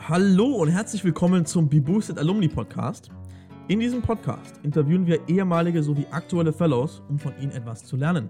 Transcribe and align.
Hallo 0.00 0.46
und 0.56 0.68
herzlich 0.68 1.02
willkommen 1.02 1.46
zum 1.46 1.68
BeBoosted 1.68 2.18
Alumni 2.18 2.48
Podcast. 2.48 3.08
In 3.68 3.80
diesem 3.80 4.02
Podcast 4.02 4.60
interviewen 4.62 5.06
wir 5.06 5.26
ehemalige 5.28 5.82
sowie 5.82 6.06
aktuelle 6.10 6.52
Fellows, 6.52 7.02
um 7.08 7.18
von 7.18 7.32
ihnen 7.40 7.52
etwas 7.52 7.84
zu 7.84 7.96
lernen, 7.96 8.28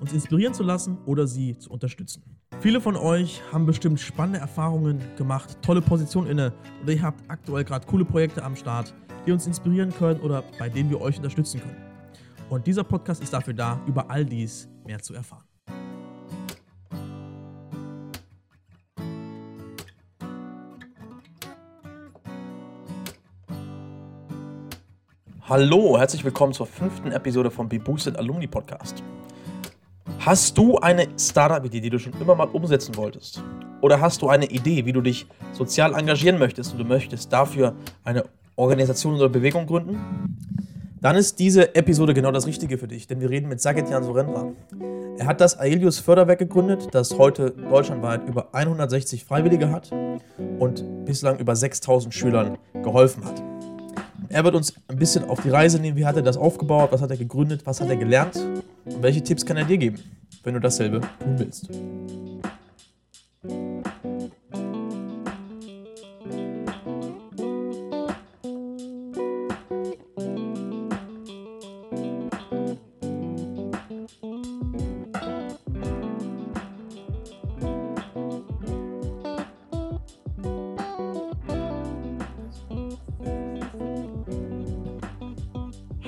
uns 0.00 0.12
inspirieren 0.12 0.54
zu 0.54 0.62
lassen 0.62 0.98
oder 1.04 1.26
sie 1.26 1.58
zu 1.58 1.70
unterstützen. 1.70 2.22
Viele 2.60 2.80
von 2.80 2.94
euch 2.94 3.42
haben 3.52 3.66
bestimmt 3.66 3.98
spannende 3.98 4.38
Erfahrungen 4.38 5.00
gemacht, 5.16 5.58
tolle 5.62 5.82
Positionen 5.82 6.30
inne 6.30 6.52
oder 6.84 6.92
ihr 6.92 7.02
habt 7.02 7.28
aktuell 7.28 7.64
gerade 7.64 7.86
coole 7.86 8.04
Projekte 8.04 8.44
am 8.44 8.54
Start, 8.54 8.94
die 9.26 9.32
uns 9.32 9.46
inspirieren 9.46 9.92
können 9.92 10.20
oder 10.20 10.44
bei 10.58 10.68
denen 10.68 10.90
wir 10.90 11.00
euch 11.00 11.16
unterstützen 11.16 11.60
können. 11.60 11.76
Und 12.48 12.66
dieser 12.68 12.84
Podcast 12.84 13.20
ist 13.22 13.32
dafür 13.32 13.54
da, 13.54 13.80
über 13.88 14.08
all 14.10 14.24
dies 14.24 14.68
mehr 14.86 15.00
zu 15.00 15.14
erfahren. 15.14 15.45
Hallo, 25.48 25.96
herzlich 25.96 26.24
willkommen 26.24 26.52
zur 26.52 26.66
fünften 26.66 27.12
Episode 27.12 27.52
vom 27.52 27.68
BeBoosted 27.68 28.18
Alumni 28.18 28.48
Podcast. 28.48 29.04
Hast 30.18 30.58
du 30.58 30.76
eine 30.78 31.06
Startup-Idee, 31.16 31.78
die 31.78 31.90
du 31.90 32.00
schon 32.00 32.14
immer 32.20 32.34
mal 32.34 32.48
umsetzen 32.48 32.96
wolltest? 32.96 33.44
Oder 33.80 34.00
hast 34.00 34.22
du 34.22 34.28
eine 34.28 34.46
Idee, 34.46 34.86
wie 34.86 34.92
du 34.92 35.00
dich 35.00 35.28
sozial 35.52 35.94
engagieren 35.94 36.40
möchtest 36.40 36.72
und 36.72 36.78
du 36.78 36.84
möchtest 36.84 37.32
dafür 37.32 37.76
eine 38.02 38.24
Organisation 38.56 39.14
oder 39.14 39.28
Bewegung 39.28 39.68
gründen? 39.68 40.36
Dann 41.00 41.14
ist 41.14 41.38
diese 41.38 41.76
Episode 41.76 42.12
genau 42.12 42.32
das 42.32 42.48
Richtige 42.48 42.76
für 42.76 42.88
dich, 42.88 43.06
denn 43.06 43.20
wir 43.20 43.30
reden 43.30 43.48
mit 43.48 43.60
Sagetjan 43.60 44.02
Surendra. 44.02 44.50
Er 45.16 45.26
hat 45.26 45.40
das 45.40 45.60
Aelius 45.60 46.00
Förderwerk 46.00 46.40
gegründet, 46.40 46.88
das 46.90 47.16
heute 47.18 47.52
deutschlandweit 47.52 48.26
über 48.26 48.48
160 48.52 49.24
Freiwillige 49.24 49.70
hat 49.70 49.92
und 50.58 51.04
bislang 51.04 51.38
über 51.38 51.54
6000 51.54 52.12
Schülern 52.12 52.58
geholfen 52.82 53.24
hat. 53.24 53.45
Er 54.28 54.44
wird 54.44 54.54
uns 54.54 54.74
ein 54.88 54.96
bisschen 54.96 55.24
auf 55.24 55.40
die 55.40 55.50
Reise 55.50 55.78
nehmen, 55.78 55.96
wie 55.96 56.06
hat 56.06 56.16
er 56.16 56.22
das 56.22 56.36
aufgebaut, 56.36 56.92
was 56.92 57.00
hat 57.00 57.10
er 57.10 57.16
gegründet, 57.16 57.62
was 57.64 57.80
hat 57.80 57.88
er 57.88 57.96
gelernt? 57.96 58.36
Und 58.84 59.02
welche 59.02 59.22
Tipps 59.22 59.44
kann 59.44 59.56
er 59.56 59.64
dir 59.64 59.78
geben, 59.78 59.98
wenn 60.44 60.54
du 60.54 60.60
dasselbe 60.60 61.00
tun 61.00 61.38
willst. 61.38 61.68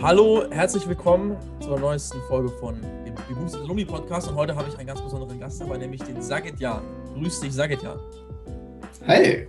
Hallo, 0.08 0.50
herzlich 0.50 0.88
willkommen 0.88 1.36
zur 1.60 1.78
neuesten 1.78 2.18
Folge 2.28 2.48
von 2.48 2.80
dem 2.80 3.14
Beboosted 3.14 3.60
Alumni 3.60 3.84
Podcast. 3.84 4.26
Und 4.26 4.36
heute 4.36 4.56
habe 4.56 4.66
ich 4.66 4.78
einen 4.78 4.86
ganz 4.86 5.02
besonderen 5.02 5.38
Gast 5.38 5.60
dabei, 5.60 5.76
nämlich 5.76 6.02
den 6.02 6.22
Sagetjan. 6.22 6.82
Grüß 7.12 7.40
dich, 7.40 7.52
Sagetjan. 7.52 8.00
Hi, 9.06 9.46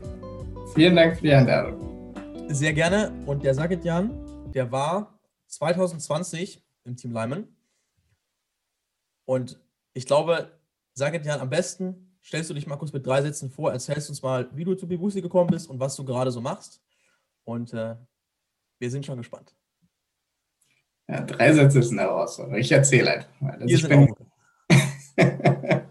vielen 0.75 0.97
Dank 0.97 1.15
für 1.15 1.21
die 1.21 1.31
Einladung. 1.31 2.13
Sehr 2.49 2.73
gerne. 2.73 3.09
Und 3.25 3.41
der 3.45 3.53
Sagetjan, 3.53 4.51
der 4.51 4.69
war 4.69 5.17
2020 5.47 6.61
im 6.83 6.97
Team 6.97 7.11
Lyman. 7.11 7.47
Und 9.23 9.61
ich 9.93 10.05
glaube, 10.05 10.59
Sagetjan, 10.93 11.39
am 11.39 11.49
besten 11.49 12.17
stellst 12.21 12.49
du 12.49 12.53
dich 12.53 12.67
mal 12.67 12.75
kurz 12.75 12.91
mit 12.91 13.07
drei 13.07 13.21
Sätzen 13.21 13.49
vor, 13.49 13.71
erzählst 13.71 14.09
uns 14.09 14.21
mal, 14.21 14.49
wie 14.51 14.65
du 14.65 14.75
zu 14.75 14.89
Beboosted 14.89 15.23
gekommen 15.23 15.51
bist 15.51 15.69
und 15.69 15.79
was 15.79 15.95
du 15.95 16.03
gerade 16.03 16.31
so 16.31 16.41
machst. 16.41 16.81
Und 17.45 17.73
äh, 17.73 17.95
wir 18.77 18.91
sind 18.91 19.05
schon 19.05 19.19
gespannt. 19.19 19.55
Ja, 21.09 21.21
drei 21.21 21.51
Sätze 21.53 21.81
sind 21.81 21.97
Herausforderung. 21.97 22.59
Ich 22.59 22.71
erzähle 22.71 23.11
einfach 23.11 23.41
mal. 23.41 23.57
Also 23.59 23.65
ich, 23.65 23.87
bin, 23.87 24.13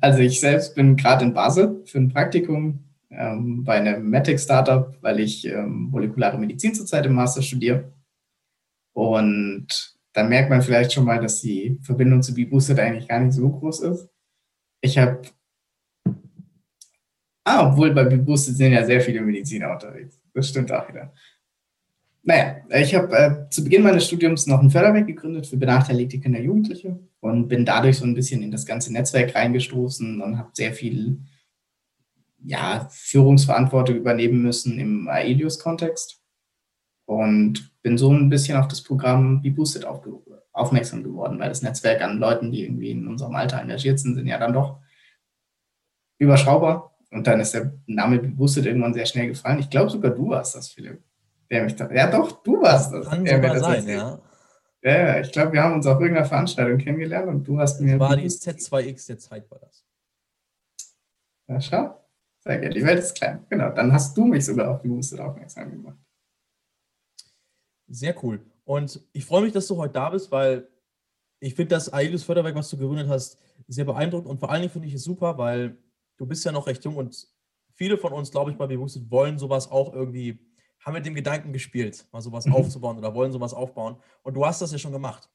also 0.00 0.18
ich 0.20 0.38
selbst 0.38 0.76
bin 0.76 0.96
gerade 0.96 1.24
in 1.24 1.34
Basel 1.34 1.82
für 1.86 1.98
ein 1.98 2.08
Praktikum 2.08 2.84
ähm, 3.10 3.64
bei 3.64 3.74
einem 3.74 4.08
Matic-Startup, 4.08 4.96
weil 5.00 5.18
ich 5.18 5.44
ähm, 5.44 5.88
molekulare 5.90 6.38
Medizin 6.38 6.72
zurzeit 6.72 7.04
im 7.04 7.14
Master 7.14 7.42
studiere. 7.42 7.92
Und 8.94 9.96
dann 10.12 10.28
merkt 10.28 10.50
man 10.50 10.62
vielleicht 10.62 10.92
schon 10.92 11.04
mal, 11.04 11.20
dass 11.20 11.40
die 11.40 11.80
Verbindung 11.82 12.22
zu 12.22 12.32
BeBoosted 12.32 12.78
eigentlich 12.78 13.08
gar 13.08 13.18
nicht 13.18 13.34
so 13.34 13.48
groß 13.48 13.80
ist. 13.80 14.08
Ich 14.82 14.98
habe, 14.98 15.22
ah, 17.42 17.72
obwohl 17.72 17.92
bei 17.92 18.04
BeBoosted 18.04 18.56
sind 18.56 18.72
ja 18.72 18.84
sehr 18.84 19.00
viele 19.00 19.20
Mediziner 19.20 19.72
unterwegs. 19.72 20.20
Das 20.32 20.48
stimmt 20.48 20.70
auch 20.70 20.88
wieder. 20.88 21.12
Naja, 22.24 22.56
ich 22.70 22.94
habe 22.94 23.16
äh, 23.16 23.50
zu 23.50 23.64
Beginn 23.64 23.82
meines 23.82 24.06
Studiums 24.06 24.46
noch 24.46 24.60
ein 24.60 24.70
Förderwerk 24.70 25.08
gegründet 25.08 25.46
für 25.46 25.56
benachteiligte 25.56 26.20
Kinder 26.20 26.38
und 26.38 26.44
Jugendliche 26.44 27.00
und 27.20 27.48
bin 27.48 27.64
dadurch 27.64 27.98
so 27.98 28.04
ein 28.04 28.14
bisschen 28.14 28.42
in 28.42 28.52
das 28.52 28.64
ganze 28.64 28.92
Netzwerk 28.92 29.34
reingestoßen 29.34 30.20
und 30.20 30.38
habe 30.38 30.50
sehr 30.52 30.72
viel 30.72 31.20
ja, 32.44 32.88
Führungsverantwortung 32.92 33.96
übernehmen 33.96 34.40
müssen 34.40 34.78
im 34.78 35.08
Aelius-Kontext 35.08 36.20
und 37.06 37.72
bin 37.82 37.98
so 37.98 38.12
ein 38.12 38.28
bisschen 38.28 38.56
auf 38.56 38.68
das 38.68 38.82
Programm 38.82 39.42
BeBoosted 39.42 39.84
aufmerksam 40.52 41.02
geworden, 41.02 41.40
weil 41.40 41.48
das 41.48 41.62
Netzwerk 41.62 42.02
an 42.02 42.18
Leuten, 42.18 42.52
die 42.52 42.62
irgendwie 42.62 42.92
in 42.92 43.08
unserem 43.08 43.34
Alter 43.34 43.60
engagiert 43.60 43.98
sind, 43.98 44.14
sind 44.14 44.28
ja 44.28 44.38
dann 44.38 44.52
doch 44.52 44.78
überschaubar. 46.18 46.96
Und 47.10 47.26
dann 47.26 47.40
ist 47.40 47.52
der 47.52 47.74
Name 47.86 48.20
BeBoosted 48.20 48.64
irgendwann 48.64 48.94
sehr 48.94 49.06
schnell 49.06 49.26
gefallen. 49.26 49.58
Ich 49.58 49.70
glaube 49.70 49.90
sogar 49.90 50.12
du 50.12 50.30
warst 50.30 50.54
das, 50.54 50.68
Philipp 50.68 51.02
der 51.52 51.64
mich 51.64 51.78
ja 51.78 52.10
doch, 52.10 52.42
du 52.42 52.62
warst 52.62 52.92
das. 52.94 53.08
Kann 53.08 53.26
sogar 53.26 53.58
sein, 53.58 53.86
ja. 53.86 54.18
Ja, 54.82 55.20
ich 55.20 55.30
glaube, 55.30 55.52
wir 55.52 55.62
haben 55.62 55.74
uns 55.74 55.86
auf 55.86 56.00
irgendeiner 56.00 56.26
Veranstaltung 56.26 56.78
kennengelernt 56.78 57.28
und 57.28 57.44
du 57.44 57.58
hast 57.58 57.80
mir. 57.80 57.98
Das 57.98 58.00
war 58.00 58.16
die 58.16 58.26
Z2X 58.26 59.06
der 59.06 59.18
Zeit, 59.18 59.48
war 59.50 59.60
das. 59.60 59.86
Ja, 61.48 61.60
schau. 61.60 62.04
Sehr 62.40 62.58
gerne. 62.58 62.74
Die 62.74 62.84
Welt 62.84 62.98
ist 62.98 63.14
klein. 63.14 63.46
Genau. 63.48 63.70
Dann 63.70 63.92
hast 63.92 64.16
du 64.16 64.24
mich 64.24 64.44
sogar 64.44 64.74
auf 64.74 64.80
die 64.80 64.88
Muster 64.88 65.24
aufmerksam 65.24 65.70
gemacht. 65.70 65.98
Sehr 67.86 68.16
cool. 68.24 68.40
Und 68.64 69.00
ich 69.12 69.24
freue 69.24 69.42
mich, 69.42 69.52
dass 69.52 69.68
du 69.68 69.76
heute 69.76 69.92
da 69.92 70.10
bist, 70.10 70.32
weil 70.32 70.66
ich 71.38 71.54
finde 71.54 71.74
das 71.74 71.92
Aelius 71.92 72.24
Förderwerk, 72.24 72.54
was 72.54 72.70
du 72.70 72.76
gegründet 72.76 73.08
hast, 73.08 73.38
sehr 73.68 73.84
beeindruckend 73.84 74.28
und 74.30 74.40
vor 74.40 74.50
allen 74.50 74.62
Dingen 74.62 74.72
finde 74.72 74.88
ich 74.88 74.94
es 74.94 75.04
super, 75.04 75.38
weil 75.38 75.76
du 76.16 76.26
bist 76.26 76.44
ja 76.44 76.50
noch 76.50 76.66
recht 76.66 76.84
jung 76.84 76.96
und 76.96 77.28
viele 77.74 77.98
von 77.98 78.12
uns, 78.12 78.30
glaube 78.30 78.50
ich, 78.50 78.56
bei 78.56 78.66
Bewusstsein 78.66 79.10
wollen 79.10 79.38
sowas 79.38 79.70
auch 79.70 79.92
irgendwie 79.92 80.38
haben 80.84 80.94
mit 80.94 81.06
dem 81.06 81.14
Gedanken 81.14 81.52
gespielt, 81.52 82.06
mal 82.12 82.20
sowas 82.20 82.46
mhm. 82.46 82.54
aufzubauen 82.54 82.98
oder 82.98 83.14
wollen 83.14 83.32
sowas 83.32 83.54
aufbauen. 83.54 83.96
Und 84.22 84.34
du 84.34 84.44
hast 84.44 84.60
das 84.60 84.72
ja 84.72 84.78
schon 84.78 84.92
gemacht. 84.92 85.30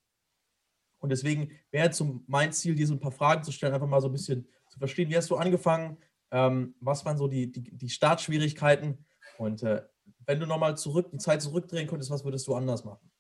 Und 0.99 1.09
deswegen 1.09 1.51
wäre 1.71 1.85
jetzt 1.85 1.97
so 1.97 2.21
mein 2.27 2.51
Ziel, 2.51 2.75
dir 2.75 2.87
so 2.87 2.93
ein 2.93 2.99
paar 2.99 3.11
Fragen 3.11 3.43
zu 3.43 3.51
stellen, 3.51 3.73
einfach 3.73 3.87
mal 3.87 4.01
so 4.01 4.07
ein 4.07 4.13
bisschen 4.13 4.47
zu 4.69 4.79
verstehen, 4.79 5.09
wie 5.09 5.15
hast 5.15 5.29
du 5.29 5.35
angefangen, 5.35 5.97
ähm, 6.31 6.75
was 6.79 7.05
waren 7.05 7.17
so 7.17 7.27
die, 7.27 7.51
die, 7.51 7.77
die 7.77 7.89
Startschwierigkeiten 7.89 9.05
und 9.37 9.63
äh, 9.63 9.83
wenn 10.25 10.39
du 10.39 10.45
nochmal 10.45 10.77
zurück, 10.77 11.09
die 11.11 11.17
Zeit 11.17 11.41
zurückdrehen 11.41 11.87
könntest, 11.87 12.11
was 12.11 12.25
würdest 12.25 12.47
du 12.47 12.55
anders 12.55 12.83
machen? 12.83 13.11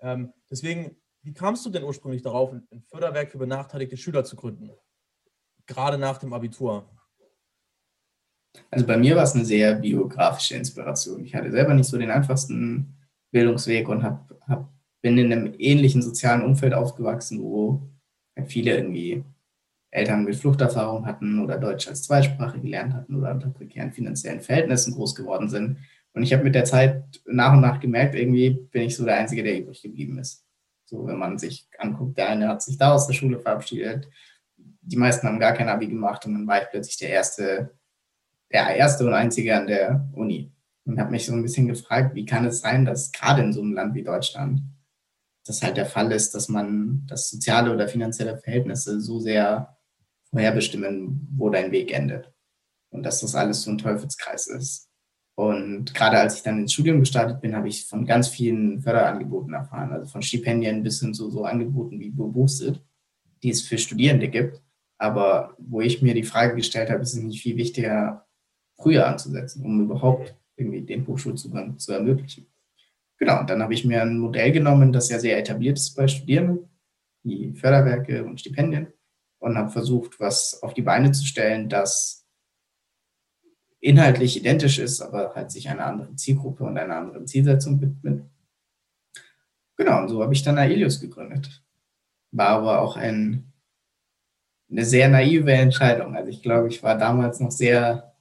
Ähm, 0.00 0.32
deswegen, 0.50 0.96
wie 1.22 1.34
kamst 1.34 1.64
du 1.66 1.70
denn 1.70 1.84
ursprünglich 1.84 2.22
darauf, 2.22 2.52
ein 2.52 2.82
Förderwerk 2.88 3.30
für 3.30 3.38
benachteiligte 3.38 3.96
Schüler 3.96 4.24
zu 4.24 4.36
gründen? 4.36 4.70
Gerade 5.66 5.98
nach 5.98 6.18
dem 6.18 6.32
Abitur. 6.32 6.90
Also 8.70 8.86
bei 8.86 8.96
mir 8.96 9.16
war 9.16 9.22
es 9.24 9.34
eine 9.34 9.44
sehr 9.44 9.76
biografische 9.76 10.56
Inspiration. 10.56 11.24
Ich 11.24 11.34
hatte 11.34 11.50
selber 11.50 11.74
nicht 11.74 11.88
so 11.88 11.98
den 11.98 12.10
einfachsten 12.10 12.94
Bildungsweg 13.30 13.88
und 13.88 14.02
hab, 14.02 14.34
hab, 14.48 14.68
bin 15.02 15.18
in 15.18 15.32
einem 15.32 15.54
ähnlichen 15.58 16.02
sozialen 16.02 16.42
Umfeld 16.42 16.74
aufgewachsen, 16.74 17.42
wo 17.42 17.82
viele 18.46 18.76
irgendwie 18.76 19.24
Eltern 19.90 20.24
mit 20.24 20.34
Fluchterfahrung 20.34 21.06
hatten 21.06 21.38
oder 21.40 21.58
Deutsch 21.58 21.86
als 21.86 22.02
Zweitsprache 22.02 22.60
gelernt 22.60 22.94
hatten 22.94 23.14
oder 23.14 23.30
unter 23.30 23.50
prekären 23.50 23.92
finanziellen 23.92 24.40
Verhältnissen 24.40 24.94
groß 24.94 25.14
geworden 25.14 25.48
sind. 25.48 25.78
Und 26.14 26.22
ich 26.22 26.32
habe 26.32 26.44
mit 26.44 26.54
der 26.54 26.64
Zeit 26.64 27.04
nach 27.26 27.52
und 27.52 27.60
nach 27.60 27.80
gemerkt, 27.80 28.14
irgendwie 28.14 28.50
bin 28.50 28.82
ich 28.82 28.96
so 28.96 29.04
der 29.04 29.18
Einzige, 29.18 29.42
der 29.42 29.60
übrig 29.60 29.82
geblieben 29.82 30.18
ist. 30.18 30.44
So, 30.84 31.06
wenn 31.06 31.18
man 31.18 31.38
sich 31.38 31.68
anguckt, 31.78 32.18
der 32.18 32.28
eine 32.28 32.48
hat 32.48 32.62
sich 32.62 32.76
da 32.76 32.92
aus 32.92 33.06
der 33.06 33.14
Schule 33.14 33.38
verabschiedet, 33.38 34.08
die 34.56 34.96
meisten 34.96 35.26
haben 35.26 35.40
gar 35.40 35.52
kein 35.52 35.68
Abi 35.68 35.86
gemacht 35.86 36.26
und 36.26 36.34
dann 36.34 36.46
war 36.46 36.62
ich 36.62 36.68
plötzlich 36.70 36.96
der 36.98 37.10
erste 37.10 37.70
der 38.54 38.76
erste 38.76 39.04
und 39.04 39.12
einzige 39.12 39.56
an 39.56 39.66
der 39.66 40.08
Uni 40.14 40.52
und 40.86 40.98
habe 40.98 41.10
mich 41.10 41.26
so 41.26 41.32
ein 41.32 41.42
bisschen 41.42 41.66
gefragt, 41.66 42.14
wie 42.14 42.24
kann 42.24 42.46
es 42.46 42.60
sein, 42.60 42.84
dass 42.84 43.10
gerade 43.10 43.42
in 43.42 43.52
so 43.52 43.60
einem 43.60 43.72
Land 43.72 43.94
wie 43.94 44.04
Deutschland 44.04 44.62
das 45.44 45.62
halt 45.62 45.76
der 45.76 45.86
Fall 45.86 46.10
ist, 46.12 46.34
dass 46.34 46.48
man 46.48 47.04
das 47.06 47.28
soziale 47.28 47.72
oder 47.72 47.88
finanzielle 47.88 48.38
Verhältnisse 48.38 49.00
so 49.00 49.20
sehr 49.20 49.76
vorherbestimmen, 50.30 51.28
wo 51.36 51.50
dein 51.50 51.70
Weg 51.70 51.92
endet. 51.92 52.32
Und 52.90 53.02
dass 53.02 53.20
das 53.20 53.34
alles 53.34 53.62
so 53.62 53.70
ein 53.70 53.78
Teufelskreis 53.78 54.46
ist. 54.46 54.88
Und 55.36 55.92
gerade 55.92 56.18
als 56.18 56.36
ich 56.36 56.42
dann 56.44 56.60
ins 56.60 56.72
Studium 56.72 57.00
gestartet 57.00 57.40
bin, 57.40 57.56
habe 57.56 57.68
ich 57.68 57.86
von 57.86 58.06
ganz 58.06 58.28
vielen 58.28 58.80
Förderangeboten 58.80 59.52
erfahren, 59.52 59.92
also 59.92 60.06
von 60.06 60.22
Stipendien 60.22 60.84
bis 60.84 61.00
hin 61.00 61.12
zu 61.12 61.28
so 61.28 61.44
Angeboten 61.44 61.98
wie 61.98 62.10
Boosted, 62.10 62.80
die 63.42 63.50
es 63.50 63.62
für 63.62 63.78
Studierende 63.78 64.28
gibt. 64.28 64.62
Aber 64.96 65.56
wo 65.58 65.80
ich 65.80 66.02
mir 66.02 66.14
die 66.14 66.22
Frage 66.22 66.54
gestellt 66.54 66.88
habe, 66.88 67.02
ist 67.02 67.14
es 67.14 67.22
nicht 67.22 67.42
viel 67.42 67.56
wichtiger, 67.56 68.23
früher 68.84 69.06
anzusetzen, 69.06 69.64
um 69.64 69.80
überhaupt 69.80 70.36
irgendwie 70.56 70.82
den 70.82 71.06
Hochschulzugang 71.06 71.78
zu 71.78 71.92
ermöglichen. 71.92 72.46
Genau, 73.18 73.40
und 73.40 73.48
dann 73.48 73.62
habe 73.62 73.72
ich 73.72 73.84
mir 73.84 74.02
ein 74.02 74.18
Modell 74.18 74.52
genommen, 74.52 74.92
das 74.92 75.08
ja 75.08 75.18
sehr 75.18 75.38
etabliert 75.38 75.78
ist 75.78 75.96
bei 75.96 76.06
Studierenden, 76.06 76.68
die 77.22 77.54
Förderwerke 77.54 78.24
und 78.24 78.40
Stipendien, 78.40 78.88
und 79.38 79.56
habe 79.56 79.70
versucht, 79.70 80.20
was 80.20 80.62
auf 80.62 80.74
die 80.74 80.82
Beine 80.82 81.12
zu 81.12 81.24
stellen, 81.24 81.68
das 81.68 82.26
inhaltlich 83.80 84.36
identisch 84.36 84.78
ist, 84.78 85.00
aber 85.00 85.34
halt 85.34 85.50
sich 85.50 85.68
einer 85.68 85.86
anderen 85.86 86.16
Zielgruppe 86.16 86.64
und 86.64 86.76
einer 86.76 86.96
anderen 86.96 87.26
Zielsetzung 87.26 87.80
widmet. 87.80 88.24
Genau, 89.76 90.02
und 90.02 90.08
so 90.08 90.22
habe 90.22 90.34
ich 90.34 90.42
dann 90.42 90.58
Aelius 90.58 91.00
gegründet. 91.00 91.62
War 92.32 92.48
aber 92.48 92.80
auch 92.80 92.96
ein, 92.96 93.52
eine 94.70 94.84
sehr 94.84 95.08
naive 95.08 95.52
Entscheidung. 95.52 96.16
Also 96.16 96.30
ich 96.30 96.42
glaube, 96.42 96.68
ich 96.68 96.82
war 96.82 96.96
damals 96.96 97.40
noch 97.40 97.50
sehr, 97.50 98.13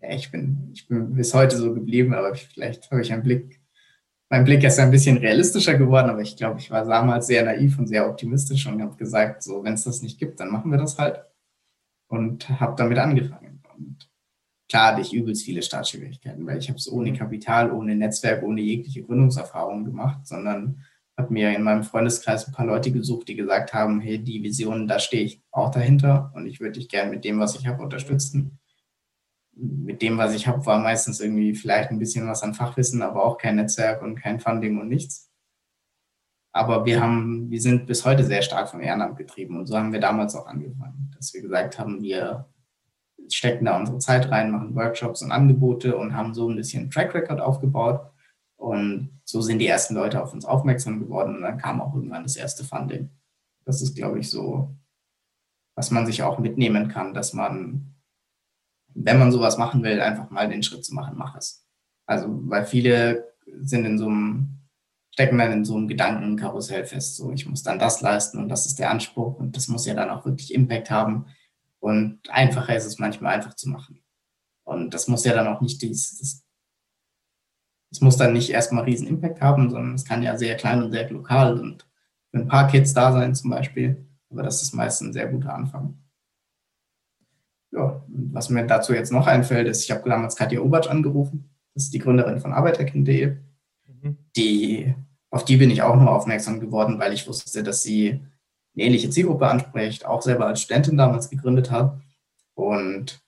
ich 0.00 0.30
bin, 0.30 0.70
ich 0.72 0.86
bin 0.86 1.14
bis 1.14 1.34
heute 1.34 1.56
so 1.56 1.74
geblieben, 1.74 2.14
aber 2.14 2.34
vielleicht 2.34 2.90
habe 2.90 3.02
ich 3.02 3.12
einen 3.12 3.22
Blick, 3.22 3.60
mein 4.30 4.44
Blick 4.44 4.62
ist 4.62 4.78
ein 4.78 4.90
bisschen 4.90 5.16
realistischer 5.16 5.74
geworden, 5.76 6.10
aber 6.10 6.20
ich 6.20 6.36
glaube, 6.36 6.60
ich 6.60 6.70
war 6.70 6.84
damals 6.84 7.26
sehr 7.26 7.44
naiv 7.44 7.78
und 7.78 7.86
sehr 7.86 8.08
optimistisch 8.08 8.66
und 8.66 8.82
habe 8.82 8.96
gesagt, 8.96 9.42
so, 9.42 9.64
wenn 9.64 9.74
es 9.74 9.84
das 9.84 10.02
nicht 10.02 10.18
gibt, 10.18 10.38
dann 10.40 10.50
machen 10.50 10.70
wir 10.70 10.78
das 10.78 10.98
halt. 10.98 11.24
Und 12.08 12.48
habe 12.60 12.74
damit 12.76 12.98
angefangen. 12.98 13.62
Und 13.76 14.10
klar 14.68 14.92
hatte 14.92 15.02
ich 15.02 15.12
übelst 15.12 15.44
viele 15.44 15.62
Startschwierigkeiten, 15.62 16.46
weil 16.46 16.58
ich 16.58 16.68
habe 16.68 16.78
es 16.78 16.90
ohne 16.90 17.12
Kapital, 17.12 17.72
ohne 17.72 17.96
Netzwerk, 17.96 18.42
ohne 18.42 18.60
jegliche 18.60 19.02
Gründungserfahrung 19.02 19.84
gemacht, 19.84 20.26
sondern 20.26 20.84
habe 21.18 21.32
mir 21.32 21.54
in 21.54 21.62
meinem 21.62 21.82
Freundeskreis 21.82 22.46
ein 22.46 22.52
paar 22.52 22.66
Leute 22.66 22.92
gesucht, 22.92 23.28
die 23.28 23.34
gesagt 23.34 23.74
haben, 23.74 24.00
hey, 24.00 24.18
die 24.18 24.42
Vision, 24.42 24.86
da 24.86 25.00
stehe 25.00 25.24
ich 25.24 25.42
auch 25.50 25.70
dahinter 25.70 26.32
und 26.34 26.46
ich 26.46 26.60
würde 26.60 26.78
dich 26.78 26.88
gerne 26.88 27.10
mit 27.10 27.24
dem, 27.24 27.40
was 27.40 27.56
ich 27.56 27.66
habe, 27.66 27.82
unterstützen. 27.82 28.58
Mit 29.60 30.02
dem, 30.02 30.18
was 30.18 30.34
ich 30.34 30.46
habe, 30.46 30.64
war 30.66 30.78
meistens 30.78 31.20
irgendwie 31.20 31.54
vielleicht 31.54 31.90
ein 31.90 31.98
bisschen 31.98 32.28
was 32.28 32.42
an 32.42 32.54
Fachwissen, 32.54 33.02
aber 33.02 33.24
auch 33.24 33.38
kein 33.38 33.56
Netzwerk 33.56 34.02
und 34.02 34.14
kein 34.14 34.38
Funding 34.38 34.80
und 34.80 34.88
nichts. 34.88 35.30
Aber 36.52 36.84
wir 36.84 37.00
haben, 37.00 37.50
wir 37.50 37.60
sind 37.60 37.86
bis 37.86 38.04
heute 38.04 38.24
sehr 38.24 38.42
stark 38.42 38.68
vom 38.68 38.80
Ehrenamt 38.80 39.16
getrieben 39.16 39.58
und 39.58 39.66
so 39.66 39.76
haben 39.76 39.92
wir 39.92 40.00
damals 40.00 40.34
auch 40.34 40.46
angefangen, 40.46 41.10
dass 41.16 41.34
wir 41.34 41.42
gesagt 41.42 41.78
haben, 41.78 42.02
wir 42.02 42.48
stecken 43.28 43.64
da 43.64 43.78
unsere 43.78 43.98
Zeit 43.98 44.30
rein, 44.30 44.50
machen 44.50 44.74
Workshops 44.74 45.22
und 45.22 45.32
Angebote 45.32 45.96
und 45.96 46.14
haben 46.14 46.34
so 46.34 46.48
ein 46.48 46.56
bisschen 46.56 46.90
Track 46.90 47.14
Record 47.14 47.40
aufgebaut. 47.40 48.10
Und 48.56 49.20
so 49.24 49.40
sind 49.40 49.60
die 49.60 49.66
ersten 49.66 49.94
Leute 49.94 50.22
auf 50.22 50.32
uns 50.32 50.44
aufmerksam 50.44 50.98
geworden 51.00 51.36
und 51.36 51.42
dann 51.42 51.58
kam 51.58 51.80
auch 51.80 51.94
irgendwann 51.94 52.24
das 52.24 52.36
erste 52.36 52.64
Funding. 52.64 53.10
Das 53.64 53.82
ist, 53.82 53.96
glaube 53.96 54.18
ich, 54.18 54.30
so, 54.30 54.74
was 55.76 55.90
man 55.90 56.06
sich 56.06 56.22
auch 56.22 56.38
mitnehmen 56.38 56.88
kann, 56.88 57.14
dass 57.14 57.34
man, 57.34 57.87
wenn 58.94 59.18
man 59.18 59.32
sowas 59.32 59.58
machen 59.58 59.82
will, 59.82 60.00
einfach 60.00 60.30
mal 60.30 60.48
den 60.48 60.62
Schritt 60.62 60.84
zu 60.84 60.94
machen, 60.94 61.14
mach 61.16 61.36
es. 61.36 61.64
Also, 62.06 62.26
weil 62.28 62.64
viele 62.64 63.32
sind 63.60 63.84
in 63.84 63.98
so 63.98 64.06
einem, 64.06 64.58
stecken 65.12 65.38
dann 65.38 65.52
in 65.52 65.64
so 65.64 65.76
einem 65.76 65.88
Gedankenkarussell 65.88 66.84
fest, 66.84 67.16
so 67.16 67.32
ich 67.32 67.46
muss 67.46 67.62
dann 67.62 67.78
das 67.78 68.00
leisten 68.00 68.38
und 68.38 68.48
das 68.48 68.66
ist 68.66 68.78
der 68.78 68.90
Anspruch 68.90 69.38
und 69.38 69.56
das 69.56 69.68
muss 69.68 69.86
ja 69.86 69.94
dann 69.94 70.10
auch 70.10 70.24
wirklich 70.24 70.54
Impact 70.54 70.90
haben. 70.90 71.26
Und 71.80 72.20
einfacher 72.30 72.76
ist 72.76 72.86
es 72.86 72.98
manchmal 72.98 73.34
einfach 73.34 73.54
zu 73.54 73.68
machen. 73.68 74.02
Und 74.64 74.94
das 74.94 75.08
muss 75.08 75.24
ja 75.24 75.32
dann 75.32 75.46
auch 75.46 75.60
nicht 75.60 75.80
dieses, 75.80 76.44
es 77.90 78.00
muss 78.00 78.16
dann 78.16 78.32
nicht 78.32 78.50
erstmal 78.50 78.84
riesen 78.84 79.06
Impact 79.06 79.40
haben, 79.40 79.70
sondern 79.70 79.94
es 79.94 80.04
kann 80.04 80.22
ja 80.22 80.36
sehr 80.36 80.56
klein 80.56 80.82
und 80.82 80.92
sehr 80.92 81.08
lokal 81.10 81.58
und 81.58 81.86
für 82.30 82.38
ein 82.38 82.48
paar 82.48 82.68
Kids 82.68 82.92
da 82.92 83.12
sein 83.12 83.34
zum 83.34 83.50
Beispiel. 83.50 84.06
Aber 84.30 84.42
das 84.42 84.62
ist 84.62 84.74
meistens 84.74 85.08
ein 85.08 85.12
sehr 85.12 85.28
guter 85.28 85.54
Anfang. 85.54 85.98
Ja, 87.70 88.02
was 88.08 88.50
mir 88.50 88.66
dazu 88.66 88.92
jetzt 88.92 89.12
noch 89.12 89.26
einfällt, 89.26 89.68
ist, 89.68 89.84
ich 89.84 89.90
habe 89.90 90.08
damals 90.08 90.36
Katja 90.36 90.60
Obatsch 90.60 90.88
angerufen. 90.88 91.50
Das 91.74 91.84
ist 91.84 91.94
die 91.94 91.98
Gründerin 91.98 92.40
von 92.40 92.52
Arbeiterkind.de. 92.52 93.36
Mhm. 93.86 94.16
Die, 94.36 94.94
auf 95.30 95.44
die 95.44 95.56
bin 95.56 95.70
ich 95.70 95.82
auch 95.82 95.96
nur 95.96 96.10
aufmerksam 96.10 96.60
geworden, 96.60 96.98
weil 96.98 97.12
ich 97.12 97.28
wusste, 97.28 97.62
dass 97.62 97.82
sie 97.82 98.20
eine 98.74 98.84
ähnliche 98.84 99.10
Zielgruppe 99.10 99.46
anspricht, 99.46 100.06
auch 100.06 100.22
selber 100.22 100.46
als 100.46 100.62
Studentin 100.62 100.96
damals 100.96 101.30
gegründet 101.30 101.70
hat. 101.70 102.00
Und 102.54 103.20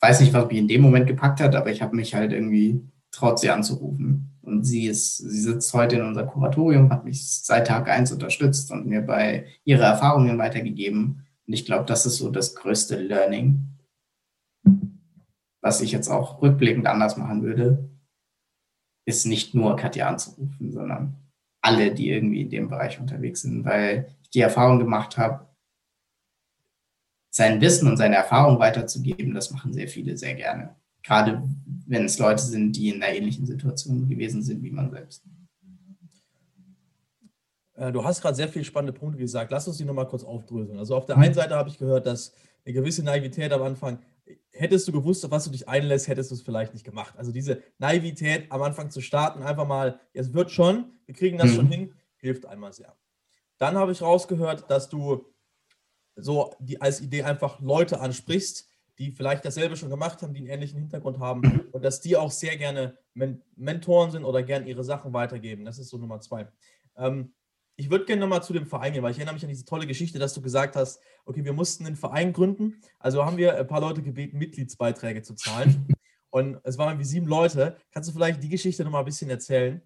weiß 0.00 0.20
nicht, 0.20 0.32
was 0.32 0.48
mich 0.48 0.58
in 0.58 0.68
dem 0.68 0.82
Moment 0.82 1.06
gepackt 1.06 1.40
hat, 1.40 1.54
aber 1.54 1.70
ich 1.70 1.80
habe 1.80 1.94
mich 1.94 2.14
halt 2.14 2.32
irgendwie 2.32 2.82
traut, 3.12 3.38
sie 3.38 3.50
anzurufen. 3.50 4.32
Und 4.42 4.64
sie 4.64 4.86
ist, 4.86 5.18
sie 5.18 5.40
sitzt 5.40 5.72
heute 5.72 5.96
in 5.96 6.02
unser 6.02 6.26
Kuratorium, 6.26 6.90
hat 6.90 7.04
mich 7.04 7.24
seit 7.24 7.68
Tag 7.68 7.88
eins 7.88 8.10
unterstützt 8.10 8.72
und 8.72 8.86
mir 8.86 9.02
bei 9.02 9.46
ihre 9.64 9.84
Erfahrungen 9.84 10.36
weitergegeben. 10.38 11.24
Und 11.46 11.54
ich 11.54 11.64
glaube, 11.64 11.84
das 11.84 12.06
ist 12.06 12.16
so 12.16 12.30
das 12.30 12.54
größte 12.54 12.96
Learning, 12.96 13.68
was 15.62 15.80
ich 15.80 15.92
jetzt 15.92 16.08
auch 16.08 16.42
rückblickend 16.42 16.86
anders 16.86 17.16
machen 17.16 17.42
würde, 17.42 17.88
ist 19.06 19.26
nicht 19.26 19.54
nur 19.54 19.76
Katja 19.76 20.08
anzurufen, 20.08 20.72
sondern 20.72 21.16
alle, 21.60 21.94
die 21.94 22.10
irgendwie 22.10 22.42
in 22.42 22.50
dem 22.50 22.68
Bereich 22.68 23.00
unterwegs 23.00 23.42
sind, 23.42 23.64
weil 23.64 24.12
ich 24.22 24.30
die 24.30 24.40
Erfahrung 24.40 24.78
gemacht 24.78 25.16
habe, 25.16 25.48
sein 27.34 27.60
Wissen 27.60 27.88
und 27.88 27.96
seine 27.96 28.16
Erfahrung 28.16 28.58
weiterzugeben, 28.58 29.34
das 29.34 29.50
machen 29.50 29.72
sehr 29.72 29.88
viele 29.88 30.16
sehr 30.18 30.34
gerne. 30.34 30.76
Gerade 31.02 31.42
wenn 31.86 32.04
es 32.04 32.18
Leute 32.18 32.42
sind, 32.42 32.76
die 32.76 32.90
in 32.90 33.02
einer 33.02 33.14
ähnlichen 33.14 33.46
Situation 33.46 34.08
gewesen 34.08 34.42
sind 34.42 34.62
wie 34.62 34.70
man 34.70 34.90
selbst. 34.90 35.24
Äh, 37.74 37.92
du 37.92 38.04
hast 38.04 38.20
gerade 38.20 38.36
sehr 38.36 38.48
viele 38.48 38.64
spannende 38.64 38.92
Punkte 38.92 39.18
gesagt. 39.18 39.50
Lass 39.50 39.66
uns 39.68 39.78
die 39.78 39.84
nochmal 39.84 40.08
kurz 40.08 40.24
aufdröseln. 40.24 40.78
Also 40.78 40.96
auf 40.96 41.06
der 41.06 41.18
einen 41.18 41.34
Seite 41.34 41.54
habe 41.54 41.68
ich 41.68 41.78
gehört, 41.78 42.06
dass 42.06 42.32
eine 42.64 42.74
gewisse 42.74 43.02
Naivität 43.02 43.52
am 43.52 43.62
Anfang, 43.62 43.98
hättest 44.50 44.86
du 44.86 44.92
gewusst, 44.92 45.24
auf 45.24 45.30
was 45.30 45.44
du 45.44 45.50
dich 45.50 45.68
einlässt, 45.68 46.08
hättest 46.08 46.30
du 46.30 46.34
es 46.34 46.42
vielleicht 46.42 46.74
nicht 46.74 46.84
gemacht. 46.84 47.14
Also 47.16 47.32
diese 47.32 47.62
Naivität 47.78 48.50
am 48.50 48.62
Anfang 48.62 48.90
zu 48.90 49.00
starten, 49.00 49.42
einfach 49.42 49.66
mal, 49.66 49.98
es 50.12 50.32
wird 50.32 50.50
schon, 50.50 50.92
wir 51.06 51.14
kriegen 51.14 51.38
das 51.38 51.50
mhm. 51.50 51.54
schon 51.54 51.66
hin, 51.66 51.94
hilft 52.16 52.46
einmal 52.46 52.72
sehr. 52.72 52.94
Dann 53.58 53.76
habe 53.76 53.92
ich 53.92 54.02
rausgehört, 54.02 54.70
dass 54.70 54.88
du 54.88 55.26
so 56.16 56.54
die 56.60 56.80
als 56.80 57.00
Idee 57.00 57.22
einfach 57.22 57.60
Leute 57.60 58.00
ansprichst, 58.00 58.68
die 58.98 59.10
vielleicht 59.10 59.44
dasselbe 59.44 59.76
schon 59.76 59.90
gemacht 59.90 60.22
haben, 60.22 60.34
die 60.34 60.40
einen 60.40 60.48
ähnlichen 60.48 60.78
Hintergrund 60.78 61.18
haben 61.18 61.68
und 61.72 61.84
dass 61.84 62.00
die 62.00 62.16
auch 62.16 62.30
sehr 62.30 62.56
gerne 62.56 62.98
Men 63.14 63.42
Mentoren 63.56 64.10
sind 64.10 64.24
oder 64.24 64.42
gerne 64.42 64.68
ihre 64.68 64.84
Sachen 64.84 65.12
weitergeben. 65.12 65.64
Das 65.64 65.78
ist 65.78 65.88
so 65.88 65.96
Nummer 65.96 66.20
zwei. 66.20 66.48
Ähm, 66.96 67.32
ich 67.82 67.90
würde 67.90 68.04
gerne 68.04 68.20
nochmal 68.20 68.44
zu 68.44 68.52
dem 68.52 68.64
Verein 68.64 68.92
gehen, 68.92 69.02
weil 69.02 69.10
ich 69.10 69.18
erinnere 69.18 69.34
mich 69.34 69.42
an 69.42 69.48
diese 69.48 69.64
tolle 69.64 69.88
Geschichte, 69.88 70.20
dass 70.20 70.34
du 70.34 70.40
gesagt 70.40 70.76
hast, 70.76 71.00
okay, 71.24 71.44
wir 71.44 71.52
mussten 71.52 71.84
einen 71.84 71.96
Verein 71.96 72.32
gründen. 72.32 72.80
Also 73.00 73.24
haben 73.24 73.36
wir 73.36 73.58
ein 73.58 73.66
paar 73.66 73.80
Leute 73.80 74.02
gebeten, 74.02 74.38
Mitgliedsbeiträge 74.38 75.22
zu 75.22 75.34
zahlen. 75.34 75.88
Und 76.30 76.60
es 76.62 76.78
waren 76.78 76.90
irgendwie 76.90 77.06
sieben 77.06 77.26
Leute. 77.26 77.76
Kannst 77.90 78.08
du 78.08 78.12
vielleicht 78.14 78.40
die 78.40 78.48
Geschichte 78.48 78.84
nochmal 78.84 79.02
ein 79.02 79.06
bisschen 79.06 79.28
erzählen? 79.30 79.82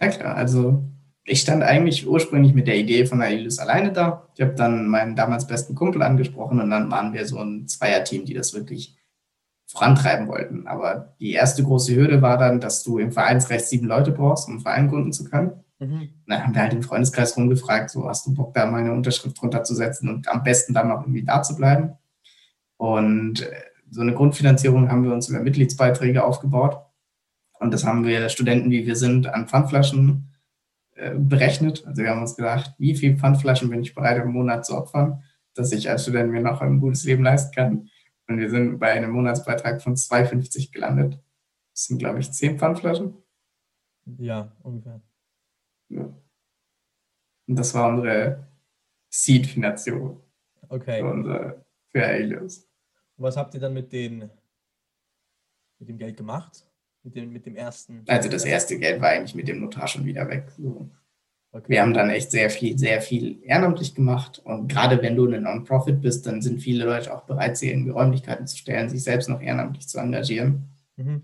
Ja 0.00 0.08
klar, 0.08 0.36
also 0.36 0.84
ich 1.24 1.42
stand 1.42 1.62
eigentlich 1.62 2.08
ursprünglich 2.08 2.54
mit 2.54 2.66
der 2.66 2.78
Idee 2.78 3.04
von 3.04 3.20
Aelius 3.20 3.58
alleine 3.58 3.92
da. 3.92 4.26
Ich 4.34 4.40
habe 4.40 4.54
dann 4.54 4.88
meinen 4.88 5.16
damals 5.16 5.46
besten 5.46 5.74
Kumpel 5.74 6.02
angesprochen 6.02 6.62
und 6.62 6.70
dann 6.70 6.90
waren 6.90 7.12
wir 7.12 7.26
so 7.26 7.38
ein 7.40 7.68
Zweierteam, 7.68 8.24
die 8.24 8.32
das 8.32 8.54
wirklich 8.54 8.96
vorantreiben 9.66 10.28
wollten. 10.28 10.66
Aber 10.66 11.14
die 11.20 11.32
erste 11.32 11.62
große 11.62 11.94
Hürde 11.94 12.22
war 12.22 12.38
dann, 12.38 12.58
dass 12.58 12.82
du 12.84 12.98
im 12.98 13.12
Vereinsrecht 13.12 13.66
sieben 13.66 13.86
Leute 13.86 14.12
brauchst, 14.12 14.48
um 14.48 14.54
einen 14.54 14.62
Verein 14.62 14.88
gründen 14.88 15.12
zu 15.12 15.24
können. 15.24 15.62
Mhm. 15.78 16.10
Dann 16.26 16.42
haben 16.42 16.54
wir 16.54 16.62
halt 16.62 16.72
im 16.72 16.82
Freundeskreis 16.82 17.36
rumgefragt, 17.36 17.90
so 17.90 18.08
hast 18.08 18.26
du 18.26 18.34
Bock, 18.34 18.54
da 18.54 18.66
meine 18.66 18.92
Unterschrift 18.92 19.40
drunter 19.40 19.62
zu 19.62 19.74
setzen 19.74 20.08
und 20.08 20.28
am 20.28 20.42
besten 20.42 20.74
dann 20.74 20.88
noch 20.88 21.02
irgendwie 21.02 21.24
da 21.24 21.42
zu 21.42 21.54
bleiben. 21.54 21.96
Und 22.76 23.42
äh, 23.42 23.62
so 23.90 24.00
eine 24.00 24.14
Grundfinanzierung 24.14 24.90
haben 24.90 25.04
wir 25.04 25.12
uns 25.12 25.28
über 25.28 25.40
Mitgliedsbeiträge 25.40 26.24
aufgebaut. 26.24 26.84
Und 27.60 27.72
das 27.72 27.84
haben 27.84 28.04
wir 28.04 28.28
Studenten, 28.28 28.70
wie 28.70 28.86
wir 28.86 28.96
sind, 28.96 29.26
an 29.26 29.48
Pfandflaschen 29.48 30.32
äh, 30.94 31.14
berechnet. 31.16 31.86
Also 31.86 32.02
wir 32.02 32.10
haben 32.10 32.20
uns 32.20 32.36
gedacht, 32.36 32.74
wie 32.78 32.94
viel 32.94 33.16
Pfandflaschen 33.16 33.70
bin 33.70 33.82
ich 33.82 33.94
bereit 33.94 34.22
im 34.22 34.32
Monat 34.32 34.66
zu 34.66 34.76
opfern, 34.76 35.22
dass 35.54 35.72
ich 35.72 35.88
als 35.90 36.02
Student 36.02 36.30
mir 36.30 36.40
noch 36.40 36.60
ein 36.60 36.80
gutes 36.80 37.04
Leben 37.04 37.24
leisten 37.24 37.54
kann. 37.54 37.88
Und 38.28 38.38
wir 38.38 38.50
sind 38.50 38.78
bei 38.78 38.92
einem 38.92 39.12
Monatsbeitrag 39.12 39.82
von 39.82 39.94
2,50 39.94 40.72
gelandet. 40.72 41.18
Das 41.72 41.84
sind, 41.84 41.98
glaube 41.98 42.20
ich, 42.20 42.30
10 42.30 42.58
Pfandflaschen. 42.58 43.14
Ja, 44.18 44.52
ungefähr. 44.62 45.00
Ja. 45.88 46.02
Und 47.46 47.56
das 47.56 47.74
war 47.74 47.88
unsere 47.88 48.46
Seed-Finanzierung. 49.10 50.20
Okay. 50.68 51.00
Für, 51.00 51.10
unser, 51.10 51.64
für 51.88 52.04
Aelios. 52.04 52.68
Und 53.16 53.24
was 53.24 53.36
habt 53.36 53.54
ihr 53.54 53.60
dann 53.60 53.72
mit, 53.72 53.92
den, 53.92 54.30
mit 55.78 55.88
dem 55.88 55.98
Geld 55.98 56.16
gemacht? 56.16 56.66
Mit 57.02 57.16
dem, 57.16 57.32
mit 57.32 57.46
dem 57.46 57.56
ersten? 57.56 58.04
Also 58.06 58.28
das 58.28 58.44
erste 58.44 58.78
Geld 58.78 59.00
war 59.00 59.10
eigentlich 59.10 59.34
mit 59.34 59.48
dem 59.48 59.60
Notar 59.60 59.88
schon 59.88 60.04
wieder 60.04 60.28
weg. 60.28 60.50
So. 60.58 60.90
Okay. 61.50 61.70
Wir 61.70 61.82
haben 61.82 61.94
dann 61.94 62.10
echt 62.10 62.30
sehr 62.30 62.50
viel, 62.50 62.78
sehr 62.78 63.00
viel 63.00 63.42
ehrenamtlich 63.42 63.94
gemacht. 63.94 64.40
Und 64.44 64.68
gerade 64.68 65.00
wenn 65.00 65.16
du 65.16 65.26
eine 65.26 65.40
Non-Profit 65.40 66.02
bist, 66.02 66.26
dann 66.26 66.42
sind 66.42 66.60
viele 66.60 66.84
Leute 66.84 67.14
auch 67.14 67.22
bereit, 67.22 67.56
sich 67.56 67.70
irgendwie 67.70 67.90
Räumlichkeiten 67.90 68.46
zu 68.46 68.58
stellen, 68.58 68.90
sich 68.90 69.02
selbst 69.02 69.28
noch 69.28 69.40
ehrenamtlich 69.40 69.88
zu 69.88 69.98
engagieren. 69.98 70.64
Mhm. 70.96 71.22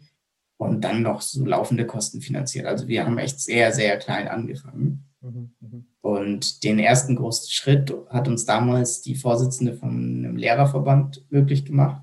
Und 0.57 0.83
dann 0.83 1.03
noch 1.03 1.21
so 1.21 1.45
laufende 1.45 1.87
Kosten 1.87 2.21
finanziert. 2.21 2.67
Also 2.67 2.87
wir 2.87 3.05
haben 3.05 3.19
echt 3.19 3.41
sehr, 3.41 3.73
sehr 3.73 3.99
klein 3.99 4.29
angefangen. 4.29 5.09
Mhm. 5.21 5.55
Mhm. 5.61 5.87
Und 6.01 6.63
den 6.63 6.79
ersten 6.79 7.17
großen 7.17 7.51
Schritt 7.51 7.93
hat 8.09 8.29
uns 8.29 8.45
damals 8.45 9.03
die 9.03 9.17
Vorsitzende 9.17 9.75
von 9.75 9.91
einem 9.91 10.37
Lehrerverband 10.37 11.27
möglich 11.31 11.65
gemacht 11.65 12.03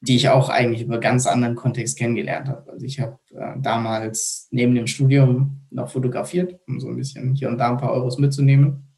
die 0.00 0.16
ich 0.16 0.28
auch 0.28 0.48
eigentlich 0.48 0.82
über 0.82 0.98
ganz 0.98 1.26
anderen 1.26 1.56
Kontext 1.56 1.98
kennengelernt 1.98 2.48
habe. 2.48 2.70
Also 2.70 2.86
ich 2.86 3.00
habe 3.00 3.18
äh, 3.30 3.54
damals 3.60 4.48
neben 4.50 4.74
dem 4.74 4.86
Studium 4.86 5.62
noch 5.70 5.90
fotografiert, 5.90 6.60
um 6.68 6.78
so 6.78 6.88
ein 6.88 6.96
bisschen 6.96 7.34
hier 7.34 7.48
und 7.48 7.58
da 7.58 7.70
ein 7.70 7.78
paar 7.78 7.92
Euros 7.92 8.18
mitzunehmen 8.18 8.96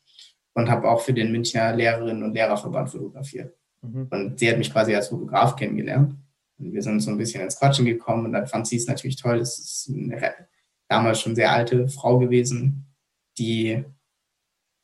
und 0.54 0.68
habe 0.68 0.88
auch 0.90 1.00
für 1.00 1.14
den 1.14 1.32
Münchner 1.32 1.74
Lehrerinnen 1.74 2.22
und 2.22 2.34
Lehrerverband 2.34 2.90
fotografiert. 2.90 3.54
Mhm. 3.82 4.08
Und 4.10 4.38
sie 4.38 4.50
hat 4.50 4.58
mich 4.58 4.72
quasi 4.72 4.94
als 4.94 5.08
Fotograf 5.08 5.56
kennengelernt. 5.56 6.16
Wir 6.60 6.82
sind 6.82 7.00
so 7.00 7.10
ein 7.10 7.18
bisschen 7.18 7.42
ins 7.42 7.58
Quatschen 7.58 7.86
gekommen 7.86 8.26
und 8.26 8.32
dann 8.32 8.46
fand 8.46 8.66
sie 8.66 8.76
es 8.76 8.86
natürlich 8.86 9.16
toll. 9.16 9.38
Das 9.38 9.58
ist 9.58 9.90
eine 9.90 10.34
damals 10.88 11.20
schon 11.20 11.34
sehr 11.34 11.52
alte 11.52 11.88
Frau 11.88 12.18
gewesen, 12.18 12.86
die, 13.38 13.84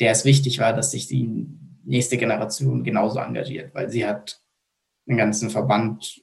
der 0.01 0.13
es 0.13 0.25
wichtig 0.25 0.59
war, 0.59 0.73
dass 0.73 0.93
sich 0.93 1.07
die 1.07 1.47
nächste 1.85 2.17
Generation 2.17 2.85
genauso 2.85 3.19
engagiert, 3.19 3.75
weil 3.75 3.91
sie 3.91 4.07
hat 4.07 4.41
den 5.07 5.17
ganzen 5.17 5.51
Verband 5.51 6.23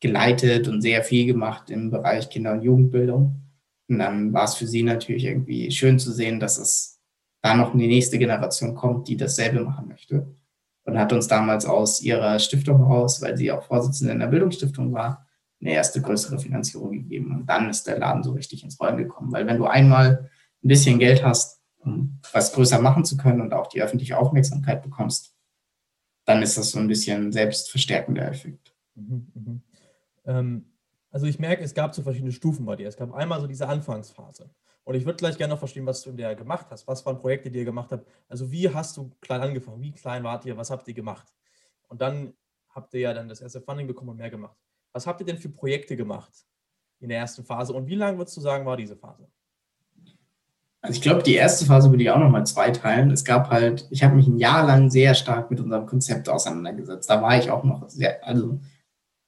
geleitet 0.00 0.68
und 0.68 0.82
sehr 0.82 1.02
viel 1.02 1.26
gemacht 1.26 1.70
im 1.70 1.90
Bereich 1.90 2.28
Kinder- 2.28 2.52
und 2.52 2.62
Jugendbildung. 2.62 3.40
Und 3.88 3.98
dann 3.98 4.32
war 4.32 4.44
es 4.44 4.54
für 4.54 4.66
sie 4.66 4.82
natürlich 4.82 5.24
irgendwie 5.24 5.70
schön 5.70 5.98
zu 5.98 6.12
sehen, 6.12 6.40
dass 6.40 6.58
es 6.58 7.00
da 7.42 7.54
noch 7.54 7.74
eine 7.74 7.86
nächste 7.86 8.18
Generation 8.18 8.74
kommt, 8.74 9.08
die 9.08 9.16
dasselbe 9.16 9.60
machen 9.60 9.88
möchte. 9.88 10.34
Und 10.84 10.98
hat 10.98 11.12
uns 11.12 11.28
damals 11.28 11.64
aus 11.64 12.02
ihrer 12.02 12.38
Stiftung 12.38 12.78
heraus, 12.78 13.22
weil 13.22 13.36
sie 13.36 13.50
auch 13.50 13.62
Vorsitzende 13.62 14.12
in 14.12 14.18
der 14.18 14.26
Bildungsstiftung 14.26 14.92
war, 14.92 15.26
eine 15.60 15.72
erste 15.72 16.02
größere 16.02 16.38
Finanzierung 16.38 16.92
gegeben. 16.92 17.34
Und 17.34 17.46
dann 17.46 17.70
ist 17.70 17.86
der 17.86 17.98
Laden 17.98 18.22
so 18.22 18.32
richtig 18.32 18.64
ins 18.64 18.78
Rollen 18.78 18.98
gekommen. 18.98 19.32
Weil 19.32 19.46
wenn 19.46 19.56
du 19.56 19.64
einmal 19.64 20.28
ein 20.62 20.68
bisschen 20.68 20.98
Geld 20.98 21.24
hast, 21.24 21.62
um 21.78 22.20
was 22.32 22.52
größer 22.52 22.80
machen 22.80 23.04
zu 23.04 23.16
können 23.16 23.40
und 23.40 23.54
auch 23.54 23.68
die 23.68 23.82
öffentliche 23.82 24.18
Aufmerksamkeit 24.18 24.82
bekommst, 24.82 25.34
dann 26.24 26.42
ist 26.42 26.58
das 26.58 26.70
so 26.70 26.78
ein 26.78 26.88
bisschen 26.88 27.32
selbstverstärkender 27.32 28.28
Effekt. 28.28 28.74
Mhm, 28.94 29.26
mh. 29.34 29.60
ähm, 30.26 30.64
also 31.14 31.26
ich 31.26 31.38
merke, 31.38 31.62
es 31.62 31.74
gab 31.74 31.94
so 31.94 32.02
verschiedene 32.02 32.32
Stufen 32.32 32.66
bei 32.66 32.74
dir. 32.74 32.88
Es 32.88 32.96
gab 32.96 33.14
einmal 33.14 33.40
so 33.40 33.46
diese 33.46 33.68
Anfangsphase. 33.68 34.50
Und 34.82 34.96
ich 34.96 35.04
würde 35.06 35.16
gleich 35.16 35.38
gerne 35.38 35.54
noch 35.54 35.60
verstehen, 35.60 35.86
was 35.86 36.02
du 36.02 36.10
in 36.10 36.16
der 36.16 36.34
gemacht 36.34 36.66
hast. 36.70 36.88
Was 36.88 37.06
waren 37.06 37.20
Projekte, 37.20 37.52
die 37.52 37.60
ihr 37.60 37.64
gemacht 37.64 37.92
habt? 37.92 38.04
Also 38.28 38.50
wie 38.50 38.68
hast 38.68 38.96
du 38.96 39.12
klein 39.20 39.40
angefangen? 39.40 39.80
Wie 39.80 39.92
klein 39.92 40.24
wart 40.24 40.44
ihr? 40.44 40.56
Was 40.56 40.72
habt 40.72 40.88
ihr 40.88 40.94
gemacht? 40.94 41.32
Und 41.86 42.00
dann 42.00 42.34
habt 42.68 42.92
ihr 42.94 43.00
ja 43.00 43.14
dann 43.14 43.28
das 43.28 43.40
erste 43.40 43.60
Funding 43.60 43.86
bekommen 43.86 44.10
und 44.10 44.16
mehr 44.16 44.28
gemacht. 44.28 44.56
Was 44.92 45.06
habt 45.06 45.20
ihr 45.20 45.26
denn 45.26 45.38
für 45.38 45.50
Projekte 45.50 45.96
gemacht 45.96 46.32
in 46.98 47.10
der 47.10 47.18
ersten 47.18 47.44
Phase? 47.44 47.74
Und 47.74 47.86
wie 47.86 47.94
lange 47.94 48.18
würdest 48.18 48.36
du 48.36 48.40
sagen, 48.40 48.66
war 48.66 48.76
diese 48.76 48.96
Phase? 48.96 49.28
Also 50.80 50.96
ich 50.96 51.00
glaube, 51.00 51.22
die 51.22 51.36
erste 51.36 51.64
Phase 51.64 51.90
würde 51.90 52.02
ich 52.02 52.10
auch 52.10 52.18
nochmal 52.18 52.44
zweiteilen. 52.44 53.12
Es 53.12 53.24
gab 53.24 53.50
halt, 53.50 53.86
ich 53.90 54.02
habe 54.02 54.16
mich 54.16 54.26
ein 54.26 54.38
Jahr 54.38 54.66
lang 54.66 54.90
sehr 54.90 55.14
stark 55.14 55.48
mit 55.48 55.60
unserem 55.60 55.86
Konzept 55.86 56.28
auseinandergesetzt. 56.28 57.08
Da 57.08 57.22
war 57.22 57.38
ich 57.38 57.52
auch 57.52 57.62
noch 57.62 57.88
sehr, 57.88 58.26
also 58.26 58.58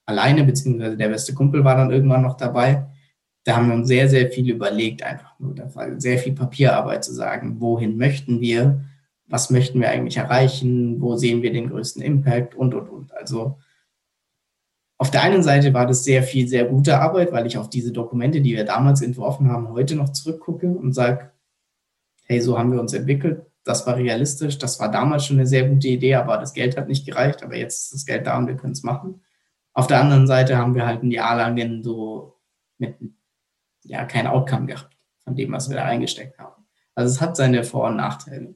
alleine, 0.07 0.45
beziehungsweise 0.45 0.97
der 0.97 1.09
beste 1.09 1.35
Kumpel 1.35 1.65
war 1.65 1.77
dann 1.77 1.91
irgendwann 1.91 2.23
noch 2.23 2.37
dabei. 2.37 2.87
Da 3.45 3.57
haben 3.57 3.69
wir 3.69 3.75
uns 3.75 3.89
sehr, 3.89 4.09
sehr 4.09 4.31
viel 4.31 4.49
überlegt, 4.51 5.03
einfach 5.03 5.39
nur. 5.39 5.55
Da 5.55 5.73
war 5.75 6.01
sehr 6.01 6.19
viel 6.19 6.33
Papierarbeit 6.33 7.05
zu 7.05 7.13
sagen, 7.13 7.61
wohin 7.61 7.97
möchten 7.97 8.41
wir, 8.41 8.85
was 9.27 9.51
möchten 9.51 9.81
wir 9.81 9.91
eigentlich 9.91 10.17
erreichen, 10.17 11.01
wo 11.01 11.17
sehen 11.17 11.43
wir 11.43 11.53
den 11.53 11.71
größten 11.71 12.03
Impact 12.03 12.55
und, 12.55 12.75
und, 12.75 12.89
und. 12.89 13.15
Also 13.15 13.59
auf 14.99 15.11
der 15.11 15.23
einen 15.23 15.43
Seite 15.43 15.75
war 15.75 15.87
das 15.87 16.05
sehr 16.05 16.23
viel, 16.23 16.49
sehr 16.49 16.65
gute 16.65 16.99
Arbeit, 16.99 17.33
weil 17.33 17.47
ich 17.47 17.59
auf 17.59 17.69
diese 17.69 17.93
Dokumente, 17.93 18.41
die 18.41 18.55
wir 18.55 18.65
damals 18.65 19.03
entworfen 19.03 19.51
haben, 19.51 19.69
heute 19.69 19.95
noch 19.95 20.11
zurückgucke 20.11 20.69
und 20.69 20.93
sage, 20.93 21.33
hey, 22.25 22.41
so 22.41 22.59
haben 22.59 22.73
wir 22.73 22.81
uns 22.81 22.95
entwickelt, 22.95 23.47
das 23.65 23.87
war 23.87 23.97
realistisch, 23.97 24.59
das 24.59 24.81
war 24.81 24.91
damals 24.91 25.27
schon 25.27 25.39
eine 25.39 25.47
sehr 25.47 25.69
gute 25.69 25.89
Idee, 25.89 26.15
aber 26.15 26.39
das 26.39 26.55
Geld 26.55 26.77
hat 26.77 26.89
nicht 26.89 27.05
gereicht, 27.05 27.43
aber 27.43 27.57
jetzt 27.57 27.85
ist 27.85 27.95
das 27.95 28.07
Geld 28.07 28.27
da 28.27 28.39
und 28.39 28.47
wir 28.47 28.57
können 28.57 28.73
es 28.73 28.83
machen. 28.85 29.21
Auf 29.77 29.87
der 29.89 30.01
anderen 30.01 30.27
Seite 30.27 30.57
haben 30.57 30.75
wir 30.75 30.87
halt 30.87 31.03
ein 31.03 31.11
Jahr 31.11 31.37
lang 31.37 31.83
so 31.83 32.41
mit, 32.79 32.97
ja, 33.85 34.07
kein 34.07 34.27
Outcome 34.27 34.65
gehabt 34.65 34.97
von 35.23 35.37
dem, 35.37 35.53
was 35.53 35.69
wir 35.69 35.77
da 35.77 35.85
reingesteckt 35.85 36.39
haben. 36.39 36.65
Also 36.95 37.13
es 37.13 37.21
hat 37.21 37.37
seine 37.37 37.63
Vor- 37.63 37.89
und 37.89 37.97
Nachteile. 37.97 38.55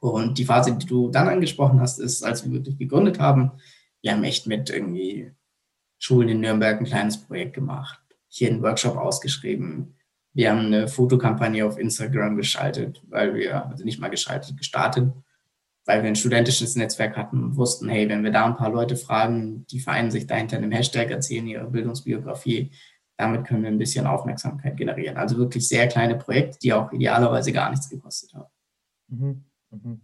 Und 0.00 0.36
die 0.36 0.44
Phase, 0.44 0.76
die 0.76 0.86
du 0.86 1.08
dann 1.08 1.28
angesprochen 1.28 1.80
hast, 1.80 2.00
ist, 2.00 2.24
als 2.24 2.44
wir 2.44 2.50
wirklich 2.50 2.76
gegründet 2.76 3.20
haben, 3.20 3.52
wir 4.02 4.10
haben 4.10 4.24
echt 4.24 4.48
mit 4.48 4.70
irgendwie 4.70 5.30
Schulen 6.00 6.28
in 6.28 6.40
Nürnberg 6.40 6.80
ein 6.80 6.86
kleines 6.86 7.16
Projekt 7.16 7.54
gemacht, 7.54 8.00
hier 8.26 8.50
einen 8.50 8.60
Workshop 8.60 8.96
ausgeschrieben, 8.96 9.94
wir 10.32 10.50
haben 10.50 10.66
eine 10.66 10.88
Fotokampagne 10.88 11.64
auf 11.64 11.78
Instagram 11.78 12.36
geschaltet, 12.36 13.00
weil 13.08 13.36
wir, 13.36 13.66
also 13.66 13.84
nicht 13.84 14.00
mal 14.00 14.10
geschaltet, 14.10 14.56
gestartet, 14.58 15.12
weil 15.84 16.02
wir 16.02 16.08
ein 16.08 16.16
studentisches 16.16 16.76
Netzwerk 16.76 17.16
hatten 17.16 17.42
und 17.42 17.56
wussten, 17.56 17.88
hey, 17.88 18.08
wenn 18.08 18.24
wir 18.24 18.30
da 18.30 18.46
ein 18.46 18.56
paar 18.56 18.70
Leute 18.70 18.96
fragen, 18.96 19.66
die 19.66 19.80
vereinen 19.80 20.10
sich 20.10 20.26
dahinter 20.26 20.56
einem 20.56 20.72
Hashtag, 20.72 21.10
erzählen 21.10 21.46
ihre 21.46 21.70
Bildungsbiografie, 21.70 22.72
damit 23.16 23.46
können 23.46 23.62
wir 23.62 23.70
ein 23.70 23.78
bisschen 23.78 24.06
Aufmerksamkeit 24.06 24.76
generieren. 24.76 25.16
Also 25.16 25.36
wirklich 25.36 25.68
sehr 25.68 25.86
kleine 25.86 26.16
Projekte, 26.16 26.58
die 26.58 26.72
auch 26.72 26.90
idealerweise 26.92 27.52
gar 27.52 27.70
nichts 27.70 27.88
gekostet 27.88 28.34
haben. 28.34 28.50
Mhm. 29.08 29.44
Mhm. 29.70 30.00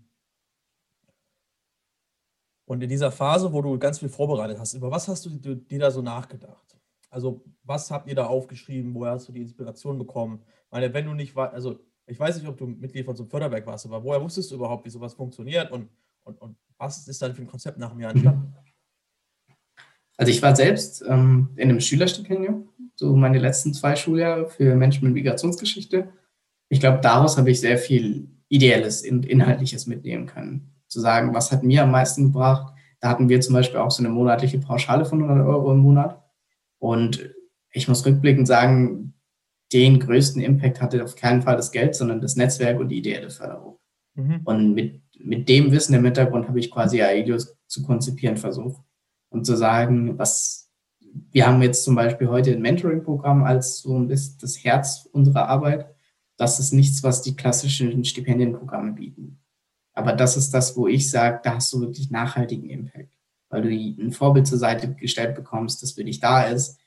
Und 2.67 2.83
in 2.83 2.89
dieser 2.89 3.11
Phase, 3.11 3.53
wo 3.53 3.63
du 3.63 3.79
ganz 3.79 3.99
viel 3.99 4.09
vorbereitet 4.09 4.61
hast, 4.61 4.75
über 4.75 4.93
was 4.93 5.09
hast 5.09 5.27
du 5.27 5.31
dir 5.57 5.79
da 5.79 5.91
so 5.91 6.03
nachgedacht? 6.03 6.79
Also, 7.09 7.45
was 7.65 7.91
habt 7.91 8.09
ihr 8.09 8.15
da 8.15 8.27
aufgeschrieben? 8.27 8.95
Woher 8.95 9.13
hast 9.13 9.27
du 9.27 9.33
die 9.33 9.41
Inspiration 9.41 9.99
bekommen? 9.99 10.45
Ich 10.45 10.71
meine, 10.71 10.95
wenn 10.95 11.07
du 11.07 11.15
nicht 11.15 11.37
also 11.37 11.81
ich 12.11 12.19
weiß 12.19 12.37
nicht, 12.37 12.49
ob 12.49 12.59
du 12.59 12.67
Mitglied 12.67 13.07
von 13.07 13.15
so 13.15 13.23
einem 13.23 13.31
Förderwerk 13.31 13.67
warst, 13.67 13.87
aber 13.87 14.03
woher 14.03 14.21
wusstest 14.21 14.51
du 14.51 14.57
überhaupt, 14.57 14.85
wie 14.85 14.91
sowas 14.91 15.15
funktioniert 15.15 15.71
und, 15.71 15.89
und, 16.25 16.41
und 16.41 16.57
was 16.77 17.07
ist 17.07 17.23
dann 17.23 17.35
für 17.35 17.43
ein 17.43 17.47
Konzept 17.47 17.79
nach 17.79 17.91
einem 17.91 18.01
Jahr 18.01 18.11
entstanden? 18.11 18.53
Also 20.17 20.33
ich 20.33 20.43
war 20.43 20.55
selbst 20.55 21.03
ähm, 21.09 21.51
in 21.57 21.71
einem 21.71 21.81
Schülerstipendium, 21.81 22.69
so 22.95 23.15
meine 23.15 23.39
letzten 23.39 23.73
zwei 23.73 23.97
Schuljahre 23.97 24.49
für 24.49 24.75
Menschen 24.75 25.05
mit 25.05 25.15
Migrationsgeschichte. 25.15 26.13
Ich 26.69 26.81
glaube, 26.81 26.99
daraus 27.01 27.39
habe 27.39 27.51
ich 27.51 27.61
sehr 27.61 27.79
viel 27.79 28.29
Ideelles 28.49 29.09
und 29.09 29.25
Inhaltliches 29.25 29.87
mitnehmen 29.87 30.27
können. 30.27 30.75
Zu 30.89 31.01
sagen, 31.01 31.33
was 31.33 31.53
hat 31.53 31.63
mir 31.63 31.85
am 31.85 31.93
meisten 31.93 32.25
gebracht? 32.25 32.75
Da 33.01 33.09
hatten 33.09 33.29
wir 33.29 33.41
zum 33.41 33.55
Beispiel 33.55 33.79
auch 33.79 33.91
so 33.91 34.03
eine 34.03 34.13
monatliche 34.13 34.59
Pauschale 34.59 35.05
von 35.05 35.23
100 35.23 35.47
Euro 35.47 35.73
im 35.73 35.79
Monat. 35.79 36.23
Und 36.79 37.31
ich 37.71 37.89
muss 37.89 38.05
rückblickend 38.05 38.47
sagen, 38.47 39.15
den 39.73 40.01
größten 40.01 40.43
Impact 40.43 40.81
hatte 40.81 41.05
auf 41.05 41.17
keinen 41.17 41.43
Fall 41.43 41.57
das 41.57 41.73
Geld, 41.73 41.95
sondern 41.95 42.21
das 42.21 42.37
Netzwerk 42.37 42.81
und 42.81 42.89
die 42.89 42.99
ideelle 42.99 43.31
Förderung. 43.31 43.79
Mhm. 44.15 44.41
Und 44.45 44.75
mit, 44.75 45.03
mit 45.19 45.49
dem 45.49 45.71
Wissen 45.73 45.95
im 45.95 46.05
Hintergrund 46.05 46.49
habe 46.49 46.59
ich 46.59 46.71
quasi 46.71 47.01
Aelios 47.03 47.57
zu 47.67 47.83
konzipieren 47.83 48.37
versucht 48.37 48.83
und 49.29 49.47
zu 49.47 49.57
sagen, 49.57 50.19
was 50.19 50.69
wir 51.33 51.47
haben 51.47 51.61
jetzt 51.63 51.83
zum 51.83 51.97
Beispiel 51.97 52.29
heute 52.29 52.53
ein 52.53 52.63
Mentoring-Programm 52.63 53.43
als 53.43 53.79
so 53.79 53.99
ein 53.99 54.07
bisschen 54.07 54.39
das 54.41 54.63
Herz 54.63 55.09
unserer 55.13 55.49
Arbeit. 55.49 55.93
Das 56.37 56.61
ist 56.61 56.73
nichts, 56.73 57.03
was 57.03 57.23
die 57.23 57.35
klassischen 57.35 58.05
Stipendienprogramme 58.05 58.93
bieten. 58.93 59.41
Aber 59.93 60.13
das 60.13 60.37
ist 60.37 60.55
das, 60.55 60.77
wo 60.77 60.87
ich 60.87 61.11
sage, 61.11 61.41
da 61.43 61.57
hast 61.57 61.73
du 61.73 61.81
wirklich 61.81 62.11
nachhaltigen 62.11 62.71
Impact 62.71 63.13
weil 63.51 63.63
du 63.63 63.69
ein 63.69 64.13
Vorbild 64.13 64.47
zur 64.47 64.59
Seite 64.59 64.95
gestellt 64.95 65.35
bekommst, 65.35 65.83
das 65.83 65.93
für 65.93 66.05
dich 66.05 66.21
da 66.21 66.45
ist 66.45 66.79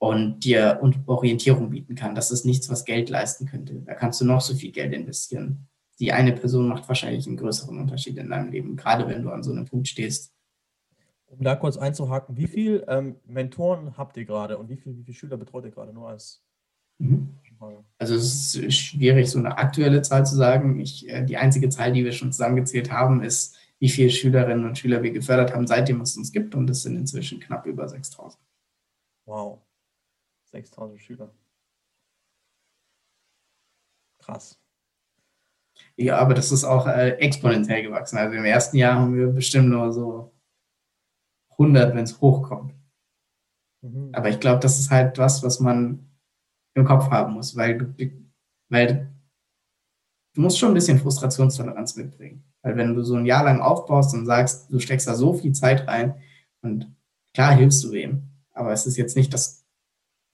und 0.00 0.40
dir 0.40 0.80
Orientierung 1.06 1.68
bieten 1.68 1.94
kann. 1.94 2.14
Das 2.14 2.30
ist 2.30 2.46
nichts, 2.46 2.70
was 2.70 2.86
Geld 2.86 3.10
leisten 3.10 3.44
könnte. 3.44 3.74
Da 3.84 3.94
kannst 3.94 4.18
du 4.20 4.24
noch 4.24 4.40
so 4.40 4.54
viel 4.54 4.72
Geld 4.72 4.94
investieren. 4.94 5.68
Die 5.98 6.10
eine 6.12 6.32
Person 6.32 6.68
macht 6.68 6.88
wahrscheinlich 6.88 7.26
einen 7.26 7.36
größeren 7.36 7.78
Unterschied 7.78 8.16
in 8.16 8.30
deinem 8.30 8.50
Leben, 8.50 8.76
gerade 8.76 9.06
wenn 9.06 9.22
du 9.22 9.28
an 9.28 9.42
so 9.42 9.52
einem 9.52 9.66
Punkt 9.66 9.88
stehst. 9.88 10.32
Um 11.26 11.44
da 11.44 11.54
kurz 11.54 11.76
einzuhaken, 11.76 12.38
wie 12.38 12.46
viele 12.46 12.88
ähm, 12.88 13.16
Mentoren 13.26 13.98
habt 13.98 14.16
ihr 14.16 14.24
gerade 14.24 14.56
und 14.56 14.70
wie 14.70 14.78
viele 14.78 14.96
wie 14.96 15.04
viel 15.04 15.14
Schüler 15.14 15.36
betreut 15.36 15.66
ihr 15.66 15.70
gerade 15.70 15.92
nur 15.92 16.08
als 16.08 16.42
mhm. 16.98 17.36
Also 17.98 18.14
es 18.14 18.54
ist 18.54 18.74
schwierig, 18.74 19.28
so 19.28 19.38
eine 19.38 19.58
aktuelle 19.58 20.00
Zahl 20.00 20.24
zu 20.24 20.34
sagen. 20.34 20.80
Ich, 20.80 21.06
äh, 21.10 21.26
die 21.26 21.36
einzige 21.36 21.68
Zahl, 21.68 21.92
die 21.92 22.06
wir 22.06 22.12
schon 22.12 22.32
zusammengezählt 22.32 22.90
haben, 22.90 23.22
ist 23.22 23.54
wie 23.78 23.90
viele 23.90 24.08
Schülerinnen 24.08 24.64
und 24.64 24.78
Schüler 24.78 25.02
wir 25.02 25.10
gefördert 25.10 25.54
haben, 25.54 25.66
seitdem 25.66 26.00
es 26.00 26.16
uns 26.16 26.32
gibt. 26.32 26.54
Und 26.54 26.68
das 26.68 26.84
sind 26.84 26.96
inzwischen 26.96 27.38
knapp 27.38 27.66
über 27.66 27.86
6000. 27.86 28.42
Wow. 29.26 29.60
6000 30.52 31.00
Schüler. 31.00 31.34
Krass. 34.18 34.58
Ja, 35.96 36.18
aber 36.18 36.34
das 36.34 36.52
ist 36.52 36.64
auch 36.64 36.86
äh, 36.86 37.10
exponentiell 37.18 37.82
gewachsen. 37.82 38.18
Also 38.18 38.36
im 38.36 38.44
ersten 38.44 38.76
Jahr 38.76 38.96
haben 38.96 39.16
wir 39.16 39.28
bestimmt 39.28 39.68
nur 39.68 39.92
so 39.92 40.32
100, 41.52 41.94
wenn 41.94 42.04
es 42.04 42.20
hochkommt. 42.20 42.74
Mhm. 43.82 44.10
Aber 44.12 44.28
ich 44.28 44.40
glaube, 44.40 44.60
das 44.60 44.78
ist 44.78 44.90
halt 44.90 45.18
was, 45.18 45.42
was 45.42 45.60
man 45.60 46.10
im 46.74 46.84
Kopf 46.84 47.10
haben 47.10 47.34
muss, 47.34 47.56
weil, 47.56 47.94
weil 48.68 49.12
du 50.34 50.40
musst 50.40 50.58
schon 50.58 50.70
ein 50.70 50.74
bisschen 50.74 50.98
Frustrationstoleranz 50.98 51.96
mitbringen. 51.96 52.44
Weil 52.62 52.76
wenn 52.76 52.94
du 52.94 53.02
so 53.02 53.16
ein 53.16 53.26
Jahr 53.26 53.44
lang 53.44 53.60
aufbaust 53.60 54.14
und 54.14 54.26
sagst, 54.26 54.70
du 54.70 54.78
steckst 54.78 55.08
da 55.08 55.14
so 55.14 55.34
viel 55.34 55.52
Zeit 55.52 55.86
rein 55.88 56.20
und 56.62 56.94
klar 57.34 57.54
hilfst 57.54 57.82
du 57.84 57.92
wem, 57.92 58.28
aber 58.52 58.72
es 58.72 58.86
ist 58.86 58.96
jetzt 58.96 59.16
nicht 59.16 59.32
das, 59.32 59.59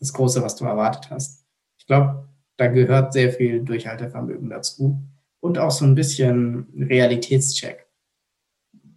das 0.01 0.13
Große, 0.13 0.43
was 0.43 0.57
du 0.57 0.65
erwartet 0.65 1.11
hast. 1.11 1.45
Ich 1.79 1.87
glaube, 1.87 2.29
da 2.57 2.69
gehört 2.69 3.13
sehr 3.13 3.33
viel 3.33 3.63
Durchhaltevermögen 3.63 4.51
dazu 4.51 5.03
und 5.41 5.59
auch 5.59 5.71
so 5.71 5.85
ein 5.85 5.95
bisschen 5.95 6.67
Realitätscheck. 6.77 7.87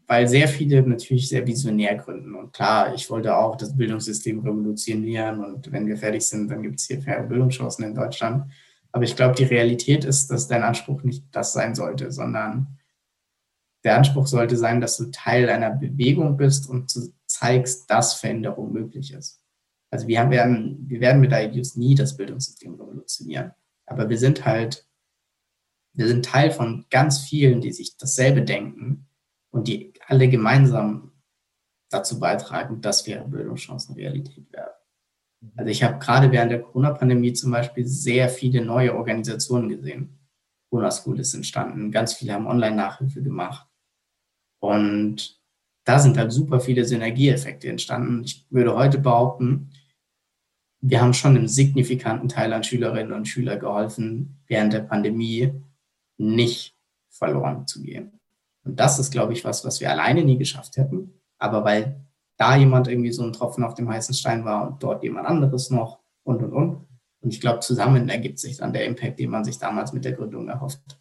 weil 0.08 0.28
sehr 0.28 0.48
viele 0.48 0.82
natürlich 0.82 1.30
sehr 1.30 1.46
visionär 1.46 1.96
gründen. 1.96 2.34
Und 2.34 2.52
klar, 2.52 2.96
ich 2.96 3.10
wollte 3.12 3.38
auch 3.38 3.56
das 3.56 3.78
Bildungssystem 3.78 4.40
revolutionieren 4.40 5.44
und 5.46 5.72
wenn 5.72 5.86
wir 5.86 5.98
fertig 5.98 6.24
sind, 6.24 6.50
dann 6.50 6.64
gibt 6.64 6.80
es 6.80 6.88
hier 6.88 7.00
faire 7.00 7.24
Bildungschancen 7.24 7.86
in 7.86 7.94
Deutschland. 7.94 8.52
Aber 8.92 9.04
ich 9.04 9.16
glaube, 9.16 9.36
die 9.36 9.44
Realität 9.44 10.06
ist, 10.06 10.32
dass 10.32 10.48
dein 10.48 10.64
Anspruch 10.64 11.04
nicht 11.04 11.26
das 11.32 11.54
sein 11.54 11.76
sollte, 11.76 12.12
sondern 12.12 12.80
der 13.84 13.98
Anspruch 13.98 14.26
sollte 14.26 14.58
sein, 14.58 14.82
dass 14.82 14.98
du 14.98 15.12
Teil 15.12 15.48
einer 15.48 15.70
Bewegung 15.70 16.38
bist 16.38 16.68
und 16.68 16.92
zeigst, 17.28 17.90
dass 17.92 18.16
Veränderung 18.16 18.74
möglich 18.74 19.14
ist. 19.14 19.44
Also 19.92 20.08
wir 20.08 20.30
werden, 20.30 20.88
wir 20.88 21.00
werden 21.00 21.22
mit 21.22 21.32
IDUs 21.34 21.76
nie 21.76 21.96
das 21.96 22.16
Bildungssystem 22.16 22.76
revolutionieren. 22.76 23.52
Aber 23.86 24.10
wir 24.10 24.18
sind 24.18 24.46
halt, 24.46 24.88
wir 25.94 26.08
sind 26.08 26.26
Teil 26.26 26.52
von 26.52 26.86
ganz 26.90 27.20
vielen, 27.20 27.62
die 27.62 27.72
sich 27.72 27.98
dasselbe 27.98 28.44
denken 28.44 29.08
und 29.52 29.68
die 29.68 29.94
alle 30.08 30.30
gemeinsam 30.30 31.12
dazu 31.90 32.20
beitragen, 32.20 32.82
dass 32.82 33.02
faire 33.02 33.28
Bildungschancen 33.28 33.96
Realität 33.96 34.52
werden. 34.54 34.74
Also 35.56 35.72
ich 35.72 35.84
habe 35.84 36.00
gerade 36.00 36.32
während 36.32 36.52
der 36.52 36.62
Corona-Pandemie 36.62 37.34
zum 37.34 37.52
Beispiel 37.52 37.88
sehr 37.88 38.30
viele 38.30 38.64
neue 38.64 38.96
Organisationen 38.96 39.70
gesehen. 39.70 40.20
Corona 40.70 40.92
School 40.92 41.20
ist 41.20 41.34
entstanden, 41.34 41.92
ganz 41.92 42.14
viele 42.14 42.34
haben 42.34 42.46
Online-Nachhilfe 42.46 43.24
gemacht. 43.24 43.68
Und 44.62 45.42
da 45.86 45.98
sind 45.98 46.18
halt 46.18 46.32
super 46.32 46.60
viele 46.60 46.86
Synergieeffekte 46.86 47.70
entstanden. 47.70 48.24
Ich 48.24 48.46
würde 48.52 48.76
heute 48.76 49.00
behaupten, 49.00 49.72
wir 50.82 51.02
haben 51.02 51.14
schon 51.14 51.36
einem 51.36 51.48
signifikanten 51.48 52.30
Teil 52.30 52.54
an 52.54 52.64
Schülerinnen 52.64 53.14
und 53.14 53.28
Schülern 53.28 53.60
geholfen, 53.60 54.42
während 54.48 54.74
der 54.74 54.82
Pandemie 54.82 55.54
nicht 56.18 56.76
verloren 57.10 57.68
zu 57.68 57.82
gehen. 57.82 58.20
Und 58.64 58.80
das 58.80 59.00
ist, 59.00 59.12
glaube 59.12 59.34
ich, 59.34 59.44
was, 59.44 59.66
was 59.66 59.82
wir 59.82 59.90
alleine 59.90 60.24
nie 60.24 60.38
geschafft 60.38 60.78
hätten. 60.78 61.14
Aber 61.38 61.64
weil 61.64 62.06
da 62.38 62.56
jemand 62.56 62.88
irgendwie 62.88 63.12
so 63.12 63.24
ein 63.24 63.34
Tropfen 63.34 63.64
auf 63.64 63.74
dem 63.74 63.90
heißen 63.90 64.16
Stein 64.16 64.46
war 64.46 64.68
und 64.68 64.84
dort 64.84 65.04
jemand 65.04 65.28
anderes 65.28 65.70
noch 65.70 66.00
und, 66.24 66.42
und, 66.42 66.54
und. 66.54 66.88
Und 67.22 67.34
ich 67.34 67.42
glaube, 67.42 67.60
zusammen 67.60 68.08
ergibt 68.08 68.40
sich 68.40 68.58
dann 68.58 68.72
der 68.72 68.86
Impact, 68.86 69.20
den 69.20 69.30
man 69.30 69.44
sich 69.44 69.58
damals 69.58 69.92
mit 69.92 70.06
der 70.06 70.14
Gründung 70.14 70.48
erhofft. 70.48 70.98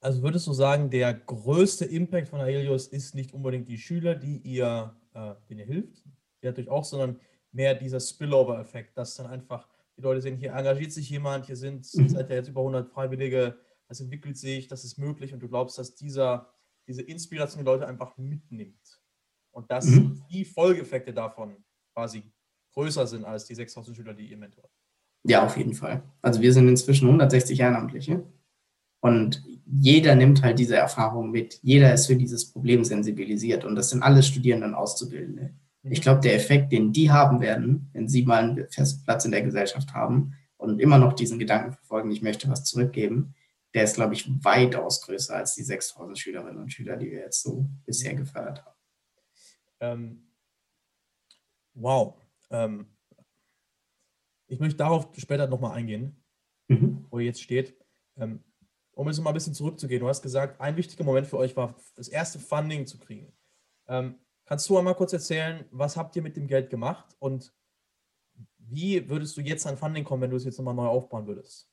Also 0.00 0.22
würdest 0.22 0.46
du 0.46 0.52
sagen, 0.52 0.90
der 0.90 1.14
größte 1.14 1.84
Impact 1.86 2.28
von 2.28 2.40
Aelios 2.40 2.86
ist 2.86 3.14
nicht 3.14 3.32
unbedingt 3.32 3.68
die 3.68 3.78
Schüler, 3.78 4.14
die 4.14 4.38
ihr, 4.38 4.94
äh, 5.14 5.34
denen 5.48 5.60
ihr 5.60 5.66
hilft, 5.66 6.04
ja 6.42 6.50
natürlich 6.50 6.70
auch, 6.70 6.84
sondern 6.84 7.18
mehr 7.52 7.74
dieser 7.74 8.00
Spillover-Effekt, 8.00 8.96
dass 8.96 9.16
dann 9.16 9.26
einfach 9.26 9.68
die 9.96 10.02
Leute 10.02 10.20
sehen, 10.20 10.36
hier 10.36 10.52
engagiert 10.52 10.92
sich 10.92 11.10
jemand, 11.10 11.46
hier 11.46 11.56
sind 11.56 11.86
mhm. 11.94 12.08
seit 12.08 12.30
ja 12.30 12.36
jetzt 12.36 12.48
über 12.48 12.60
100 12.60 12.88
Freiwillige, 12.88 13.58
das 13.88 14.00
entwickelt 14.00 14.36
sich, 14.36 14.68
das 14.68 14.84
ist 14.84 14.98
möglich 14.98 15.32
und 15.34 15.40
du 15.40 15.48
glaubst, 15.48 15.78
dass 15.78 15.94
dieser, 15.94 16.52
diese 16.86 17.02
Inspiration 17.02 17.64
die 17.64 17.66
Leute 17.66 17.86
einfach 17.86 18.16
mitnimmt 18.16 19.00
und 19.50 19.70
dass 19.70 19.86
mhm. 19.86 20.22
die 20.30 20.44
Folgeeffekte 20.44 21.12
davon 21.12 21.56
quasi 21.94 22.22
größer 22.74 23.06
sind 23.06 23.24
als 23.24 23.44
die 23.46 23.54
6000 23.54 23.96
Schüler, 23.96 24.14
die 24.14 24.30
ihr 24.30 24.36
mentort. 24.36 24.70
Ja, 25.24 25.44
auf 25.44 25.56
jeden 25.56 25.74
Fall. 25.74 26.02
Also 26.22 26.40
wir 26.40 26.52
sind 26.52 26.68
inzwischen 26.68 27.06
160 27.06 27.58
Ehrenamtliche 27.58 28.24
und 29.00 29.44
jeder 29.66 30.14
nimmt 30.14 30.42
halt 30.42 30.58
diese 30.58 30.76
Erfahrung 30.76 31.30
mit. 31.30 31.58
Jeder 31.62 31.92
ist 31.92 32.06
für 32.06 32.16
dieses 32.16 32.50
Problem 32.50 32.84
sensibilisiert 32.84 33.64
und 33.64 33.74
das 33.74 33.90
sind 33.90 34.02
alle 34.02 34.22
Studierenden 34.22 34.70
und 34.70 34.76
Auszubildende. 34.76 35.54
Ich 35.90 36.02
glaube, 36.02 36.20
der 36.20 36.34
Effekt, 36.34 36.72
den 36.72 36.92
die 36.92 37.10
haben 37.10 37.40
werden, 37.40 37.90
wenn 37.92 38.08
sie 38.08 38.24
mal 38.24 38.44
einen 38.44 38.68
festen 38.70 39.04
Platz 39.04 39.24
in 39.24 39.30
der 39.30 39.42
Gesellschaft 39.42 39.94
haben 39.94 40.34
und 40.56 40.80
immer 40.80 40.98
noch 40.98 41.12
diesen 41.12 41.38
Gedanken 41.38 41.72
verfolgen, 41.72 42.10
ich 42.10 42.22
möchte 42.22 42.48
was 42.48 42.64
zurückgeben, 42.64 43.34
der 43.74 43.84
ist, 43.84 43.96
glaube 43.96 44.14
ich, 44.14 44.28
weitaus 44.44 45.02
größer 45.02 45.36
als 45.36 45.54
die 45.54 45.62
6000 45.62 46.18
Schülerinnen 46.18 46.58
und 46.58 46.72
Schüler, 46.72 46.96
die 46.96 47.10
wir 47.10 47.20
jetzt 47.20 47.42
so 47.42 47.68
bisher 47.84 48.14
gefördert 48.14 48.64
haben. 48.64 48.76
Ähm, 49.80 50.32
wow. 51.74 52.14
Ähm, 52.50 52.86
ich 54.46 54.58
möchte 54.58 54.78
darauf 54.78 55.08
später 55.16 55.46
nochmal 55.46 55.76
eingehen, 55.76 56.16
mhm. 56.68 57.06
wo 57.10 57.18
ihr 57.18 57.26
jetzt 57.26 57.42
steht. 57.42 57.76
Ähm, 58.16 58.42
um 58.92 59.06
jetzt 59.06 59.20
mal 59.20 59.30
ein 59.30 59.34
bisschen 59.34 59.54
zurückzugehen, 59.54 60.00
du 60.00 60.08
hast 60.08 60.22
gesagt, 60.22 60.60
ein 60.60 60.76
wichtiger 60.76 61.04
Moment 61.04 61.26
für 61.26 61.38
euch 61.38 61.54
war, 61.56 61.76
das 61.94 62.08
erste 62.08 62.38
Funding 62.38 62.86
zu 62.86 62.98
kriegen. 62.98 63.32
Ähm, 63.86 64.16
Kannst 64.48 64.66
du 64.70 64.78
einmal 64.78 64.94
kurz 64.94 65.12
erzählen, 65.12 65.66
was 65.70 65.98
habt 65.98 66.16
ihr 66.16 66.22
mit 66.22 66.34
dem 66.34 66.46
Geld 66.46 66.70
gemacht 66.70 67.14
und 67.18 67.52
wie 68.56 69.06
würdest 69.06 69.36
du 69.36 69.42
jetzt 69.42 69.66
an 69.66 69.76
Funding 69.76 70.04
kommen, 70.04 70.22
wenn 70.22 70.30
du 70.30 70.36
es 70.36 70.44
jetzt 70.46 70.56
nochmal 70.56 70.74
neu 70.74 70.86
aufbauen 70.86 71.26
würdest? 71.26 71.68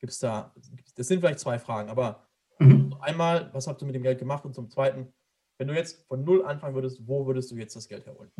Gibt 0.00 0.14
es 0.14 0.18
da, 0.18 0.54
das 0.94 1.08
sind 1.08 1.20
vielleicht 1.20 1.40
zwei 1.40 1.58
Fragen, 1.58 1.90
aber 1.90 2.26
mhm. 2.58 2.96
einmal, 3.00 3.50
was 3.52 3.66
habt 3.66 3.82
ihr 3.82 3.86
mit 3.86 3.94
dem 3.94 4.02
Geld 4.02 4.18
gemacht 4.18 4.46
und 4.46 4.54
zum 4.54 4.70
Zweiten, 4.70 5.12
wenn 5.58 5.68
du 5.68 5.74
jetzt 5.74 6.06
von 6.06 6.24
Null 6.24 6.42
anfangen 6.46 6.74
würdest, 6.74 7.06
wo 7.06 7.26
würdest 7.26 7.50
du 7.50 7.56
jetzt 7.56 7.76
das 7.76 7.86
Geld 7.86 8.06
herholen? 8.06 8.30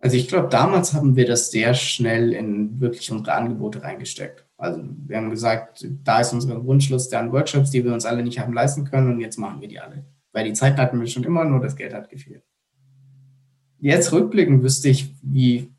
Also 0.00 0.16
ich 0.16 0.26
glaube, 0.26 0.48
damals 0.48 0.92
haben 0.92 1.14
wir 1.14 1.26
das 1.26 1.52
sehr 1.52 1.74
schnell 1.74 2.32
in 2.32 2.80
wirklich 2.80 3.12
unsere 3.12 3.32
Angebote 3.32 3.80
reingesteckt. 3.80 4.44
Also 4.56 4.82
wir 5.06 5.18
haben 5.18 5.30
gesagt, 5.30 5.86
da 6.02 6.20
ist 6.20 6.32
unsere 6.32 6.64
Wunschliste 6.64 7.16
an 7.16 7.30
Workshops, 7.30 7.70
die 7.70 7.84
wir 7.84 7.92
uns 7.92 8.06
alle 8.06 8.24
nicht 8.24 8.40
haben 8.40 8.54
leisten 8.54 8.84
können 8.84 9.12
und 9.12 9.20
jetzt 9.20 9.38
machen 9.38 9.60
wir 9.60 9.68
die 9.68 9.78
alle. 9.78 10.04
Weil 10.32 10.44
die 10.44 10.52
Zeit 10.52 10.76
hatten 10.76 11.00
wir 11.00 11.06
schon 11.06 11.24
immer, 11.24 11.44
nur 11.44 11.60
das 11.60 11.76
Geld 11.76 11.92
hat 11.92 12.08
gefehlt. 12.08 12.44
Jetzt 13.78 14.12
rückblickend 14.12 14.62
wüsste 14.62 14.88
ich, 14.88 15.14
wie, 15.22 15.72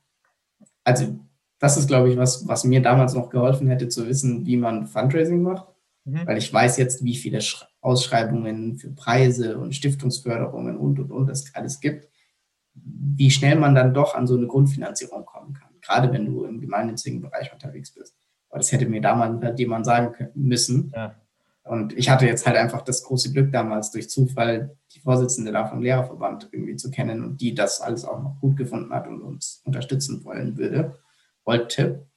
also 0.83 1.19
das 1.59 1.77
ist, 1.77 1.87
glaube 1.87 2.09
ich, 2.09 2.17
was, 2.17 2.47
was 2.47 2.63
mir 2.63 2.81
damals 2.81 3.13
noch 3.13 3.29
geholfen 3.29 3.67
hätte, 3.67 3.87
zu 3.87 4.07
wissen, 4.07 4.45
wie 4.45 4.57
man 4.57 4.87
Fundraising 4.87 5.43
macht. 5.43 5.67
Mhm. 6.05 6.25
Weil 6.25 6.37
ich 6.37 6.51
weiß 6.51 6.77
jetzt, 6.77 7.03
wie 7.03 7.15
viele 7.15 7.39
Ausschreibungen 7.81 8.77
für 8.77 8.89
Preise 8.89 9.59
und 9.59 9.75
Stiftungsförderungen 9.75 10.77
und, 10.77 10.99
und, 10.99 11.11
und 11.11 11.29
es 11.29 11.53
alles 11.53 11.79
gibt. 11.79 12.09
Wie 12.73 13.29
schnell 13.29 13.57
man 13.57 13.75
dann 13.75 13.93
doch 13.93 14.15
an 14.15 14.25
so 14.25 14.35
eine 14.35 14.47
Grundfinanzierung 14.47 15.25
kommen 15.25 15.53
kann. 15.53 15.69
Gerade 15.81 16.11
wenn 16.11 16.25
du 16.25 16.45
im 16.45 16.59
gemeinnützigen 16.59 17.21
Bereich 17.21 17.53
unterwegs 17.53 17.91
bist. 17.91 18.15
Aber 18.49 18.59
das 18.59 18.71
hätte 18.71 18.87
mir 18.87 19.01
damals 19.01 19.43
halt 19.43 19.59
jemand 19.59 19.85
sagen 19.85 20.31
müssen. 20.33 20.91
Ja. 20.95 21.15
Und 21.63 21.93
ich 21.93 22.09
hatte 22.09 22.25
jetzt 22.25 22.45
halt 22.47 22.57
einfach 22.57 22.81
das 22.81 23.03
große 23.03 23.31
Glück 23.31 23.51
damals 23.51 23.91
durch 23.91 24.09
Zufall 24.09 24.75
die 24.93 24.99
Vorsitzende 24.99 25.51
da 25.51 25.65
vom 25.65 25.81
Lehrerverband 25.81 26.49
irgendwie 26.51 26.75
zu 26.75 26.89
kennen 26.89 27.23
und 27.23 27.39
die 27.39 27.53
das 27.53 27.81
alles 27.81 28.03
auch 28.03 28.21
noch 28.21 28.39
gut 28.39 28.57
gefunden 28.57 28.91
hat 28.93 29.07
und 29.07 29.21
uns 29.21 29.61
unterstützen 29.63 30.23
wollen 30.23 30.57
würde, 30.57 30.97
wollte. 31.45 32.07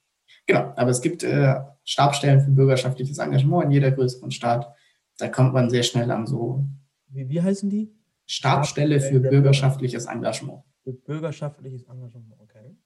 Genau, 0.47 0.73
aber 0.77 0.91
es 0.91 1.03
gibt 1.03 1.23
äh, 1.23 1.57
Stabstellen 1.85 2.41
für 2.41 2.51
bürgerschaftliches 2.51 3.19
Engagement 3.19 3.65
in 3.67 3.71
jeder 3.73 3.91
größeren 3.91 4.31
Stadt. 4.31 4.75
Da 5.19 5.29
kommt 5.29 5.53
man 5.53 5.69
sehr 5.69 5.83
schnell 5.83 6.11
an 6.11 6.27
so. 6.27 6.65
Wie, 7.09 7.29
wie 7.29 7.43
heißen 7.43 7.69
die? 7.69 7.95
Stabstelle 8.27 9.01
für 9.01 9.21
bürgerschaftliches 9.21 10.07
Engagement. 10.07 10.63
Für 10.83 10.93
bürgerschaftliches 10.93 11.83
Engagement. 11.85 12.35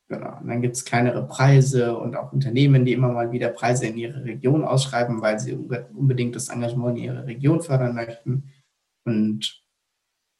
Genau. 0.08 0.38
Und 0.38 0.48
dann 0.48 0.62
gibt 0.62 0.76
es 0.76 0.84
kleinere 0.84 1.26
Preise 1.26 1.96
und 1.98 2.16
auch 2.16 2.32
Unternehmen, 2.32 2.84
die 2.84 2.94
immer 2.94 3.12
mal 3.12 3.30
wieder 3.30 3.50
Preise 3.50 3.86
in 3.86 3.98
ihre 3.98 4.24
Region 4.24 4.64
ausschreiben, 4.64 5.20
weil 5.20 5.38
sie 5.38 5.54
unbedingt 5.54 6.34
das 6.34 6.48
Engagement 6.48 6.96
in 6.98 7.04
ihrer 7.04 7.26
Region 7.26 7.60
fördern 7.60 7.94
möchten. 7.94 8.50
Und 9.04 9.62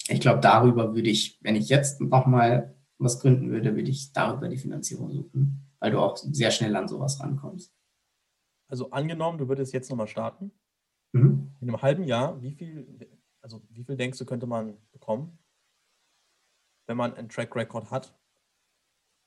ich 0.09 0.21
glaube, 0.21 0.41
darüber 0.41 0.95
würde 0.95 1.11
ich, 1.11 1.39
wenn 1.43 1.55
ich 1.55 1.69
jetzt 1.69 2.01
nochmal 2.01 2.75
was 2.99 3.21
gründen 3.21 3.51
würde, 3.51 3.77
würde 3.77 3.91
ich 3.91 4.13
darüber 4.13 4.49
die 4.49 4.57
Finanzierung 4.57 5.13
suchen, 5.13 5.71
weil 5.81 5.91
du 5.91 5.99
auch 5.99 6.17
sehr 6.17 6.51
schnell 6.51 6.75
an 6.75 6.89
sowas 6.89 7.21
rankommst. 7.21 7.75
Also 8.71 8.91
angenommen, 8.91 9.39
du 9.39 9.49
würdest 9.49 9.73
jetzt 9.75 9.91
nochmal 9.91 10.09
starten. 10.09 10.51
Mhm. 11.13 11.53
In 11.61 11.69
einem 11.69 11.83
halben 11.83 12.05
Jahr, 12.05 12.41
wie 12.43 12.53
viel, 12.53 13.19
also 13.43 13.63
wie 13.69 13.85
viel 13.85 13.97
denkst 13.97 14.19
du, 14.19 14.25
könnte 14.25 14.47
man 14.47 14.79
bekommen? 14.93 15.39
wenn 16.89 16.97
man 16.97 17.15
einen 17.15 17.29
Track 17.29 17.55
Record 17.55 17.91
hat? 17.91 18.18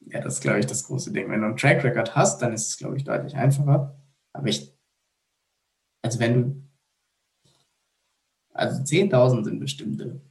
Ja, 0.08 0.20
das 0.20 0.36
ist, 0.36 0.42
glaube 0.42 0.60
ich, 0.60 0.66
das 0.66 0.84
große 0.84 1.14
Ding. 1.14 1.30
Wenn 1.30 1.42
du 1.42 1.48
einen 1.48 1.58
Track 1.58 1.84
Record 1.84 2.16
hast, 2.16 2.42
dann 2.42 2.54
ist 2.54 2.68
es, 2.68 2.78
glaube 2.78 2.98
ich, 2.98 3.04
deutlich 3.04 3.36
einfacher. 3.36 3.98
Aber 4.34 4.48
ich, 4.48 4.78
also 6.04 6.20
wenn 6.20 6.34
du, 6.34 6.70
also 8.54 8.82
10.000 8.82 9.44
sind 9.46 9.60
bestimmte. 9.60 10.22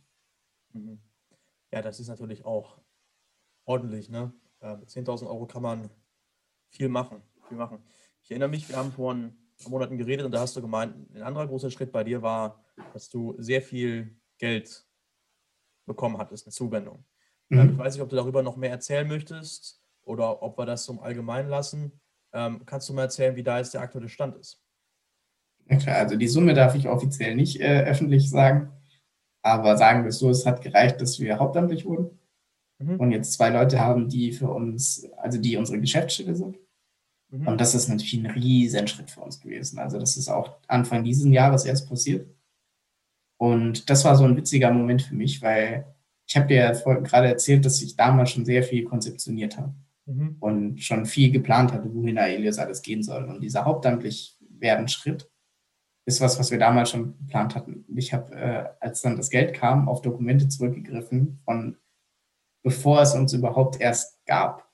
Mhm. 0.72 1.00
Ja, 1.72 1.82
das 1.82 2.00
ist 2.00 2.08
natürlich 2.08 2.44
auch 2.44 2.80
ordentlich, 3.64 4.10
ne? 4.10 4.32
Mit 4.60 4.90
10.000 4.90 5.26
Euro 5.26 5.46
kann 5.46 5.62
man 5.62 5.88
viel 6.68 6.88
machen, 6.88 7.22
viel 7.48 7.56
machen. 7.56 7.82
Ich 8.22 8.30
erinnere 8.30 8.50
mich, 8.50 8.68
wir 8.68 8.76
haben 8.76 8.92
vor 8.92 9.14
ein 9.14 9.34
paar 9.62 9.70
Monaten 9.70 9.96
geredet 9.96 10.26
und 10.26 10.32
da 10.32 10.40
hast 10.40 10.54
du 10.56 10.60
gemeint, 10.60 10.94
ein 11.14 11.22
anderer 11.22 11.46
großer 11.46 11.70
Schritt 11.70 11.92
bei 11.92 12.04
dir 12.04 12.20
war, 12.20 12.62
dass 12.92 13.08
du 13.08 13.34
sehr 13.38 13.62
viel 13.62 14.20
Geld 14.36 14.86
bekommen 15.86 16.18
hattest, 16.18 16.46
eine 16.46 16.52
Zuwendung. 16.52 17.04
Mhm. 17.50 17.72
Ich 17.72 17.78
weiß 17.78 17.94
nicht, 17.94 18.02
ob 18.02 18.08
du 18.08 18.16
darüber 18.16 18.42
noch 18.42 18.56
mehr 18.56 18.70
erzählen 18.70 19.06
möchtest 19.06 19.82
oder 20.02 20.42
ob 20.42 20.58
wir 20.58 20.66
das 20.66 20.84
zum 20.84 21.00
Allgemeinen 21.00 21.48
lassen. 21.48 21.92
Ähm, 22.32 22.62
kannst 22.64 22.88
du 22.88 22.94
mal 22.94 23.02
erzählen, 23.02 23.36
wie 23.36 23.42
da 23.42 23.58
jetzt 23.58 23.74
der 23.74 23.82
aktuelle 23.82 24.08
Stand 24.08 24.36
ist? 24.36 24.62
Ja 25.68 25.76
klar, 25.76 25.96
also 25.96 26.16
die 26.16 26.28
Summe 26.28 26.54
darf 26.54 26.74
ich 26.74 26.88
offiziell 26.88 27.34
nicht 27.34 27.60
äh, 27.60 27.82
öffentlich 27.82 28.30
sagen, 28.30 28.72
aber 29.42 29.76
sagen 29.76 30.02
wir 30.02 30.08
es 30.08 30.18
so, 30.18 30.30
es 30.30 30.46
hat 30.46 30.62
gereicht, 30.62 31.00
dass 31.00 31.20
wir 31.20 31.38
hauptamtlich 31.38 31.84
wurden 31.84 32.18
mhm. 32.78 32.96
und 32.98 33.12
jetzt 33.12 33.32
zwei 33.32 33.50
Leute 33.50 33.80
haben, 33.80 34.08
die 34.08 34.32
für 34.32 34.48
uns, 34.48 35.08
also 35.16 35.38
die 35.38 35.56
unsere 35.56 35.80
Geschäftsstelle 35.80 36.34
sind. 36.34 36.58
Mhm. 37.30 37.48
Und 37.48 37.60
das 37.60 37.74
ist 37.74 37.88
natürlich 37.88 38.14
ein 38.14 38.26
Riesenschritt 38.26 39.10
für 39.10 39.20
uns 39.20 39.40
gewesen. 39.40 39.78
Also 39.78 39.98
das 39.98 40.16
ist 40.16 40.28
auch 40.28 40.56
Anfang 40.66 41.04
dieses 41.04 41.26
Jahres 41.26 41.64
erst 41.64 41.88
passiert. 41.88 42.28
Und 43.38 43.88
das 43.88 44.04
war 44.04 44.16
so 44.16 44.24
ein 44.24 44.36
witziger 44.36 44.70
Moment 44.70 45.02
für 45.02 45.14
mich, 45.14 45.40
weil 45.40 45.86
ich 46.30 46.36
habe 46.36 46.46
dir 46.46 46.56
ja 46.58 46.70
gerade 47.00 47.26
erzählt, 47.26 47.64
dass 47.64 47.82
ich 47.82 47.96
damals 47.96 48.30
schon 48.30 48.44
sehr 48.44 48.62
viel 48.62 48.84
konzeptioniert 48.84 49.58
habe 49.58 49.74
mhm. 50.06 50.36
und 50.38 50.80
schon 50.80 51.04
viel 51.04 51.32
geplant 51.32 51.72
hatte, 51.72 51.92
wohin 51.92 52.18
Aelius 52.18 52.58
alles 52.58 52.82
gehen 52.82 53.02
soll. 53.02 53.24
Und 53.24 53.40
dieser 53.40 53.64
hauptamtlich 53.64 54.38
werden 54.48 54.86
Schritt 54.86 55.28
ist 56.06 56.20
was, 56.20 56.38
was 56.38 56.52
wir 56.52 56.58
damals 56.60 56.90
schon 56.90 57.18
geplant 57.18 57.56
hatten. 57.56 57.84
Ich 57.96 58.12
habe, 58.12 58.32
äh, 58.32 58.64
als 58.78 59.02
dann 59.02 59.16
das 59.16 59.30
Geld 59.30 59.54
kam, 59.54 59.88
auf 59.88 60.02
Dokumente 60.02 60.48
zurückgegriffen 60.48 61.40
von 61.44 61.76
bevor 62.62 63.00
es 63.00 63.14
uns 63.14 63.32
überhaupt 63.32 63.80
erst 63.80 64.24
gab. 64.26 64.70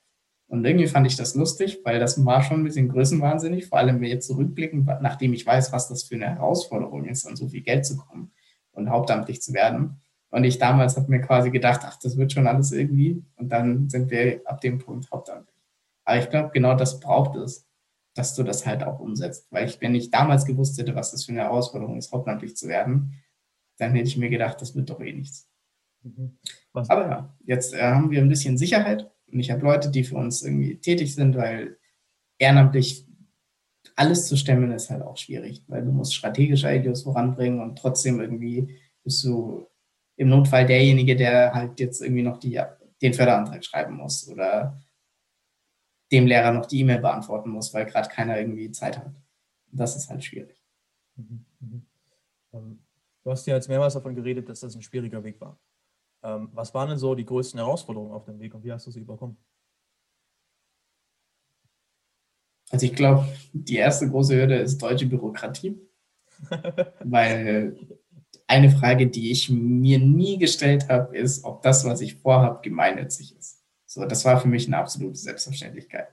Und 0.48 0.64
irgendwie 0.64 0.88
fand 0.88 1.06
ich 1.06 1.16
das 1.16 1.36
lustig, 1.36 1.80
weil 1.84 2.00
das 2.00 2.22
war 2.26 2.42
schon 2.42 2.60
ein 2.60 2.64
bisschen 2.64 2.90
größenwahnsinnig, 2.90 3.66
vor 3.66 3.78
allem 3.78 3.96
wenn 3.96 4.02
wir 4.02 4.08
jetzt 4.10 4.26
zurückblicken, 4.26 4.84
nachdem 5.00 5.32
ich 5.32 5.46
weiß, 5.46 5.72
was 5.72 5.88
das 5.88 6.02
für 6.02 6.16
eine 6.16 6.28
Herausforderung 6.28 7.06
ist, 7.06 7.26
an 7.26 7.36
so 7.36 7.48
viel 7.48 7.62
Geld 7.62 7.86
zu 7.86 7.96
kommen 7.96 8.32
und 8.72 8.90
hauptamtlich 8.90 9.40
zu 9.40 9.54
werden. 9.54 10.02
Und 10.36 10.44
ich 10.44 10.58
damals 10.58 10.98
habe 10.98 11.10
mir 11.10 11.22
quasi 11.22 11.50
gedacht, 11.50 11.80
ach, 11.84 11.98
das 11.98 12.18
wird 12.18 12.30
schon 12.30 12.46
alles 12.46 12.70
irgendwie. 12.70 13.24
Und 13.36 13.48
dann 13.48 13.88
sind 13.88 14.10
wir 14.10 14.42
ab 14.44 14.60
dem 14.60 14.76
Punkt 14.76 15.10
hauptamtlich. 15.10 15.56
Aber 16.04 16.18
ich 16.18 16.28
glaube, 16.28 16.50
genau 16.52 16.74
das 16.74 17.00
braucht 17.00 17.36
es, 17.36 17.66
dass 18.12 18.34
du 18.34 18.42
das 18.42 18.66
halt 18.66 18.82
auch 18.82 19.00
umsetzt. 19.00 19.46
Weil 19.50 19.66
ich, 19.66 19.80
wenn 19.80 19.94
ich 19.94 20.10
damals 20.10 20.44
gewusst 20.44 20.78
hätte, 20.78 20.94
was 20.94 21.12
das 21.12 21.24
für 21.24 21.32
eine 21.32 21.40
Herausforderung 21.40 21.96
ist, 21.96 22.12
hauptamtlich 22.12 22.54
zu 22.54 22.68
werden, 22.68 23.14
dann 23.78 23.94
hätte 23.94 24.08
ich 24.08 24.18
mir 24.18 24.28
gedacht, 24.28 24.60
das 24.60 24.74
wird 24.74 24.90
doch 24.90 25.00
eh 25.00 25.14
nichts. 25.14 25.48
Mhm. 26.02 26.36
Aber 26.74 27.08
ja, 27.08 27.34
jetzt 27.46 27.72
äh, 27.72 27.80
haben 27.80 28.10
wir 28.10 28.20
ein 28.20 28.28
bisschen 28.28 28.58
Sicherheit 28.58 29.10
und 29.32 29.40
ich 29.40 29.50
habe 29.50 29.62
Leute, 29.62 29.90
die 29.90 30.04
für 30.04 30.16
uns 30.16 30.42
irgendwie 30.42 30.76
tätig 30.76 31.14
sind, 31.14 31.34
weil 31.34 31.78
ehrenamtlich 32.36 33.06
alles 33.94 34.26
zu 34.26 34.36
stemmen 34.36 34.70
ist 34.72 34.90
halt 34.90 35.00
auch 35.00 35.16
schwierig, 35.16 35.64
weil 35.66 35.82
du 35.82 35.92
musst 35.92 36.14
strategische 36.14 36.70
Ideas 36.70 37.04
voranbringen 37.04 37.62
und 37.62 37.78
trotzdem 37.78 38.20
irgendwie 38.20 38.76
bist 39.02 39.24
du 39.24 39.66
im 40.16 40.28
Notfall 40.28 40.66
derjenige, 40.66 41.16
der 41.16 41.54
halt 41.54 41.78
jetzt 41.78 42.00
irgendwie 42.02 42.22
noch 42.22 42.38
die, 42.38 42.60
den 43.02 43.14
Förderantrag 43.14 43.64
schreiben 43.64 43.96
muss 43.96 44.28
oder 44.28 44.80
dem 46.12 46.26
Lehrer 46.26 46.52
noch 46.52 46.66
die 46.66 46.80
E-Mail 46.80 47.00
beantworten 47.00 47.50
muss, 47.50 47.74
weil 47.74 47.86
gerade 47.86 48.08
keiner 48.08 48.38
irgendwie 48.38 48.70
Zeit 48.70 48.98
hat. 48.98 49.12
Das 49.72 49.96
ist 49.96 50.08
halt 50.08 50.24
schwierig. 50.24 50.62
Mhm, 51.16 51.44
mhm. 51.60 51.86
Ähm, 52.52 52.78
du 53.24 53.30
hast 53.30 53.46
ja 53.46 53.54
jetzt 53.54 53.68
mehrmals 53.68 53.94
davon 53.94 54.14
geredet, 54.14 54.48
dass 54.48 54.60
das 54.60 54.74
ein 54.74 54.82
schwieriger 54.82 55.22
Weg 55.22 55.40
war. 55.40 55.58
Ähm, 56.22 56.48
was 56.52 56.72
waren 56.74 56.88
denn 56.88 56.98
so 56.98 57.14
die 57.14 57.24
größten 57.24 57.58
Herausforderungen 57.58 58.12
auf 58.12 58.24
dem 58.24 58.38
Weg 58.38 58.54
und 58.54 58.64
wie 58.64 58.72
hast 58.72 58.86
du 58.86 58.90
sie 58.90 59.00
überkommen? 59.00 59.36
Also 62.70 62.86
ich 62.86 62.94
glaube, 62.94 63.26
die 63.52 63.76
erste 63.76 64.08
große 64.08 64.34
Hürde 64.34 64.56
ist 64.56 64.78
deutsche 64.78 65.06
Bürokratie, 65.06 65.80
weil 67.04 67.76
eine 68.46 68.70
Frage, 68.70 69.06
die 69.06 69.30
ich 69.30 69.50
mir 69.50 69.98
nie 69.98 70.38
gestellt 70.38 70.88
habe, 70.88 71.16
ist, 71.16 71.44
ob 71.44 71.62
das, 71.62 71.84
was 71.84 72.00
ich 72.00 72.16
vorhabe, 72.16 72.60
gemeinnützig 72.62 73.36
ist. 73.36 73.62
So, 73.86 74.04
das 74.04 74.24
war 74.24 74.40
für 74.40 74.48
mich 74.48 74.66
eine 74.66 74.78
absolute 74.78 75.16
Selbstverständlichkeit. 75.16 76.08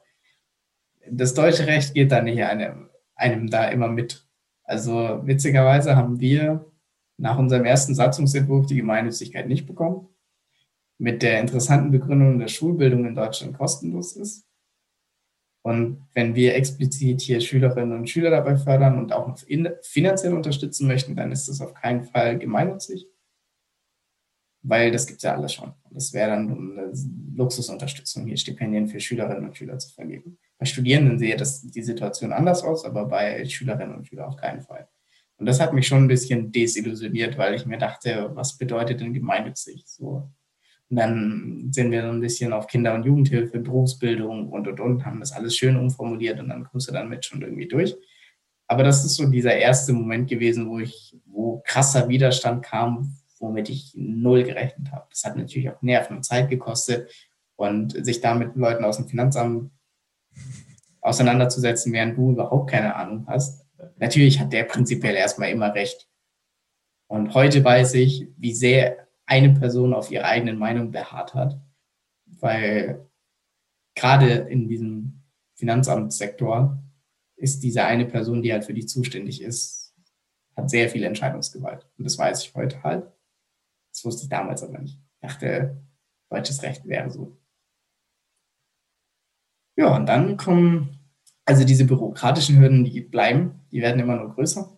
Das 1.10 1.34
deutsche 1.34 1.68
Recht 1.68 1.94
geht 1.94 2.12
da 2.12 2.22
nicht 2.22 2.42
einem, 2.44 2.90
einem 3.16 3.50
da 3.50 3.68
immer 3.68 3.88
mit. 3.88 4.26
Also 4.64 5.22
witzigerweise 5.24 5.96
haben 5.96 6.20
wir 6.20 6.72
nach 7.18 7.38
unserem 7.38 7.66
ersten 7.66 7.96
Satzungsentwurf 7.96 8.66
die 8.66 8.78
Gemeinnützigkeit 8.78 9.48
nicht 9.48 9.68
bekommen. 9.68 10.08
Mit 10.98 11.22
der 11.22 11.40
interessanten 11.40 11.92
Begründung, 11.92 12.40
dass 12.40 12.52
Schulbildung 12.52 13.06
in 13.06 13.16
Deutschland 13.16 13.58
kostenlos 13.58 14.16
ist. 14.16 14.46
Und 15.64 16.06
wenn 16.14 16.36
wir 16.36 16.56
explizit 16.56 17.22
hier 17.22 17.40
Schülerinnen 17.40 17.98
und 17.98 18.10
Schüler 18.10 18.30
dabei 18.30 18.58
fördern 18.58 18.98
und 18.98 19.14
auch 19.14 19.28
noch 19.28 19.40
finanziell 19.82 20.34
unterstützen 20.34 20.88
möchten, 20.88 21.16
dann 21.16 21.32
ist 21.32 21.48
das 21.48 21.62
auf 21.62 21.74
keinen 21.74 22.04
Fall 22.04 22.38
gemeinnützig, 22.38 23.08
weil 24.62 24.92
das 24.92 25.08
gibt 25.08 25.18
es 25.18 25.24
ja 25.24 25.36
alles 25.36 25.54
schon. 25.54 25.74
Das 25.90 26.12
wäre 26.12 26.32
dann 26.32 26.52
eine 26.52 26.92
Luxusunterstützung, 27.36 28.26
hier 28.26 28.36
Stipendien 28.36 28.90
für 28.90 29.00
Schülerinnen 29.00 29.46
und 29.46 29.58
Schüler 29.58 29.80
zu 29.80 29.94
vergeben. 29.94 30.38
Bei 30.58 30.66
Studierenden 30.66 31.18
sehe 31.18 31.38
das 31.38 31.62
die 31.62 31.82
Situation 31.82 32.34
anders 32.34 32.62
aus, 32.64 32.84
aber 32.84 33.06
bei 33.06 33.46
Schülerinnen 33.46 33.96
und 33.96 34.06
Schülern 34.06 34.28
auf 34.28 34.36
keinen 34.36 34.62
Fall. 34.62 34.90
Und 35.38 35.46
das 35.46 35.62
hat 35.62 35.74
mich 35.74 35.88
schon 35.88 36.04
ein 36.04 36.08
bisschen 36.10 36.52
desillusioniert, 36.52 37.38
weil 37.38 37.56
ich 37.56 37.66
mir 37.66 37.78
dachte, 37.78 38.32
was 38.34 38.58
bedeutet 38.58 39.00
denn 39.00 39.14
gemeinnützig? 39.14 39.84
So, 39.86 40.30
und 40.94 40.98
dann 40.98 41.70
sind 41.72 41.90
wir 41.90 42.04
so 42.04 42.10
ein 42.10 42.22
bisschen 42.22 42.54
auf 42.54 42.68
Kinder- 42.68 42.94
und 42.94 43.04
Jugendhilfe, 43.04 43.58
Berufsbildung 43.58 44.50
und 44.50 44.68
und 44.68 44.80
und, 44.80 45.04
haben 45.04 45.22
das 45.22 45.32
alles 45.32 45.58
schön 45.58 45.76
umformuliert 45.76 46.40
und 46.40 46.50
dann 46.50 46.66
kommst 46.66 46.88
du 46.88 46.94
dann 46.94 47.10
mit 47.10 47.26
schon 47.26 47.42
irgendwie 47.42 47.68
durch. 47.68 47.96
Aber 48.68 48.84
das 48.84 49.04
ist 49.04 49.16
so 49.16 49.26
dieser 49.26 49.56
erste 49.56 49.92
Moment 49.92 50.30
gewesen, 50.30 50.70
wo 50.70 50.78
ich, 50.78 51.18
wo 51.26 51.64
krasser 51.66 52.10
Widerstand 52.10 52.64
kam, 52.64 53.18
womit 53.40 53.70
ich 53.70 53.94
null 53.96 54.44
gerechnet 54.44 54.92
habe. 54.92 55.08
Das 55.10 55.24
hat 55.24 55.36
natürlich 55.36 55.72
auch 55.72 55.82
Nerven 55.82 56.18
und 56.18 56.24
Zeit 56.24 56.48
gekostet 56.52 57.12
und 57.56 58.06
sich 58.06 58.22
da 58.22 58.36
mit 58.36 58.56
Leuten 58.56 58.86
aus 58.86 58.98
dem 58.98 59.08
Finanzamt 59.08 59.72
auseinanderzusetzen, 61.02 61.92
während 61.92 62.20
du 62.20 62.34
überhaupt 62.34 62.70
keine 62.70 62.96
Ahnung 62.96 63.26
hast. 63.28 63.66
Natürlich 63.98 64.40
hat 64.40 64.54
der 64.54 64.66
prinzipiell 64.66 65.16
erstmal 65.16 65.50
immer 65.50 65.74
recht. 65.74 66.08
Und 67.08 67.34
heute 67.34 67.64
weiß 67.64 67.96
ich, 67.96 68.28
wie 68.38 68.54
sehr 68.54 69.03
eine 69.26 69.54
Person 69.54 69.94
auf 69.94 70.12
ihrer 70.12 70.26
eigenen 70.26 70.58
Meinung 70.58 70.92
beharrt 70.92 71.34
hat, 71.34 71.60
weil 72.26 73.10
gerade 73.96 74.30
in 74.30 74.68
diesem 74.68 75.24
Finanzamtssektor 75.56 76.82
ist 77.36 77.64
diese 77.64 77.86
eine 77.86 78.06
Person, 78.06 78.42
die 78.42 78.52
halt 78.52 78.66
für 78.66 78.74
dich 78.74 78.88
zuständig 78.88 79.42
ist, 79.42 79.94
hat 80.56 80.70
sehr 80.70 80.90
viel 80.90 81.04
Entscheidungsgewalt. 81.04 81.88
Und 81.98 82.06
das 82.06 82.18
weiß 82.18 82.44
ich 82.44 82.54
heute 82.56 82.84
halt. 82.84 83.12
Das 83.92 84.06
wusste 84.06 84.24
ich 84.24 84.30
damals 84.30 84.64
aber 84.64 84.80
nicht. 84.80 85.00
Ich 85.16 85.30
dachte, 85.30 85.82
deutsches 86.30 86.62
Recht 86.64 86.88
wäre 86.88 87.10
so. 87.12 87.38
Ja, 89.76 89.96
und 89.96 90.06
dann 90.06 90.38
kommen, 90.38 91.00
also 91.46 91.64
diese 91.66 91.86
bürokratischen 91.86 92.60
Hürden, 92.60 92.84
die 92.84 93.02
bleiben, 93.02 93.62
die 93.72 93.82
werden 93.82 94.00
immer 94.00 94.16
nur 94.16 94.34
größer. 94.34 94.78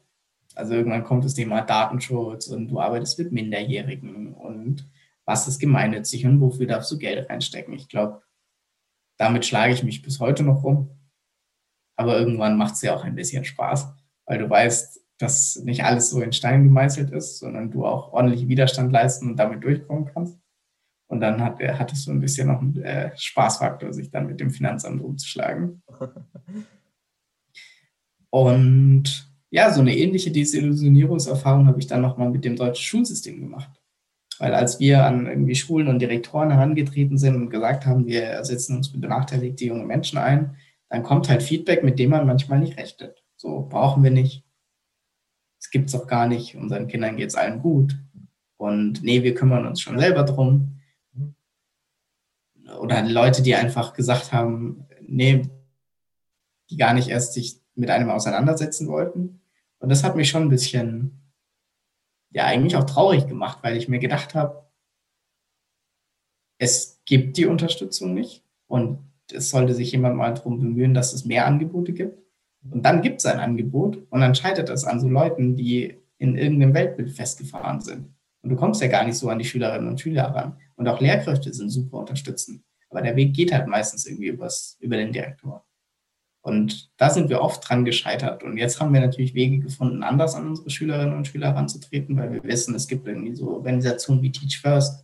Also 0.55 0.73
irgendwann 0.73 1.03
kommt 1.03 1.25
das 1.25 1.33
Thema 1.33 1.61
Datenschutz 1.61 2.47
und 2.47 2.67
du 2.69 2.79
arbeitest 2.79 3.19
mit 3.19 3.31
Minderjährigen 3.31 4.33
und 4.33 4.89
was 5.25 5.47
ist 5.47 5.59
gemeinnützig 5.59 6.25
und 6.25 6.39
wofür 6.39 6.67
darfst 6.67 6.91
du 6.91 6.97
Geld 6.97 7.29
reinstecken. 7.29 7.73
Ich 7.73 7.89
glaube, 7.89 8.21
damit 9.17 9.45
schlage 9.45 9.73
ich 9.73 9.83
mich 9.83 10.01
bis 10.01 10.19
heute 10.19 10.43
noch 10.43 10.63
rum. 10.63 10.89
Aber 11.97 12.19
irgendwann 12.19 12.57
macht 12.57 12.75
es 12.75 12.81
ja 12.81 12.95
auch 12.95 13.03
ein 13.03 13.15
bisschen 13.15 13.45
Spaß, 13.45 13.93
weil 14.25 14.39
du 14.39 14.49
weißt, 14.49 15.01
dass 15.17 15.55
nicht 15.63 15.83
alles 15.83 16.09
so 16.09 16.21
in 16.21 16.33
Stein 16.33 16.65
gemeißelt 16.65 17.11
ist, 17.11 17.39
sondern 17.39 17.71
du 17.71 17.85
auch 17.85 18.11
ordentlich 18.11 18.47
Widerstand 18.47 18.91
leisten 18.91 19.29
und 19.29 19.37
damit 19.37 19.63
durchkommen 19.63 20.05
kannst. 20.05 20.37
Und 21.07 21.21
dann 21.21 21.41
hat, 21.41 21.59
hattest 21.61 22.07
du 22.07 22.11
ein 22.11 22.19
bisschen 22.19 22.47
noch 22.47 22.59
einen 22.59 22.81
äh, 22.81 23.11
Spaßfaktor, 23.15 23.93
sich 23.93 24.09
dann 24.11 24.27
mit 24.27 24.39
dem 24.39 24.49
Finanzamt 24.51 25.01
umzuschlagen. 25.01 25.81
Und 28.31 29.24
ja, 29.49 29.71
so 29.71 29.81
eine 29.81 29.95
ähnliche 29.95 30.31
Desillusionierungserfahrung 30.31 31.67
habe 31.67 31.79
ich 31.79 31.87
dann 31.87 32.01
nochmal 32.01 32.29
mit 32.29 32.43
dem 32.43 32.55
deutschen 32.55 32.83
Schulsystem 32.83 33.39
gemacht. 33.39 33.69
Weil 34.39 34.53
als 34.53 34.79
wir 34.79 35.05
an 35.05 35.27
irgendwie 35.27 35.55
Schulen 35.55 35.87
und 35.87 35.99
Direktoren 35.99 36.51
herangetreten 36.51 37.17
sind 37.17 37.35
und 37.35 37.49
gesagt 37.49 37.85
haben, 37.85 38.05
wir 38.05 38.43
setzen 38.43 38.75
uns 38.75 38.89
für 38.89 38.97
benachteiligte 38.97 39.65
junge 39.65 39.85
Menschen 39.85 40.17
ein, 40.17 40.57
dann 40.89 41.03
kommt 41.03 41.29
halt 41.29 41.41
Feedback, 41.41 41.83
mit 41.83 41.99
dem 41.99 42.09
man 42.09 42.27
manchmal 42.27 42.59
nicht 42.59 42.77
rechnet. 42.77 43.23
So 43.37 43.65
brauchen 43.69 44.03
wir 44.03 44.11
nicht. 44.11 44.43
Es 45.59 45.69
gibt 45.69 45.87
es 45.87 45.93
doch 45.93 46.07
gar 46.07 46.27
nicht. 46.27 46.55
Unseren 46.55 46.87
Kindern 46.87 47.15
geht 47.15 47.29
es 47.29 47.35
allen 47.35 47.61
gut. 47.61 47.97
Und 48.57 49.03
nee, 49.03 49.23
wir 49.23 49.33
kümmern 49.33 49.65
uns 49.65 49.81
schon 49.81 49.99
selber 49.99 50.23
drum. 50.23 50.79
Oder 52.79 53.03
Leute, 53.03 53.41
die 53.41 53.55
einfach 53.55 53.93
gesagt 53.93 54.33
haben, 54.33 54.85
nee, 55.01 55.43
die 56.69 56.77
gar 56.77 56.93
nicht 56.93 57.09
erst 57.09 57.33
sich 57.33 57.61
mit 57.75 57.89
einem 57.89 58.09
auseinandersetzen 58.09 58.87
wollten. 58.87 59.41
Und 59.79 59.89
das 59.89 60.03
hat 60.03 60.15
mich 60.15 60.29
schon 60.29 60.43
ein 60.43 60.49
bisschen, 60.49 61.21
ja, 62.31 62.45
eigentlich 62.45 62.75
auch 62.75 62.85
traurig 62.85 63.27
gemacht, 63.27 63.59
weil 63.61 63.77
ich 63.77 63.87
mir 63.87 63.99
gedacht 63.99 64.35
habe, 64.35 64.65
es 66.57 67.01
gibt 67.05 67.37
die 67.37 67.45
Unterstützung 67.45 68.13
nicht 68.13 68.43
und 68.67 68.99
es 69.31 69.49
sollte 69.49 69.73
sich 69.73 69.91
jemand 69.91 70.15
mal 70.15 70.33
darum 70.33 70.59
bemühen, 70.59 70.93
dass 70.93 71.13
es 71.13 71.25
mehr 71.25 71.45
Angebote 71.45 71.93
gibt. 71.93 72.19
Und 72.71 72.83
dann 72.83 73.01
gibt 73.01 73.19
es 73.19 73.25
ein 73.25 73.39
Angebot 73.39 73.97
und 74.09 74.21
dann 74.21 74.35
scheitert 74.35 74.69
es 74.69 74.85
an 74.85 74.99
so 74.99 75.07
Leuten, 75.07 75.55
die 75.55 75.99
in 76.17 76.37
irgendeinem 76.37 76.73
Weltbild 76.73 77.11
festgefahren 77.11 77.81
sind. 77.81 78.15
Und 78.41 78.49
du 78.49 78.55
kommst 78.55 78.81
ja 78.81 78.87
gar 78.87 79.03
nicht 79.03 79.17
so 79.17 79.29
an 79.29 79.39
die 79.39 79.45
Schülerinnen 79.45 79.87
und 79.87 79.99
Schüler 79.99 80.25
ran. 80.25 80.57
Und 80.75 80.87
auch 80.87 81.01
Lehrkräfte 81.01 81.53
sind 81.53 81.69
super 81.69 81.97
unterstützend. 81.97 82.63
Aber 82.89 83.01
der 83.01 83.15
Weg 83.15 83.33
geht 83.33 83.51
halt 83.51 83.67
meistens 83.67 84.05
irgendwie 84.05 84.27
übers, 84.27 84.77
über 84.79 84.97
den 84.97 85.11
Direktor. 85.11 85.64
Und 86.45 86.91
da 86.97 87.09
sind 87.09 87.29
wir 87.29 87.41
oft 87.41 87.67
dran 87.67 87.85
gescheitert. 87.85 88.43
Und 88.43 88.57
jetzt 88.57 88.79
haben 88.79 88.93
wir 88.93 89.01
natürlich 89.01 89.33
Wege 89.33 89.57
gefunden, 89.57 90.03
anders 90.03 90.35
an 90.35 90.47
unsere 90.47 90.69
Schülerinnen 90.69 91.17
und 91.17 91.25
Schüler 91.25 91.47
heranzutreten, 91.47 92.15
weil 92.17 92.31
wir 92.33 92.43
wissen, 92.43 92.75
es 92.75 92.87
gibt 92.87 93.07
irgendwie 93.07 93.33
so 93.33 93.49
Organisationen 93.49 94.21
wie 94.21 94.31
Teach 94.31 94.61
First, 94.61 95.03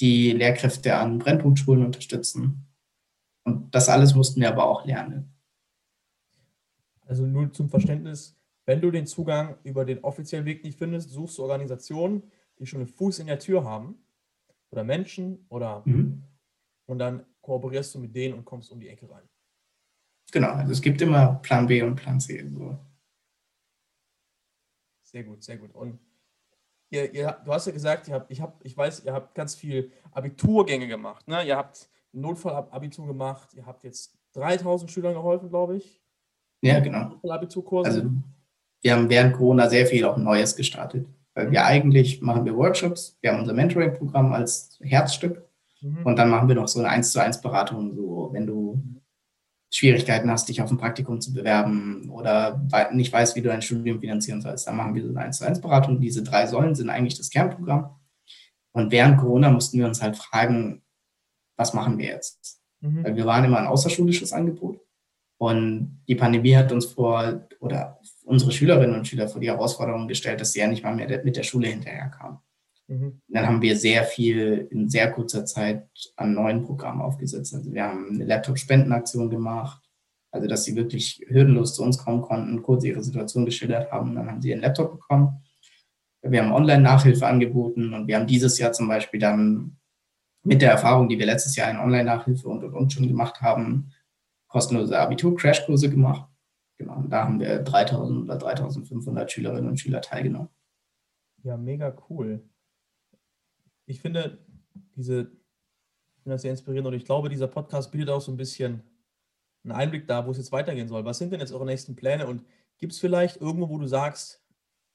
die 0.00 0.32
Lehrkräfte 0.32 0.96
an 0.96 1.18
Brennpunktschulen 1.18 1.84
unterstützen. 1.84 2.66
Und 3.44 3.74
das 3.74 3.90
alles 3.90 4.14
mussten 4.14 4.40
wir 4.40 4.48
aber 4.48 4.64
auch 4.64 4.86
lernen. 4.86 5.34
Also 7.06 7.26
nur 7.26 7.52
zum 7.52 7.68
Verständnis, 7.68 8.34
Wenn 8.64 8.80
du 8.80 8.90
den 8.90 9.06
Zugang 9.06 9.58
über 9.64 9.84
den 9.84 10.02
offiziellen 10.02 10.46
Weg 10.46 10.64
nicht 10.64 10.78
findest, 10.78 11.10
suchst 11.10 11.36
du 11.36 11.42
Organisationen, 11.42 12.22
die 12.58 12.64
schon 12.64 12.80
einen 12.80 12.88
Fuß 12.88 13.18
in 13.18 13.26
der 13.26 13.38
Tür 13.38 13.64
haben 13.64 13.96
oder 14.70 14.82
Menschen 14.82 15.44
oder 15.50 15.82
mhm. 15.84 16.22
und 16.86 16.98
dann 16.98 17.26
kooperierst 17.42 17.94
du 17.94 17.98
mit 17.98 18.16
denen 18.16 18.32
und 18.32 18.46
kommst 18.46 18.72
um 18.72 18.80
die 18.80 18.88
Ecke 18.88 19.10
rein. 19.10 19.28
Genau, 20.34 20.48
also 20.48 20.72
es 20.72 20.82
gibt 20.82 21.00
immer 21.00 21.38
Plan 21.42 21.68
B 21.68 21.80
und 21.80 21.94
Plan 21.94 22.18
C. 22.18 22.44
So. 22.52 22.76
Sehr 25.04 25.22
gut, 25.22 25.44
sehr 25.44 25.58
gut. 25.58 25.72
Und 25.72 26.00
ihr, 26.90 27.14
ihr, 27.14 27.38
du 27.44 27.52
hast 27.52 27.68
ja 27.68 27.72
gesagt, 27.72 28.08
ihr 28.08 28.14
habt, 28.14 28.32
ich, 28.32 28.40
hab, 28.40 28.58
ich 28.64 28.76
weiß, 28.76 29.04
ihr 29.04 29.12
habt 29.12 29.36
ganz 29.36 29.54
viel 29.54 29.92
Abiturgänge 30.10 30.88
gemacht. 30.88 31.28
Ne? 31.28 31.46
Ihr 31.46 31.56
habt 31.56 31.88
Notfallabitur 32.10 33.06
gemacht, 33.06 33.54
ihr 33.54 33.64
habt 33.64 33.84
jetzt 33.84 34.18
3000 34.32 34.90
Schülern 34.90 35.14
geholfen, 35.14 35.50
glaube 35.50 35.76
ich. 35.76 36.02
Ja, 36.62 36.80
genau. 36.80 37.10
Notfallabiturkurse. 37.10 37.88
Also 37.88 38.10
wir 38.80 38.92
haben 38.92 39.08
während 39.08 39.36
Corona 39.36 39.70
sehr 39.70 39.86
viel 39.86 40.04
auch 40.04 40.16
Neues 40.16 40.56
gestartet. 40.56 41.06
Weil 41.34 41.52
wir 41.52 41.64
eigentlich 41.64 42.22
machen 42.22 42.44
wir 42.44 42.56
Workshops, 42.56 43.18
wir 43.20 43.30
haben 43.30 43.38
unser 43.38 43.52
Mentoring-Programm 43.52 44.32
als 44.32 44.80
Herzstück 44.82 45.48
mhm. 45.80 46.04
und 46.04 46.16
dann 46.16 46.28
machen 46.28 46.48
wir 46.48 46.56
noch 46.56 46.66
so 46.66 46.80
eine 46.80 46.88
1 46.88 47.12
zu 47.12 47.20
1 47.20 47.40
Beratung, 47.40 47.94
so 47.94 48.30
wenn 48.32 48.48
du 48.48 48.82
Schwierigkeiten 49.74 50.30
hast, 50.30 50.48
dich 50.48 50.62
auf 50.62 50.70
ein 50.70 50.78
Praktikum 50.78 51.20
zu 51.20 51.32
bewerben 51.32 52.08
oder 52.08 52.64
nicht 52.92 53.12
weißt, 53.12 53.34
wie 53.34 53.42
du 53.42 53.48
dein 53.48 53.60
Studium 53.60 53.98
finanzieren 53.98 54.40
sollst, 54.40 54.68
dann 54.68 54.76
machen 54.76 54.94
wir 54.94 55.02
so 55.02 55.08
eine 55.08 55.18
1 55.18 55.38
zu 55.38 55.44
1 55.44 55.60
Beratung. 55.60 56.00
Diese 56.00 56.22
drei 56.22 56.46
Säulen 56.46 56.76
sind 56.76 56.90
eigentlich 56.90 57.18
das 57.18 57.28
Kernprogramm. 57.28 57.90
Und 58.70 58.92
während 58.92 59.18
Corona 59.18 59.50
mussten 59.50 59.78
wir 59.78 59.86
uns 59.86 60.00
halt 60.00 60.16
fragen, 60.16 60.82
was 61.56 61.74
machen 61.74 61.98
wir 61.98 62.06
jetzt? 62.06 62.60
Mhm. 62.82 63.02
Weil 63.02 63.16
wir 63.16 63.26
waren 63.26 63.44
immer 63.44 63.58
ein 63.58 63.66
außerschulisches 63.66 64.32
Angebot. 64.32 64.80
Und 65.38 66.04
die 66.06 66.14
Pandemie 66.14 66.54
hat 66.54 66.70
uns 66.70 66.86
vor, 66.86 67.48
oder 67.58 67.98
unsere 68.22 68.52
Schülerinnen 68.52 68.96
und 68.96 69.08
Schüler 69.08 69.28
vor 69.28 69.40
die 69.40 69.50
Herausforderung 69.50 70.06
gestellt, 70.06 70.40
dass 70.40 70.52
sie 70.52 70.60
ja 70.60 70.68
nicht 70.68 70.84
mal 70.84 70.94
mehr 70.94 71.24
mit 71.24 71.36
der 71.36 71.42
Schule 71.42 71.66
hinterherkamen. 71.66 72.38
Mhm. 72.88 73.22
Dann 73.28 73.46
haben 73.46 73.62
wir 73.62 73.76
sehr 73.76 74.04
viel 74.04 74.68
in 74.70 74.88
sehr 74.88 75.10
kurzer 75.10 75.44
Zeit 75.44 75.88
an 76.16 76.34
neuen 76.34 76.64
Programmen 76.64 77.00
aufgesetzt. 77.00 77.54
Also 77.54 77.72
wir 77.72 77.84
haben 77.84 78.10
eine 78.10 78.24
Laptop-Spendenaktion 78.24 79.30
gemacht, 79.30 79.82
also 80.30 80.46
dass 80.46 80.64
sie 80.64 80.76
wirklich 80.76 81.24
hürdenlos 81.28 81.74
zu 81.74 81.82
uns 81.82 81.98
kommen 81.98 82.22
konnten, 82.22 82.62
kurz 82.62 82.84
ihre 82.84 83.02
Situation 83.02 83.44
geschildert 83.44 83.90
haben 83.90 84.14
dann 84.14 84.28
haben 84.28 84.42
sie 84.42 84.50
ihren 84.50 84.60
Laptop 84.60 84.92
bekommen. 84.92 85.42
Wir 86.22 86.42
haben 86.42 86.52
Online-Nachhilfe 86.52 87.26
angeboten 87.26 87.92
und 87.92 88.06
wir 88.06 88.16
haben 88.16 88.26
dieses 88.26 88.58
Jahr 88.58 88.72
zum 88.72 88.88
Beispiel 88.88 89.20
dann 89.20 89.76
mit 90.42 90.62
der 90.62 90.70
Erfahrung, 90.70 91.08
die 91.08 91.18
wir 91.18 91.26
letztes 91.26 91.56
Jahr 91.56 91.70
in 91.70 91.78
Online-Nachhilfe 91.78 92.48
und, 92.48 92.64
und, 92.64 92.74
und 92.74 92.92
schon 92.92 93.08
gemacht 93.08 93.40
haben, 93.42 93.92
kostenlose 94.48 94.98
Abitur-Crashkurse 94.98 95.90
gemacht. 95.90 96.30
Genau, 96.78 96.96
und 96.96 97.10
da 97.10 97.24
haben 97.24 97.40
wir 97.40 97.58
3000 97.60 98.24
oder 98.24 98.36
3500 98.36 99.30
Schülerinnen 99.30 99.68
und 99.68 99.78
Schüler 99.78 100.00
teilgenommen. 100.00 100.48
Ja, 101.42 101.56
mega 101.56 101.94
cool 102.08 102.42
ich 103.86 104.00
finde 104.00 104.38
diese, 104.96 105.20
ich 105.20 106.22
finde 106.22 106.34
das 106.34 106.42
sehr 106.42 106.50
inspirierend 106.50 106.88
und 106.88 106.94
ich 106.94 107.04
glaube, 107.04 107.28
dieser 107.28 107.48
Podcast 107.48 107.90
bietet 107.92 108.10
auch 108.10 108.20
so 108.20 108.32
ein 108.32 108.36
bisschen 108.36 108.82
einen 109.62 109.72
Einblick 109.72 110.06
da, 110.06 110.26
wo 110.26 110.30
es 110.30 110.36
jetzt 110.36 110.52
weitergehen 110.52 110.88
soll. 110.88 111.04
Was 111.04 111.18
sind 111.18 111.32
denn 111.32 111.40
jetzt 111.40 111.52
eure 111.52 111.66
nächsten 111.66 111.96
Pläne 111.96 112.26
und 112.26 112.44
gibt 112.78 112.92
es 112.92 112.98
vielleicht 112.98 113.40
irgendwo, 113.40 113.68
wo 113.68 113.78
du 113.78 113.86
sagst, 113.86 114.42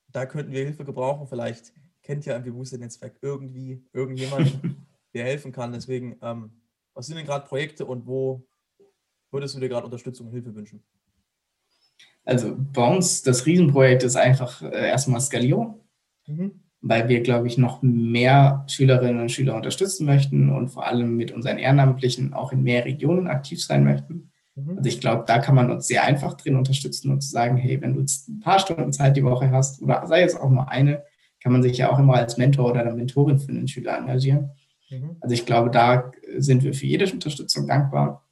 da 0.08 0.25
könnten 0.25 0.52
wir 0.52 0.63
Hilfe 0.63 0.86
gebrauchen? 0.86 1.28
Vielleicht 1.28 1.73
kennt 2.02 2.25
ja 2.25 2.36
im 2.36 2.43
Bewusstsein-Netzwerk 2.43 3.17
irgendwie 3.21 3.84
irgendjemanden, 3.93 4.86
der 5.13 5.25
helfen 5.25 5.52
kann. 5.52 5.71
Deswegen, 5.71 6.17
ähm, 6.21 6.52
was 6.93 7.08
sind 7.08 7.15
denn 7.15 7.25
gerade 7.25 7.47
Projekte 7.47 7.86
und 7.86 8.06
wo 8.06 8.47
würdest 9.32 9.56
du 9.56 9.60
dir 9.60 9.69
gerade 9.69 9.86
Unterstützung 9.86 10.28
und 10.28 10.34
Hilfe 10.34 10.54
wünschen? 10.54 10.84
Also 12.25 12.56
bei 12.58 12.95
uns, 12.95 13.23
das 13.23 13.45
Riesenprojekt 13.45 14.04
ist 14.04 14.15
einfach 14.15 14.62
äh, 14.62 14.89
erstmal 14.89 15.21
Skalierung. 15.21 15.84
Mhm 16.28 16.68
weil 16.81 17.09
wir, 17.09 17.21
glaube 17.21 17.47
ich, 17.47 17.57
noch 17.57 17.81
mehr 17.81 18.63
Schülerinnen 18.67 19.21
und 19.21 19.31
Schüler 19.31 19.55
unterstützen 19.55 20.05
möchten 20.05 20.49
und 20.49 20.69
vor 20.69 20.87
allem 20.87 21.17
mit 21.17 21.31
unseren 21.31 21.57
Ehrenamtlichen 21.57 22.33
auch 22.33 22.51
in 22.51 22.63
mehr 22.63 22.85
Regionen 22.85 23.27
aktiv 23.27 23.63
sein 23.63 23.83
möchten. 23.83 24.31
Mhm. 24.55 24.77
Also 24.77 24.87
ich 24.89 25.01
glaube, 25.01 25.25
da 25.27 25.39
kann 25.39 25.55
man 25.55 25.71
uns 25.71 25.87
sehr 25.87 26.03
einfach 26.03 26.35
drin 26.35 26.55
unterstützen 26.55 27.11
und 27.11 27.21
zu 27.21 27.29
sagen, 27.29 27.57
hey, 27.57 27.81
wenn 27.81 27.95
du 27.95 27.99
jetzt 27.99 28.29
ein 28.29 28.39
paar 28.39 28.59
Stunden 28.59 28.93
Zeit 28.93 29.17
die 29.17 29.23
Woche 29.23 29.51
hast 29.51 29.81
oder 29.81 30.07
sei 30.07 30.23
es 30.23 30.35
auch 30.35 30.49
nur 30.49 30.69
eine, 30.69 31.03
kann 31.41 31.51
man 31.51 31.63
sich 31.63 31.77
ja 31.77 31.91
auch 31.91 31.99
immer 31.99 32.15
als 32.15 32.37
Mentor 32.37 32.71
oder 32.71 32.93
Mentorin 32.93 33.39
für 33.39 33.51
den 33.51 33.67
Schüler 33.67 33.97
engagieren. 33.97 34.51
Mhm. 34.89 35.17
Also 35.19 35.33
ich 35.33 35.45
glaube, 35.45 35.69
da 35.69 36.11
sind 36.37 36.63
wir 36.63 36.73
für 36.73 36.85
jede 36.85 37.11
Unterstützung 37.11 37.67
dankbar. 37.67 38.25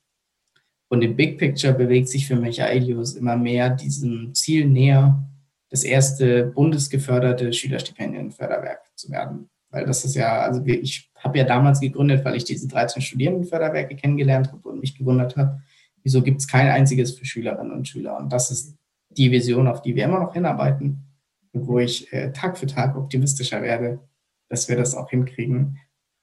Und 0.89 1.01
im 1.01 1.17
Big 1.17 1.37
Picture 1.37 1.73
bewegt 1.73 2.07
sich 2.07 2.27
für 2.27 2.37
mich 2.37 2.61
Aelius 2.61 3.15
immer 3.15 3.35
mehr 3.35 3.69
diesem 3.69 4.33
Ziel 4.33 4.67
näher, 4.67 5.21
das 5.69 5.83
erste 5.83 6.45
bundesgeförderte 6.45 7.51
Schülerstipendienförderwerk 7.51 8.81
zu 8.95 9.11
werden. 9.11 9.49
Weil 9.69 9.85
das 9.85 10.05
ist 10.05 10.15
ja, 10.15 10.41
also 10.41 10.63
ich 10.65 11.11
habe 11.17 11.37
ja 11.37 11.43
damals 11.43 11.79
gegründet, 11.79 12.23
weil 12.23 12.35
ich 12.35 12.45
diese 12.45 12.67
13 12.67 13.01
Studierendenförderwerke 13.01 13.95
kennengelernt 13.95 14.51
habe 14.51 14.69
und 14.69 14.79
mich 14.79 14.97
gewundert 14.97 15.35
habe, 15.35 15.61
wieso 16.03 16.21
gibt 16.21 16.39
es 16.39 16.47
kein 16.47 16.69
einziges 16.69 17.17
für 17.17 17.25
Schülerinnen 17.25 17.73
und 17.73 17.87
Schüler. 17.87 18.17
Und 18.17 18.31
das 18.31 18.49
ist 18.49 18.77
die 19.09 19.31
Vision, 19.31 19.67
auf 19.67 19.81
die 19.81 19.95
wir 19.95 20.05
immer 20.05 20.19
noch 20.19 20.33
hinarbeiten 20.33 21.03
und 21.51 21.67
wo 21.67 21.79
ich 21.79 22.11
äh, 22.13 22.31
Tag 22.31 22.57
für 22.57 22.67
Tag 22.67 22.95
optimistischer 22.95 23.61
werde, 23.61 23.99
dass 24.47 24.69
wir 24.69 24.77
das 24.77 24.95
auch 24.95 25.09
hinkriegen. 25.09 25.79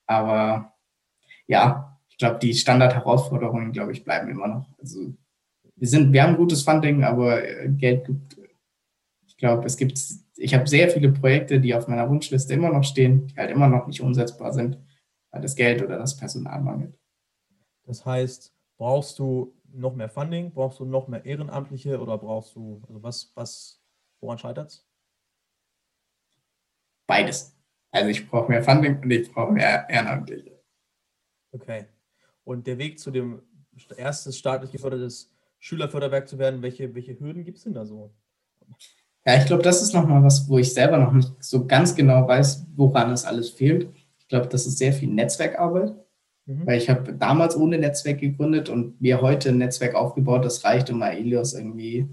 Aber 0.07 0.73
ja, 1.45 1.99
ich 2.09 2.17
glaube, 2.17 2.39
die 2.39 2.53
Standardherausforderungen, 2.53 3.73
glaube 3.73 3.91
ich, 3.91 4.03
bleiben 4.03 4.29
immer 4.29 4.47
noch. 4.47 4.67
Also 4.79 5.13
wir 5.75 5.87
sind, 5.87 6.13
wir 6.13 6.23
haben 6.23 6.37
gutes 6.37 6.63
Funding, 6.63 7.03
aber 7.03 7.43
äh, 7.43 7.69
Geld 7.69 8.05
gibt 8.05 8.37
ich 9.35 9.39
glaube, 9.39 9.65
es 9.65 9.75
gibt, 9.75 9.99
ich 10.37 10.53
habe 10.53 10.65
sehr 10.65 10.89
viele 10.89 11.11
Projekte, 11.11 11.59
die 11.59 11.75
auf 11.75 11.89
meiner 11.89 12.09
Wunschliste 12.09 12.53
immer 12.53 12.71
noch 12.71 12.85
stehen, 12.85 13.27
die 13.27 13.35
halt 13.35 13.51
immer 13.51 13.67
noch 13.67 13.85
nicht 13.85 13.99
umsetzbar 13.99 14.53
sind, 14.53 14.79
weil 15.29 15.41
das 15.41 15.57
Geld 15.57 15.83
oder 15.83 15.97
das 15.97 16.15
Personal 16.15 16.61
mangelt. 16.61 16.97
Das 17.83 18.05
heißt, 18.05 18.55
brauchst 18.77 19.19
du 19.19 19.53
noch 19.73 19.93
mehr 19.93 20.07
Funding, 20.07 20.53
brauchst 20.53 20.79
du 20.79 20.85
noch 20.85 21.09
mehr 21.09 21.25
Ehrenamtliche 21.25 21.99
oder 21.99 22.17
brauchst 22.17 22.55
du, 22.55 22.81
also 22.87 23.03
was, 23.03 23.33
was, 23.35 23.81
woran 24.21 24.37
scheitert 24.37 24.69
es? 24.69 24.87
Beides. 27.05 27.57
Also 27.91 28.09
ich 28.09 28.29
brauche 28.29 28.49
mehr 28.49 28.63
Funding 28.63 29.01
und 29.01 29.11
ich 29.11 29.29
brauche 29.33 29.51
mehr 29.51 29.85
Ehrenamtliche. 29.89 30.63
Okay. 31.51 31.87
Und 32.45 32.67
der 32.67 32.77
Weg 32.77 32.99
zu 32.99 33.11
dem 33.11 33.41
erstes 33.97 34.37
staatlich 34.37 34.71
gefördertes 34.71 35.29
Schülerförderwerk 35.59 36.29
zu 36.29 36.39
werden, 36.39 36.61
welche, 36.61 36.95
welche 36.95 37.19
Hürden 37.19 37.43
gibt 37.43 37.57
es 37.57 37.65
denn 37.65 37.73
da 37.73 37.85
so? 37.85 38.13
Ja, 39.27 39.37
ich 39.37 39.45
glaube, 39.45 39.63
das 39.63 39.81
ist 39.81 39.93
nochmal 39.93 40.23
was, 40.23 40.47
wo 40.47 40.59
ich 40.59 40.73
selber 40.73 40.97
noch 40.97 41.11
nicht 41.11 41.31
so 41.43 41.65
ganz 41.65 41.95
genau 41.95 42.27
weiß, 42.27 42.67
woran 42.75 43.11
es 43.11 43.25
alles 43.25 43.49
fehlt. 43.49 43.89
Ich 44.19 44.27
glaube, 44.27 44.47
das 44.47 44.67
ist 44.67 44.77
sehr 44.77 44.93
viel 44.93 45.09
Netzwerkarbeit, 45.09 45.95
mhm. 46.45 46.67
weil 46.67 46.77
ich 46.77 46.89
habe 46.89 47.11
damals 47.13 47.57
ohne 47.57 47.79
Netzwerk 47.79 48.19
gegründet 48.19 48.69
und 48.69 49.01
mir 49.01 49.21
heute 49.21 49.49
ein 49.49 49.57
Netzwerk 49.57 49.95
aufgebaut, 49.95 50.45
das 50.45 50.63
reicht, 50.63 50.91
um 50.91 51.01
Aelios 51.01 51.53
irgendwie 51.53 52.07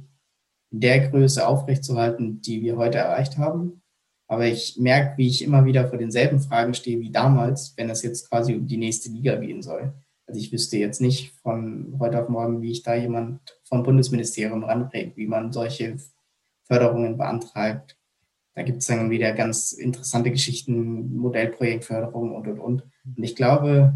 in 0.71 0.81
der 0.81 1.09
Größe 1.11 1.47
aufrechtzuerhalten, 1.47 2.41
die 2.41 2.63
wir 2.63 2.79
heute 2.79 2.99
erreicht 2.99 3.37
haben. 3.37 3.83
Aber 4.27 4.47
ich 4.47 4.79
merke, 4.79 5.19
wie 5.19 5.29
ich 5.29 5.43
immer 5.43 5.67
wieder 5.67 5.89
vor 5.89 5.99
denselben 5.99 6.41
Fragen 6.41 6.73
stehe 6.73 7.01
wie 7.01 7.11
damals, 7.11 7.75
wenn 7.77 7.91
es 7.91 8.03
jetzt 8.03 8.31
quasi 8.31 8.55
um 8.55 8.67
die 8.67 8.79
nächste 8.79 9.11
Liga 9.11 9.37
gehen 9.37 9.61
soll. 9.61 9.93
Also 10.27 10.41
ich 10.41 10.51
wüsste 10.51 10.79
jetzt 10.79 11.03
nicht 11.03 11.35
von 11.43 11.97
heute 12.01 12.23
auf 12.23 12.31
morgen, 12.31 12.63
wie 12.63 12.73
ich 12.73 12.83
da 12.83 12.95
jemand 12.95 13.41
vom 13.65 13.83
Bundesministerium 13.83 14.65
ranbringe, 14.65 15.13
wie 15.17 15.27
man 15.27 15.53
solche 15.53 15.99
Förderungen 16.73 17.19
beantragt. 17.19 17.99
Da 18.55 18.63
gibt 18.63 18.79
es 18.79 18.87
dann 18.87 19.11
wieder 19.11 19.33
ganz 19.33 19.73
interessante 19.73 20.31
Geschichten, 20.31 21.15
Modellprojektförderung 21.17 22.35
und, 22.35 22.49
und, 22.49 22.59
und. 22.59 22.83
Und 23.05 23.23
ich 23.23 23.37
glaube, 23.37 23.95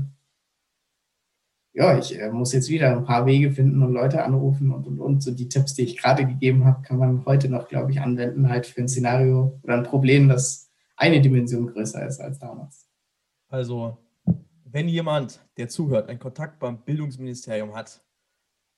ja, 1.72 1.98
ich 1.98 2.18
äh, 2.18 2.30
muss 2.30 2.52
jetzt 2.52 2.68
wieder 2.68 2.94
ein 2.94 3.04
paar 3.04 3.24
Wege 3.24 3.50
finden 3.50 3.82
und 3.82 3.92
Leute 3.92 4.24
anrufen 4.24 4.72
und, 4.72 4.86
und, 4.86 5.00
und. 5.00 5.22
So 5.22 5.30
die 5.30 5.48
Tipps, 5.48 5.72
die 5.74 5.82
ich 5.82 5.96
gerade 5.96 6.26
gegeben 6.26 6.66
habe, 6.66 6.82
kann 6.82 6.98
man 6.98 7.24
heute 7.24 7.48
noch, 7.48 7.68
glaube 7.68 7.92
ich, 7.92 8.00
anwenden, 8.00 8.50
halt 8.50 8.66
für 8.66 8.82
ein 8.82 8.88
Szenario 8.88 9.58
oder 9.62 9.74
ein 9.74 9.84
Problem, 9.84 10.28
das 10.28 10.70
eine 10.96 11.22
Dimension 11.22 11.66
größer 11.68 12.06
ist 12.06 12.20
als 12.20 12.38
damals. 12.38 12.86
Also, 13.48 13.96
wenn 14.64 14.88
jemand, 14.88 15.40
der 15.56 15.68
zuhört, 15.68 16.10
einen 16.10 16.18
Kontakt 16.18 16.58
beim 16.58 16.82
Bildungsministerium 16.82 17.74
hat, 17.74 18.02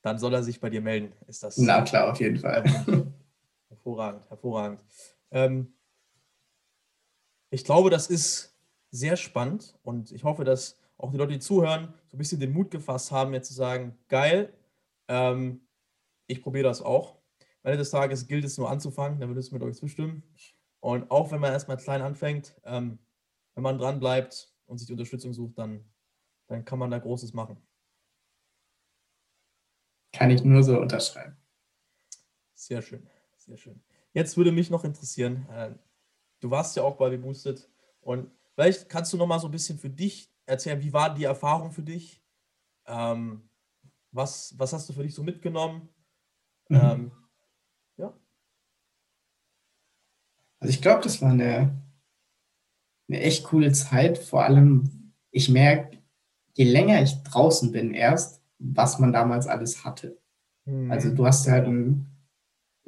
dann 0.02 0.18
soll 0.18 0.34
er 0.34 0.44
sich 0.44 0.60
bei 0.60 0.70
dir 0.70 0.80
melden. 0.80 1.12
Ist 1.26 1.42
das? 1.42 1.56
Na 1.58 1.82
klar, 1.82 2.12
auf 2.12 2.20
jeden 2.20 2.38
Fall. 2.38 2.62
Hervorragend, 3.88 4.28
hervorragend. 4.28 4.80
Ähm, 5.30 5.74
ich 7.50 7.64
glaube, 7.64 7.88
das 7.88 8.08
ist 8.08 8.54
sehr 8.90 9.16
spannend 9.16 9.78
und 9.82 10.12
ich 10.12 10.24
hoffe, 10.24 10.44
dass 10.44 10.76
auch 10.98 11.10
die 11.10 11.16
Leute, 11.16 11.32
die 11.32 11.38
zuhören, 11.38 11.94
so 12.08 12.16
ein 12.16 12.18
bisschen 12.18 12.38
den 12.38 12.52
Mut 12.52 12.70
gefasst 12.70 13.12
haben, 13.12 13.32
jetzt 13.32 13.48
zu 13.48 13.54
sagen, 13.54 13.96
geil, 14.08 14.52
ähm, 15.08 15.62
ich 16.26 16.42
probiere 16.42 16.64
das 16.64 16.82
auch. 16.82 17.14
Am 17.62 17.70
Ende 17.70 17.78
des 17.78 17.90
Tages 17.90 18.26
gilt 18.26 18.44
es 18.44 18.58
nur 18.58 18.70
anzufangen, 18.70 19.20
dann 19.20 19.30
würdest 19.30 19.50
du 19.50 19.54
mit 19.54 19.62
euch 19.62 19.76
zustimmen. 19.76 20.22
Und 20.80 21.10
auch 21.10 21.32
wenn 21.32 21.40
man 21.40 21.52
erstmal 21.52 21.78
klein 21.78 22.02
anfängt, 22.02 22.60
ähm, 22.64 22.98
wenn 23.54 23.62
man 23.62 23.78
dran 23.78 24.00
bleibt 24.00 24.52
und 24.66 24.76
sich 24.76 24.86
die 24.86 24.92
Unterstützung 24.92 25.32
sucht, 25.32 25.56
dann, 25.56 25.82
dann 26.46 26.66
kann 26.66 26.78
man 26.78 26.90
da 26.90 26.98
Großes 26.98 27.32
machen. 27.32 27.56
Kann 30.12 30.30
ich 30.30 30.44
nur 30.44 30.62
so 30.62 30.78
unterschreiben. 30.78 31.38
Sehr 32.54 32.82
schön. 32.82 33.08
Sehr 33.48 33.56
schön. 33.56 33.80
Jetzt 34.12 34.36
würde 34.36 34.52
mich 34.52 34.68
noch 34.68 34.84
interessieren, 34.84 35.46
äh, 35.50 35.70
du 36.40 36.50
warst 36.50 36.76
ja 36.76 36.82
auch 36.82 36.96
bei 36.96 37.08
Beboosted 37.08 37.66
und 38.02 38.30
vielleicht 38.54 38.90
kannst 38.90 39.10
du 39.12 39.16
noch 39.16 39.26
mal 39.26 39.38
so 39.38 39.48
ein 39.48 39.52
bisschen 39.52 39.78
für 39.78 39.88
dich 39.88 40.30
erzählen, 40.44 40.82
wie 40.82 40.92
war 40.92 41.14
die 41.14 41.24
Erfahrung 41.24 41.72
für 41.72 41.82
dich? 41.82 42.22
Ähm, 42.86 43.48
was, 44.12 44.54
was 44.58 44.74
hast 44.74 44.86
du 44.88 44.92
für 44.92 45.02
dich 45.02 45.14
so 45.14 45.22
mitgenommen? 45.22 45.88
Mhm. 46.68 46.76
Ähm, 46.76 47.12
ja. 47.96 48.12
Also 50.60 50.70
ich 50.70 50.82
glaube, 50.82 51.02
das 51.02 51.22
war 51.22 51.30
eine, 51.30 51.82
eine 53.08 53.20
echt 53.20 53.44
coole 53.44 53.72
Zeit. 53.72 54.18
Vor 54.18 54.44
allem, 54.44 55.14
ich 55.30 55.48
merke, 55.48 55.96
je 56.52 56.64
länger 56.64 57.00
ich 57.00 57.22
draußen 57.22 57.72
bin 57.72 57.94
erst, 57.94 58.42
was 58.58 58.98
man 58.98 59.14
damals 59.14 59.46
alles 59.46 59.86
hatte. 59.86 60.20
Mhm. 60.66 60.90
Also 60.90 61.14
du 61.14 61.24
hast 61.24 61.48
halt 61.48 61.66
ein 61.66 62.17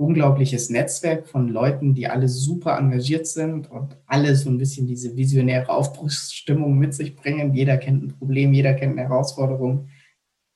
unglaubliches 0.01 0.71
Netzwerk 0.71 1.27
von 1.27 1.49
Leuten, 1.49 1.95
die 1.95 2.09
alle 2.09 2.29
super 2.29 2.79
engagiert 2.79 3.27
sind 3.27 3.71
und 3.71 3.99
alle 4.07 4.35
so 4.35 4.49
ein 4.49 4.57
bisschen 4.57 4.87
diese 4.87 5.15
visionäre 5.15 5.69
Aufbruchsstimmung 5.69 6.79
mit 6.79 6.95
sich 6.95 7.15
bringen. 7.15 7.55
Jeder 7.55 7.77
kennt 7.77 8.03
ein 8.03 8.19
Problem, 8.19 8.55
jeder 8.55 8.73
kennt 8.73 8.99
eine 8.99 9.09
Herausforderung, 9.09 9.91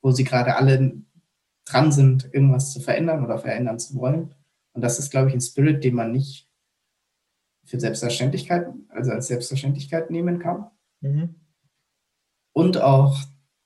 wo 0.03 0.11
sie 0.13 0.25
gerade 0.25 0.57
alle 0.57 0.95
dran 1.67 1.93
sind, 1.93 2.33
irgendwas 2.33 2.73
zu 2.73 2.81
verändern 2.81 3.23
oder 3.23 3.39
verändern 3.39 3.79
zu 3.79 3.95
wollen. 3.97 4.35
Und 4.73 4.83
das 4.83 4.99
ist, 4.99 5.11
glaube 5.11 5.29
ich, 5.29 5.35
ein 5.35 5.43
Spirit, 5.43 5.85
den 5.85 5.95
man 5.95 6.11
nicht 6.11 6.49
für 7.67 7.79
Selbstverständlichkeit, 7.79 8.67
also 8.89 9.13
als 9.13 9.27
Selbstverständlichkeit 9.27 10.11
nehmen 10.11 10.39
kann. 10.39 10.71
Mhm. 11.01 11.35
Und 12.55 12.81
auch, 12.81 13.19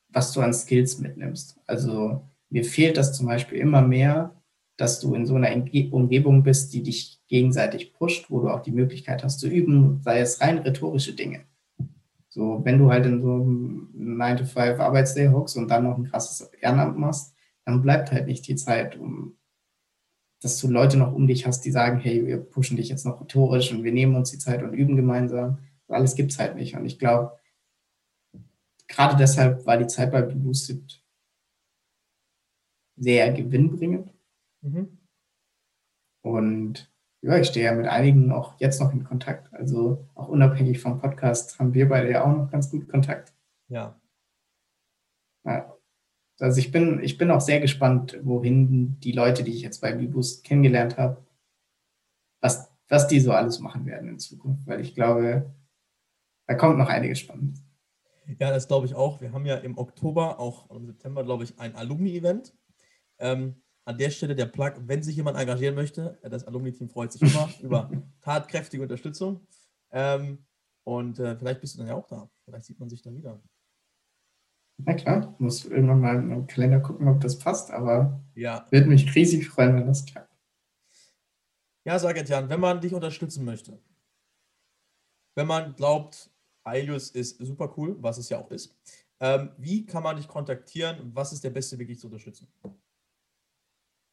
was 0.08 0.32
du 0.32 0.40
an 0.40 0.52
Skills 0.52 0.98
mitnimmst. 0.98 1.60
Also 1.66 2.28
mir 2.50 2.64
fehlt 2.64 2.96
das 2.96 3.12
zum 3.12 3.26
Beispiel 3.26 3.58
immer 3.58 3.82
mehr, 3.82 4.37
dass 4.78 5.00
du 5.00 5.14
in 5.14 5.26
so 5.26 5.34
einer 5.34 5.52
Umgebung 5.90 6.42
bist, 6.42 6.72
die 6.72 6.82
dich 6.82 7.20
gegenseitig 7.28 7.92
pusht, 7.92 8.30
wo 8.30 8.40
du 8.40 8.48
auch 8.48 8.62
die 8.62 8.72
Möglichkeit 8.72 9.22
hast 9.22 9.40
zu 9.40 9.48
üben, 9.48 10.00
sei 10.02 10.20
es 10.20 10.40
rein 10.40 10.58
rhetorische 10.58 11.14
Dinge. 11.14 11.42
So, 12.30 12.60
wenn 12.64 12.78
du 12.78 12.90
halt 12.90 13.04
in 13.04 13.20
so 13.20 13.34
einem 13.34 13.90
9-to-5 13.94 14.78
Arbeitsday 14.78 15.28
hockst 15.28 15.56
und 15.56 15.68
dann 15.68 15.84
noch 15.84 15.98
ein 15.98 16.08
krasses 16.08 16.40
Ehrenamt 16.60 16.96
machst, 16.98 17.34
dann 17.64 17.82
bleibt 17.82 18.12
halt 18.12 18.26
nicht 18.26 18.46
die 18.46 18.56
Zeit, 18.56 18.96
um 18.96 19.38
dass 20.40 20.60
du 20.60 20.68
Leute 20.68 20.96
noch 20.96 21.12
um 21.12 21.26
dich 21.26 21.46
hast, 21.46 21.64
die 21.64 21.70
sagen, 21.70 21.98
hey, 21.98 22.26
wir 22.26 22.38
pushen 22.38 22.76
dich 22.76 22.88
jetzt 22.88 23.04
noch 23.04 23.20
rhetorisch 23.20 23.72
und 23.72 23.82
wir 23.82 23.92
nehmen 23.92 24.14
uns 24.14 24.30
die 24.30 24.38
Zeit 24.38 24.62
und 24.62 24.72
üben 24.72 24.96
gemeinsam. 24.96 25.58
Alles 25.88 26.14
gibt 26.14 26.32
es 26.32 26.38
halt 26.38 26.54
nicht. 26.54 26.76
Und 26.76 26.86
ich 26.86 26.98
glaube, 26.98 27.36
gerade 28.86 29.16
deshalb 29.16 29.66
war 29.66 29.76
die 29.78 29.86
Zeit 29.86 30.12
bei 30.12 30.22
Boosted 30.22 31.02
sehr 32.96 33.32
gewinnbringend. 33.32 34.12
Mhm. 34.62 34.98
Und 36.22 36.92
ja, 37.20 37.36
ich 37.38 37.48
stehe 37.48 37.66
ja 37.66 37.74
mit 37.74 37.86
einigen 37.86 38.32
auch 38.32 38.58
jetzt 38.60 38.80
noch 38.80 38.92
in 38.92 39.04
Kontakt. 39.04 39.52
Also 39.52 40.08
auch 40.14 40.28
unabhängig 40.28 40.80
vom 40.80 41.00
Podcast 41.00 41.58
haben 41.58 41.74
wir 41.74 41.88
beide 41.88 42.10
ja 42.10 42.24
auch 42.24 42.36
noch 42.36 42.50
ganz 42.50 42.70
gut 42.70 42.88
Kontakt. 42.88 43.34
Ja. 43.68 44.00
ja. 45.44 45.74
Also 46.38 46.60
ich 46.60 46.70
bin, 46.70 47.02
ich 47.02 47.18
bin 47.18 47.30
auch 47.30 47.40
sehr 47.40 47.60
gespannt, 47.60 48.18
wohin 48.22 49.00
die 49.00 49.12
Leute, 49.12 49.42
die 49.42 49.52
ich 49.52 49.62
jetzt 49.62 49.80
bei 49.80 49.92
Bibus 49.92 50.42
kennengelernt 50.42 50.96
habe, 50.96 51.26
was, 52.40 52.72
was 52.88 53.08
die 53.08 53.18
so 53.18 53.32
alles 53.32 53.58
machen 53.58 53.86
werden 53.86 54.08
in 54.08 54.18
Zukunft, 54.20 54.66
weil 54.66 54.80
ich 54.80 54.94
glaube, 54.94 55.52
da 56.46 56.54
kommt 56.54 56.78
noch 56.78 56.88
einiges 56.88 57.18
Spannendes. 57.18 57.64
Ja, 58.38 58.50
das 58.50 58.68
glaube 58.68 58.86
ich 58.86 58.94
auch. 58.94 59.20
Wir 59.20 59.32
haben 59.32 59.46
ja 59.46 59.56
im 59.56 59.76
Oktober, 59.76 60.38
auch 60.38 60.70
im 60.70 60.86
September, 60.86 61.24
glaube 61.24 61.44
ich, 61.44 61.58
ein 61.58 61.74
Alumni-Event. 61.74 62.54
Ähm, 63.18 63.62
an 63.88 63.96
der 63.96 64.10
Stelle 64.10 64.34
der 64.34 64.44
Plug, 64.44 64.72
wenn 64.84 65.02
sich 65.02 65.16
jemand 65.16 65.38
engagieren 65.38 65.74
möchte, 65.74 66.18
das 66.22 66.46
Alumni-Team 66.46 66.90
freut 66.90 67.10
sich 67.10 67.22
immer 67.22 67.48
über 67.62 67.90
tatkräftige 68.20 68.82
Unterstützung. 68.82 69.40
Ähm, 69.90 70.44
und 70.84 71.18
äh, 71.18 71.34
vielleicht 71.38 71.62
bist 71.62 71.74
du 71.74 71.78
dann 71.78 71.88
ja 71.88 71.94
auch 71.94 72.06
da. 72.06 72.30
Vielleicht 72.44 72.66
sieht 72.66 72.78
man 72.78 72.90
sich 72.90 73.00
dann 73.00 73.16
wieder. 73.16 73.40
Na 74.84 74.92
klar, 74.92 75.34
muss 75.38 75.64
irgendwann 75.64 76.00
mal 76.00 76.16
im 76.16 76.46
Kalender 76.46 76.80
gucken, 76.80 77.08
ob 77.08 77.22
das 77.22 77.38
passt, 77.38 77.70
aber 77.70 78.22
ja. 78.34 78.66
würde 78.70 78.88
mich 78.88 79.14
riesig 79.14 79.48
freuen, 79.48 79.74
wenn 79.76 79.86
das 79.86 80.04
klappt. 80.04 80.36
Ja, 81.86 81.98
Sagetjan, 81.98 82.50
wenn 82.50 82.60
man 82.60 82.82
dich 82.82 82.92
unterstützen 82.92 83.46
möchte, 83.46 83.80
wenn 85.34 85.46
man 85.46 85.74
glaubt, 85.74 86.30
Ailius 86.62 87.08
ist 87.10 87.38
super 87.38 87.72
cool, 87.78 87.96
was 88.02 88.18
es 88.18 88.28
ja 88.28 88.38
auch 88.38 88.50
ist, 88.50 88.76
ähm, 89.20 89.50
wie 89.56 89.86
kann 89.86 90.02
man 90.02 90.16
dich 90.16 90.28
kontaktieren? 90.28 91.10
Was 91.14 91.32
ist 91.32 91.42
der 91.42 91.50
beste 91.50 91.78
Weg, 91.78 91.88
dich 91.88 91.98
zu 91.98 92.08
unterstützen? 92.08 92.46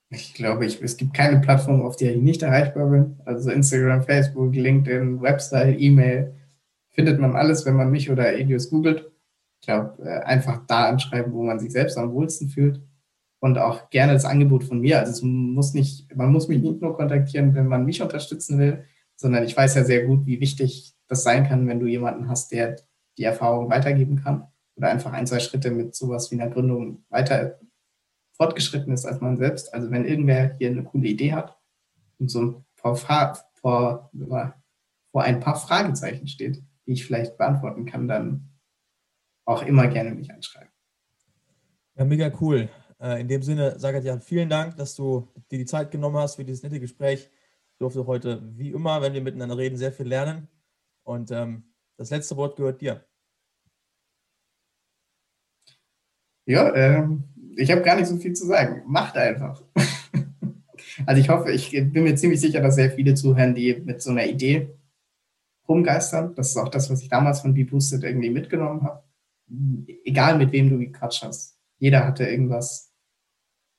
Ich 0.10 0.34
glaube, 0.34 0.65
ich, 0.65 0.82
es 0.82 0.98
gibt 0.98 1.13
keine 1.13 1.39
Plattform, 1.39 1.82
auf 1.82 1.96
der 1.96 2.15
ich 2.15 2.22
nicht 2.22 2.44
erreichbar 2.44 2.89
bin. 2.89 3.20
Also 3.26 3.50
Instagram, 3.50 4.04
Facebook, 4.04 4.54
LinkedIn, 4.56 5.22
Website, 5.22 5.80
E-Mail. 5.80 6.36
Findet 6.91 7.20
man 7.20 7.36
alles, 7.36 7.65
wenn 7.65 7.76
man 7.76 7.91
mich 7.91 8.10
oder 8.10 8.32
Elios 8.34 8.70
googelt. 8.70 9.12
Ich 9.62 9.68
glaube, 9.68 9.98
äh, 10.04 10.20
einfach 10.24 10.65
da 10.68 10.89
anschreiben, 10.89 11.34
wo 11.34 11.44
man 11.44 11.60
sich 11.60 11.72
selbst 11.72 11.98
am 11.98 12.13
wohlsten 12.13 12.50
fühlt. 12.50 12.82
Und 13.39 13.58
auch 13.58 13.89
gerne 13.89 14.13
das 14.13 14.26
Angebot 14.26 14.63
von 14.63 14.80
mir. 14.80 15.00
Also 15.00 15.12
es 15.12 15.22
muss 15.22 15.74
nicht, 15.74 16.15
man 16.15 16.32
muss 16.32 16.48
mich 16.48 16.62
nicht 16.62 16.82
nur 16.82 16.96
kontaktieren, 16.96 17.54
wenn 17.56 17.68
man 17.68 17.86
mich 17.86 18.02
unterstützen 18.02 18.60
will, 18.60 18.86
sondern 19.15 19.44
ich 19.44 19.56
weiß 19.56 19.76
ja 19.76 19.84
sehr 19.84 20.06
gut, 20.06 20.26
wie 20.26 20.39
wichtig 20.39 20.94
das 21.08 21.24
sein 21.24 21.48
kann, 21.48 21.68
wenn 21.68 21.80
du 21.80 21.88
jemanden 21.88 22.30
hast, 22.30 22.52
der 22.52 22.78
die 23.18 23.24
Erfahrung 23.24 23.70
weitergeben 23.70 24.22
kann 24.22 24.48
oder 24.76 24.89
einfach 24.89 25.13
ein, 25.13 25.28
zwei 25.28 25.39
Schritte 25.39 25.72
mit 25.72 25.96
sowas 25.96 26.32
wie 26.32 26.39
einer 26.39 26.50
Gründung 26.50 27.04
weiter 27.10 27.60
fortgeschritten 28.38 28.93
ist 28.93 29.06
als 29.06 29.21
man 29.21 29.38
selbst. 29.38 29.74
Also 29.74 29.91
wenn 29.91 30.06
irgendwer 30.06 30.54
hier 30.58 30.69
eine 30.69 30.84
coole 30.84 31.08
Idee 31.08 31.34
hat 31.34 31.58
und 32.19 32.30
so 32.30 32.63
vor, 32.76 32.95
vor, 32.95 34.12
vor 35.12 35.24
ein 35.24 35.39
paar 35.39 35.56
Fragezeichen 35.56 36.28
steht, 36.28 36.62
die 36.86 36.93
ich 36.93 37.06
vielleicht 37.06 37.38
beantworten 37.38 37.86
kann, 37.86 38.08
dann 38.08 38.50
auch 39.45 39.63
immer 39.63 39.88
gerne 39.88 40.12
mich 40.12 40.32
anschreiben. 40.32 40.69
Ja, 41.95 42.06
mega 42.06 42.32
cool. 42.41 42.69
Äh, 43.00 43.21
in 43.21 43.28
dem 43.28 43.41
Sinne, 43.41 43.80
Sagat, 43.80 44.04
ja, 44.04 44.19
vielen 44.19 44.50
Dank, 44.50 44.76
dass 44.78 44.95
du 44.95 45.32
dir 45.52 45.60
die 45.60 45.65
Zeit 45.65 45.91
genommen 45.91 46.17
hast 46.17 46.36
für 46.36 46.45
dieses 46.45 46.63
nette 46.63 46.80
Gespräch. 46.80 47.30
Ich 47.71 47.78
durfte 47.78 48.06
heute, 48.06 48.41
wie 48.58 48.71
immer, 48.71 49.02
wenn 49.02 49.13
wir 49.13 49.21
miteinander 49.21 49.58
reden, 49.58 49.78
sehr 49.78 49.91
viel 49.91 50.08
lernen. 50.08 50.48
Und 51.04 51.32
ähm, 51.32 51.74
das 51.98 52.10
letzte 52.10 52.36
Wort 52.38 52.56
gehört 52.56 52.82
dir. 52.82 53.06
Ja, 56.45 56.74
ähm, 56.76 57.24
ich 57.56 57.72
habe 57.72 57.82
gar 57.82 57.96
nicht 57.96 58.08
so 58.08 58.18
viel 58.18 58.34
zu 58.34 58.46
sagen. 58.46 58.84
Macht 58.88 59.18
einfach. 59.18 59.62
also 61.06 61.22
ich 61.22 61.30
hoffe, 61.30 61.52
ich 61.52 61.72
bin 61.72 62.04
mir 62.04 62.15
ziemlich 62.15 62.41
sicher, 62.41 62.62
dass 62.62 62.76
sehr 62.76 62.91
viele 62.91 63.13
zuhören, 63.13 63.56
die 63.56 63.82
mit 63.84 64.02
so 64.02 64.12
einer 64.12 64.26
Idee 64.26 64.70
rumgeistern. 65.68 66.36
Das 66.36 66.50
ist 66.50 66.58
auch 66.58 66.70
das, 66.70 66.89
was 66.89 67.02
ich 67.02 67.10
damals 67.10 67.41
von 67.41 67.54
BeBoosted 67.54 68.04
irgendwie 68.04 68.30
mitgenommen 68.30 68.84
habe. 68.84 69.04
Egal 70.04 70.38
mit 70.38 70.52
wem 70.52 70.70
du 70.70 70.80
gequatscht 70.80 71.24
hast. 71.24 71.58
Jeder 71.78 72.06
hatte 72.06 72.26
irgendwas, 72.26 72.91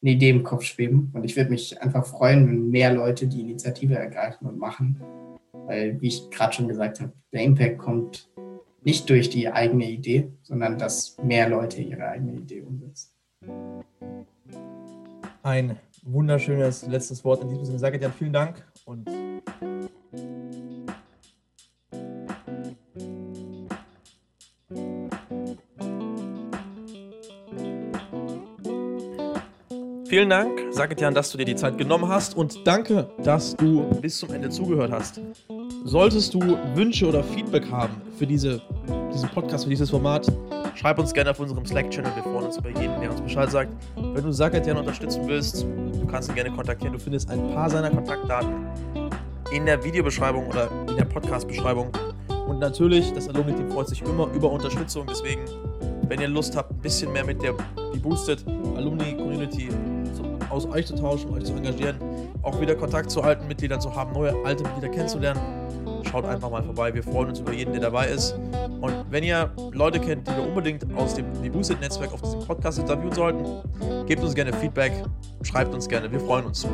eine 0.03 0.13
Idee 0.13 0.31
im 0.31 0.45
Kopf 0.45 0.65
schweben. 0.65 1.11
Und 1.15 1.25
ich 1.25 1.37
würde 1.37 1.51
mich 1.51 1.81
einfach 1.83 2.07
freuen, 2.07 2.47
wenn 2.47 2.71
mehr 2.71 2.93
Leute 2.93 3.27
die 3.27 3.41
Initiative 3.41 3.95
ergreifen 3.95 4.47
und 4.47 4.59
machen. 4.59 5.03
Weil, 5.53 6.01
wie 6.01 6.09
ich 6.09 6.31
gerade 6.31 6.53
schon 6.53 6.69
gesagt 6.69 7.01
habe, 7.01 7.13
der 7.33 7.43
Impact 7.43 7.79
kommt 7.79 8.31
nicht 8.85 9.11
durch 9.11 9.31
die 9.31 9.49
eigene 9.51 9.91
Idee, 9.91 10.31
sondern 10.43 10.79
dass 10.79 11.17
mehr 11.19 11.49
Leute 11.49 11.83
ihre 11.83 12.09
eigene 12.09 12.35
Idee 12.35 12.61
umsetzen. 12.61 13.16
Ein 15.43 15.79
wunderschönes 16.03 16.87
letztes 16.87 17.25
Wort 17.25 17.43
in 17.43 17.49
diesem 17.49 17.65
Sinne. 17.65 17.79
Sage 17.79 17.99
dir 17.99 18.11
vielen 18.11 18.33
Dank 18.33 18.65
und 18.85 19.09
Vielen 30.09 30.31
Dank, 30.31 30.61
Sagetjan, 30.71 31.15
dass 31.15 31.33
du 31.33 31.37
dir 31.37 31.45
die 31.45 31.57
Zeit 31.57 31.77
genommen 31.79 32.09
hast 32.09 32.37
und 32.37 32.65
danke, 32.65 33.11
dass 33.25 33.57
du 33.57 33.83
bis 34.01 34.19
zum 34.19 34.33
Ende 34.33 34.51
zugehört 34.51 34.93
hast. 34.93 35.21
Solltest 35.85 36.33
du 36.33 36.41
Wünsche 36.75 37.09
oder 37.09 37.25
Feedback 37.25 37.71
haben 37.71 38.01
für 38.17 38.27
diese, 38.27 38.63
diesen 39.13 39.29
Podcast, 39.31 39.65
für 39.65 39.71
dieses 39.71 39.91
Format, 39.91 40.27
schreib 40.77 40.99
uns 40.99 41.13
gerne 41.13 41.31
auf 41.31 41.41
unserem 41.41 41.65
Slack-Channel. 41.65 42.13
Wir 42.15 42.23
freuen 42.23 42.47
uns 42.47 42.59
über 42.59 42.69
jeden, 42.69 43.01
der 43.01 43.11
uns 43.11 43.21
Bescheid 43.21 43.51
sagt. 43.51 43.71
Wenn 43.97 44.23
du 44.23 44.31
Sagatjan 44.31 44.77
unterstützen 44.77 45.23
willst, 45.27 45.63
du 45.63 46.07
kannst 46.07 46.29
ihn 46.29 46.35
gerne 46.35 46.51
kontaktieren. 46.51 46.93
Du 46.93 46.99
findest 46.99 47.31
ein 47.31 47.51
paar 47.53 47.71
seiner 47.71 47.91
Kontaktdaten 47.91 48.67
in 49.53 49.65
der 49.65 49.83
Videobeschreibung 49.83 50.47
oder 50.49 50.69
in 50.89 50.97
der 50.97 51.05
Podcast-Beschreibung. 51.05 51.91
Und 52.47 52.61
natürlich, 52.61 53.13
das 53.13 53.29
Alumni-Team 53.29 53.71
freut 53.71 53.89
sich 53.89 54.03
immer 54.03 54.29
über 54.33 54.51
Unterstützung. 54.51 55.07
Deswegen, 55.09 55.43
wenn 56.09 56.21
ihr 56.21 56.29
Lust 56.29 56.57
habt, 56.57 56.71
ein 56.71 56.79
bisschen 56.79 57.13
mehr 57.13 57.25
mit 57.25 57.43
der 57.43 57.55
Boosted 58.03 58.45
Alumni-Community 58.77 59.69
aus 60.51 60.67
euch 60.67 60.87
zu 60.87 60.95
tauschen, 60.95 61.33
euch 61.33 61.45
zu 61.45 61.55
engagieren, 61.55 61.97
auch 62.43 62.61
wieder 62.61 62.75
Kontakt 62.77 63.11
zu 63.11 63.23
alten 63.23 63.49
Mitgliedern 63.49 63.81
zu 63.81 63.95
haben, 63.95 64.13
neue 64.13 64.35
alte 64.45 64.63
Mitglieder 64.63 64.89
kennenzulernen, 64.89 65.41
schaut 66.07 66.25
einfach 66.25 66.51
mal 66.51 66.63
vorbei. 66.63 66.95
Wir 66.95 67.03
freuen 67.03 67.29
uns 67.29 67.41
über 67.41 67.53
jeden, 67.53 67.73
der 67.73 67.83
dabei 67.83 68.09
ist. 68.09 68.33
Und 68.81 68.95
wenn 69.11 69.25
ihr 69.25 69.51
Leute 69.73 70.01
kennt, 70.01 70.27
die 70.29 70.33
wir 70.33 70.47
unbedingt 70.47 70.85
aus 70.97 71.15
dem 71.15 71.27
Boosted-Netzwerk 71.53 72.13
auf 72.13 72.23
diesem 72.23 72.41
Podcast 72.41 72.79
interviewen 72.79 73.13
sollten, 73.13 74.07
gebt 74.07 74.23
uns 74.23 74.35
gerne 74.35 74.53
Feedback, 74.53 74.93
schreibt 75.43 75.75
uns 75.75 75.89
gerne. 75.89 76.11
Wir 76.11 76.21
freuen 76.21 76.47
uns. 76.47 76.67